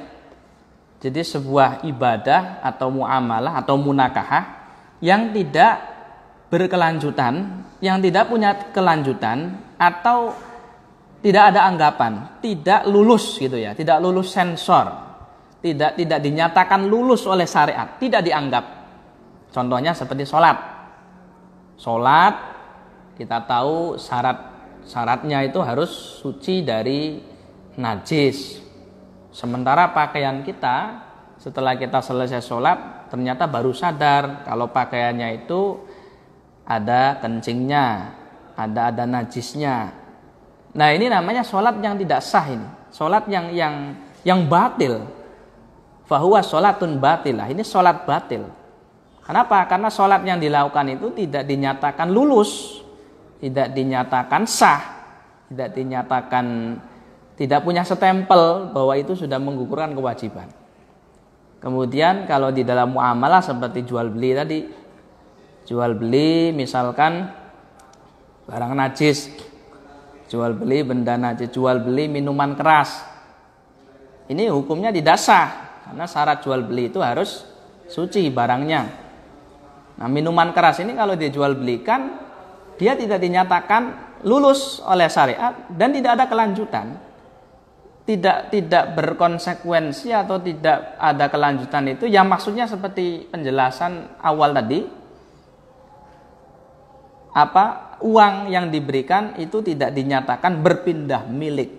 Jadi 0.99 1.23
sebuah 1.23 1.87
ibadah 1.87 2.59
atau 2.59 2.91
muamalah 2.91 3.63
atau 3.63 3.79
munakahah 3.79 4.43
yang 4.99 5.31
tidak 5.31 5.79
berkelanjutan, 6.51 7.63
yang 7.79 8.03
tidak 8.03 8.27
punya 8.27 8.51
kelanjutan 8.75 9.55
atau 9.79 10.35
tidak 11.23 11.55
ada 11.55 11.63
anggapan, 11.63 12.43
tidak 12.43 12.83
lulus 12.91 13.39
gitu 13.39 13.55
ya, 13.55 13.71
tidak 13.71 14.03
lulus 14.03 14.35
sensor, 14.35 14.91
tidak 15.63 15.95
tidak 15.95 16.19
dinyatakan 16.19 16.91
lulus 16.91 17.23
oleh 17.23 17.47
syariat, 17.47 17.95
tidak 17.95 18.19
dianggap. 18.19 18.65
Contohnya 19.47 19.95
seperti 19.95 20.27
sholat. 20.27 20.59
Sholat 21.79 22.35
kita 23.15 23.47
tahu 23.47 23.95
syarat 23.95 24.37
syaratnya 24.83 25.47
itu 25.47 25.63
harus 25.63 26.19
suci 26.19 26.67
dari 26.67 27.36
najis, 27.77 28.67
Sementara 29.37 29.93
pakaian 29.93 30.41
kita 30.41 31.05
setelah 31.37 31.77
kita 31.77 32.01
selesai 32.01 32.41
sholat 32.41 33.05
ternyata 33.13 33.45
baru 33.45 33.69
sadar 33.69 34.41
kalau 34.41 34.73
pakaiannya 34.73 35.45
itu 35.45 35.77
ada 36.65 37.21
kencingnya, 37.21 38.17
ada 38.57 38.89
ada 38.89 39.05
najisnya. 39.05 39.93
Nah 40.73 40.89
ini 40.89 41.05
namanya 41.05 41.45
sholat 41.45 41.77
yang 41.85 42.01
tidak 42.01 42.25
sah 42.25 42.49
ini, 42.49 42.65
sholat 42.89 43.29
yang 43.29 43.53
yang 43.53 43.75
yang 44.25 44.41
batil. 44.49 45.05
Fahuwa 46.09 46.41
sholatun 46.41 46.97
batilah, 46.97 47.53
ini 47.53 47.61
sholat 47.61 48.09
batil. 48.09 48.41
Kenapa? 49.21 49.69
Karena 49.69 49.93
sholat 49.93 50.25
yang 50.25 50.41
dilakukan 50.41 50.97
itu 50.97 51.13
tidak 51.13 51.45
dinyatakan 51.45 52.09
lulus, 52.09 52.81
tidak 53.37 53.69
dinyatakan 53.69 54.49
sah, 54.49 54.81
tidak 55.51 55.77
dinyatakan 55.77 56.45
tidak 57.37 57.61
punya 57.61 57.85
stempel 57.85 58.73
bahwa 58.73 58.97
itu 58.97 59.13
sudah 59.13 59.37
menggugurkan 59.37 59.93
kewajiban. 59.93 60.49
Kemudian 61.61 62.25
kalau 62.25 62.49
di 62.49 62.65
dalam 62.65 62.97
muamalah 62.97 63.45
seperti 63.45 63.85
jual 63.85 64.09
beli 64.09 64.33
tadi, 64.33 64.59
jual 65.69 65.93
beli 65.93 66.49
misalkan 66.49 67.29
barang 68.49 68.73
najis, 68.73 69.29
jual 70.33 70.57
beli 70.57 70.81
benda 70.81 71.13
najis, 71.13 71.53
jual 71.53 71.77
beli 71.85 72.09
minuman 72.09 72.57
keras. 72.57 73.05
Ini 74.27 74.49
hukumnya 74.49 74.89
tidak 74.89 75.21
sah 75.21 75.49
karena 75.85 76.09
syarat 76.09 76.41
jual 76.41 76.65
beli 76.65 76.89
itu 76.89 76.99
harus 77.05 77.45
suci 77.85 78.27
barangnya. 78.33 78.81
Nah, 79.97 80.09
minuman 80.09 80.53
keras 80.53 80.81
ini 80.81 80.93
kalau 80.93 81.17
dijual 81.17 81.57
belikan 81.57 82.17
dia 82.77 82.93
tidak 82.93 83.17
dinyatakan 83.17 84.13
lulus 84.25 84.81
oleh 84.85 85.09
syariat 85.09 85.53
dan 85.73 85.89
tidak 85.93 86.21
ada 86.21 86.25
kelanjutan 86.29 87.06
tidak 88.07 88.55
tidak 88.55 88.95
berkonsekuensi 88.95 90.15
atau 90.15 90.39
tidak 90.39 90.95
ada 90.95 91.27
kelanjutan 91.27 91.91
itu 91.91 92.07
yang 92.07 92.31
maksudnya 92.31 92.63
seperti 92.63 93.27
penjelasan 93.27 94.15
awal 94.23 94.55
tadi 94.55 94.79
apa 97.37 97.87
uang 98.01 98.49
yang 98.49 98.73
diberikan 98.73 99.37
itu 99.37 99.61
tidak 99.61 99.93
dinyatakan 99.93 100.63
berpindah 100.63 101.29
milik. 101.29 101.69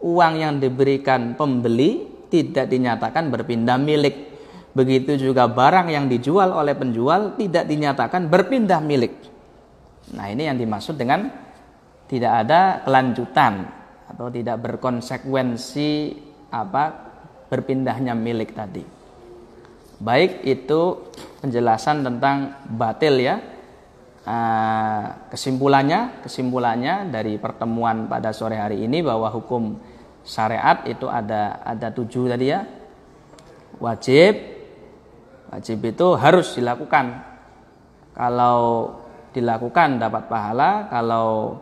Uang 0.00 0.40
yang 0.40 0.56
diberikan 0.56 1.36
pembeli 1.36 2.08
tidak 2.32 2.72
dinyatakan 2.72 3.28
berpindah 3.28 3.76
milik. 3.76 4.32
Begitu 4.72 5.20
juga 5.20 5.44
barang 5.44 5.92
yang 5.92 6.08
dijual 6.08 6.56
oleh 6.56 6.72
penjual 6.72 7.36
tidak 7.36 7.68
dinyatakan 7.68 8.32
berpindah 8.32 8.80
milik. 8.80 9.12
Nah 10.16 10.32
ini 10.32 10.48
yang 10.48 10.56
dimaksud 10.56 10.96
dengan 10.96 11.28
tidak 12.08 12.32
ada 12.44 12.80
kelanjutan 12.84 13.83
atau 14.14 14.30
tidak 14.30 14.62
berkonsekuensi 14.62 15.90
apa 16.54 16.84
berpindahnya 17.50 18.14
milik 18.14 18.54
tadi. 18.54 18.86
Baik 19.98 20.46
itu 20.46 21.10
penjelasan 21.42 22.06
tentang 22.06 22.62
batil 22.70 23.18
ya. 23.18 23.42
Ah, 24.24 25.28
kesimpulannya, 25.28 26.24
kesimpulannya 26.24 27.12
dari 27.12 27.36
pertemuan 27.36 28.08
pada 28.08 28.32
sore 28.32 28.56
hari 28.56 28.86
ini 28.86 29.04
bahwa 29.04 29.28
hukum 29.28 29.76
syariat 30.24 30.80
itu 30.88 31.04
ada 31.10 31.60
ada 31.60 31.92
tujuh 31.92 32.32
tadi 32.32 32.48
ya. 32.48 32.64
Wajib, 33.82 34.34
wajib 35.52 35.78
itu 35.84 36.06
harus 36.16 36.56
dilakukan. 36.56 37.20
Kalau 38.14 38.94
dilakukan 39.34 39.98
dapat 39.98 40.30
pahala, 40.30 40.86
kalau 40.88 41.58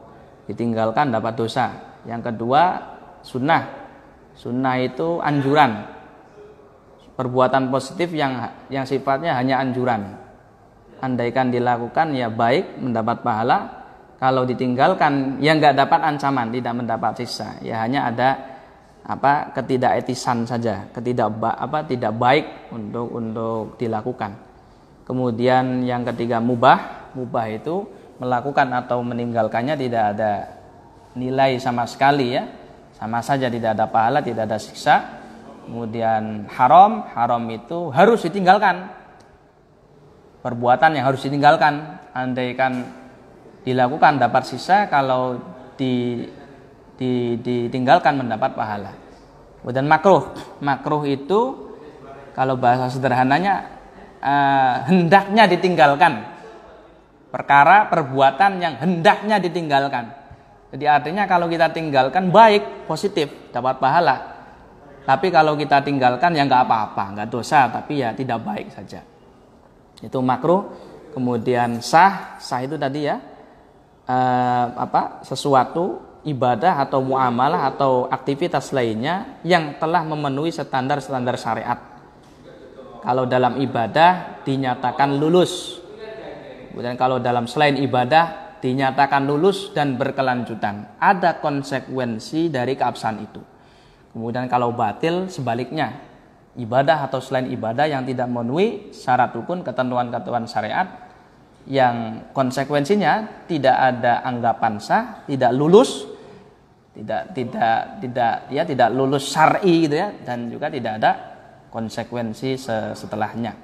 ditinggalkan 0.46 1.08
dapat 1.10 1.34
dosa. 1.34 1.91
Yang 2.08 2.32
kedua 2.32 2.62
sunnah. 3.22 3.62
Sunnah 4.34 4.76
itu 4.80 5.22
anjuran. 5.22 5.86
Perbuatan 7.12 7.68
positif 7.68 8.10
yang 8.16 8.40
yang 8.72 8.88
sifatnya 8.88 9.36
hanya 9.36 9.60
anjuran. 9.60 10.18
Andaikan 11.02 11.52
dilakukan 11.52 12.14
ya 12.16 12.32
baik 12.32 12.80
mendapat 12.80 13.20
pahala. 13.20 13.58
Kalau 14.22 14.46
ditinggalkan 14.46 15.42
ya 15.42 15.58
nggak 15.58 15.74
dapat 15.74 16.00
ancaman, 16.06 16.54
tidak 16.54 16.74
mendapat 16.78 17.12
sisa. 17.22 17.58
Ya 17.58 17.82
hanya 17.82 18.06
ada 18.06 18.38
apa 19.02 19.50
ketidaketisan 19.50 20.46
saja, 20.46 20.86
ketidak 20.94 21.34
apa 21.42 21.82
tidak 21.90 22.14
baik 22.14 22.70
untuk 22.70 23.06
untuk 23.10 23.74
dilakukan. 23.82 24.38
Kemudian 25.02 25.82
yang 25.82 26.06
ketiga 26.06 26.38
mubah, 26.38 27.10
mubah 27.18 27.50
itu 27.50 27.82
melakukan 28.22 28.70
atau 28.70 29.02
meninggalkannya 29.02 29.74
tidak 29.74 30.04
ada 30.14 30.61
nilai 31.16 31.60
sama 31.60 31.84
sekali 31.88 32.36
ya. 32.36 32.44
Sama 32.96 33.18
saja 33.18 33.50
tidak 33.50 33.74
ada 33.74 33.86
pahala 33.90 34.22
tidak 34.22 34.46
ada 34.48 34.58
siksa. 34.60 35.20
Kemudian 35.66 36.46
haram 36.50 37.06
haram 37.14 37.42
itu 37.50 37.90
harus 37.90 38.22
ditinggalkan. 38.26 38.90
Perbuatan 40.42 40.98
yang 40.98 41.04
harus 41.10 41.22
ditinggalkan. 41.22 42.02
Andaikan 42.12 42.86
dilakukan 43.62 44.20
dapat 44.20 44.42
sisa 44.44 44.90
kalau 44.90 45.38
di, 45.78 46.26
di, 46.98 47.38
ditinggalkan 47.40 48.18
mendapat 48.18 48.52
pahala. 48.52 48.92
Kemudian 49.62 49.86
makruh. 49.86 50.34
Makruh 50.58 51.02
itu 51.06 51.70
kalau 52.34 52.58
bahasa 52.58 52.90
sederhananya 52.90 53.70
uh, 54.18 54.82
hendaknya 54.90 55.46
ditinggalkan. 55.46 56.26
Perkara 57.32 57.88
perbuatan 57.88 58.60
yang 58.60 58.76
hendaknya 58.76 59.40
ditinggalkan 59.40 60.21
jadi 60.72 60.88
artinya 60.88 61.28
kalau 61.28 61.52
kita 61.52 61.68
tinggalkan 61.68 62.32
baik, 62.32 62.88
positif, 62.88 63.28
dapat 63.52 63.76
pahala. 63.76 64.16
Tapi 65.04 65.28
kalau 65.28 65.52
kita 65.52 65.84
tinggalkan 65.84 66.32
ya 66.32 66.48
nggak 66.48 66.64
apa-apa, 66.64 67.04
nggak 67.12 67.28
dosa, 67.28 67.68
tapi 67.68 68.00
ya 68.00 68.16
tidak 68.16 68.40
baik 68.40 68.72
saja. 68.72 69.04
Itu 70.00 70.24
makruh. 70.24 70.72
Kemudian 71.12 71.84
sah, 71.84 72.40
sah 72.40 72.64
itu 72.64 72.80
tadi 72.80 73.04
ya 73.04 73.20
eh, 74.08 74.66
apa 74.72 75.20
sesuatu 75.20 76.00
ibadah 76.24 76.80
atau 76.88 77.04
muamalah 77.04 77.68
atau 77.68 78.08
aktivitas 78.08 78.72
lainnya 78.72 79.36
yang 79.44 79.76
telah 79.76 80.00
memenuhi 80.08 80.48
standar-standar 80.48 81.36
syariat. 81.36 81.76
Kalau 83.04 83.28
dalam 83.28 83.60
ibadah 83.60 84.40
dinyatakan 84.40 85.20
lulus. 85.20 85.84
Kemudian 86.72 86.96
kalau 86.96 87.20
dalam 87.20 87.44
selain 87.44 87.76
ibadah 87.76 88.51
dinyatakan 88.62 89.26
lulus 89.26 89.74
dan 89.74 89.98
berkelanjutan. 89.98 90.96
Ada 91.02 91.42
konsekuensi 91.42 92.46
dari 92.46 92.78
keabsahan 92.78 93.18
itu. 93.18 93.42
Kemudian 94.14 94.46
kalau 94.46 94.70
batil 94.70 95.26
sebaliknya, 95.26 95.98
ibadah 96.54 97.10
atau 97.10 97.18
selain 97.18 97.50
ibadah 97.50 97.90
yang 97.90 98.06
tidak 98.06 98.30
memenuhi 98.30 98.94
syarat 98.94 99.34
rukun 99.34 99.66
ketentuan-ketentuan 99.66 100.46
syariat 100.46 100.86
yang 101.66 102.28
konsekuensinya 102.30 103.46
tidak 103.50 103.74
ada 103.74 104.22
anggapan 104.22 104.78
sah, 104.78 105.26
tidak 105.26 105.50
lulus, 105.54 106.06
tidak 106.92 107.32
tidak 107.32 108.02
tidak 108.04 108.34
ya 108.52 108.62
tidak 108.68 108.88
lulus 108.92 109.32
syar'i 109.32 109.88
gitu 109.88 109.96
ya 109.96 110.12
dan 110.22 110.52
juga 110.52 110.68
tidak 110.68 110.92
ada 111.00 111.10
konsekuensi 111.72 112.60
setelahnya. 112.94 113.56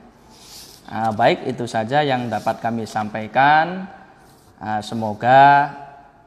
Nah, 0.88 1.12
baik 1.12 1.44
itu 1.44 1.68
saja 1.68 2.00
yang 2.00 2.32
dapat 2.32 2.64
kami 2.64 2.88
sampaikan. 2.88 3.97
Ah, 4.58 4.82
semoga 4.82 5.70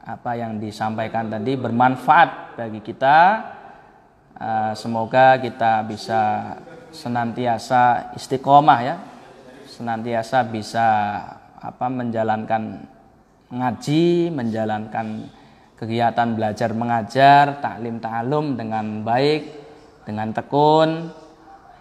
apa 0.00 0.32
yang 0.40 0.56
disampaikan 0.56 1.28
tadi 1.28 1.52
bermanfaat 1.52 2.56
bagi 2.56 2.80
kita. 2.80 3.18
Ah, 4.40 4.72
semoga 4.72 5.36
kita 5.36 5.84
bisa 5.84 6.56
senantiasa 6.88 8.16
istiqomah 8.16 8.80
ya, 8.80 8.96
senantiasa 9.68 10.48
bisa 10.48 10.88
apa 11.60 11.86
menjalankan 11.92 12.88
ngaji, 13.52 14.32
menjalankan 14.32 15.28
kegiatan 15.76 16.28
belajar 16.32 16.70
mengajar, 16.72 17.44
taklim 17.60 18.00
ta'alum 18.00 18.56
dengan 18.56 19.04
baik, 19.04 19.42
dengan 20.08 20.32
tekun. 20.32 21.10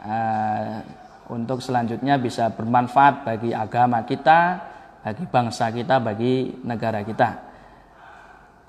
Uh, 0.02 0.82
untuk 1.30 1.62
selanjutnya 1.62 2.18
bisa 2.18 2.50
bermanfaat 2.50 3.24
bagi 3.24 3.54
agama 3.54 4.02
kita, 4.04 4.71
bagi 5.02 5.26
bangsa 5.26 5.74
kita, 5.74 5.98
bagi 5.98 6.62
negara 6.62 7.02
kita. 7.02 7.30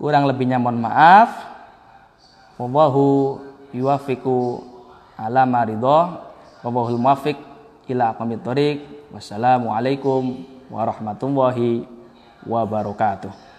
Kurang 0.00 0.24
lebihnya 0.26 0.56
mohon 0.56 0.80
maaf. 0.80 1.30
Wallahu 2.56 3.38
yuwafiqu 3.72 4.60
ala 5.16 5.44
maridho 5.44 6.20
wallahul 6.64 7.00
muwaffiq 7.00 7.36
ila 7.92 8.16
aqwamit. 8.16 8.42
Wassalamualaikum 9.12 10.48
warahmatullahi 10.72 11.84
wabarakatuh. 12.48 13.51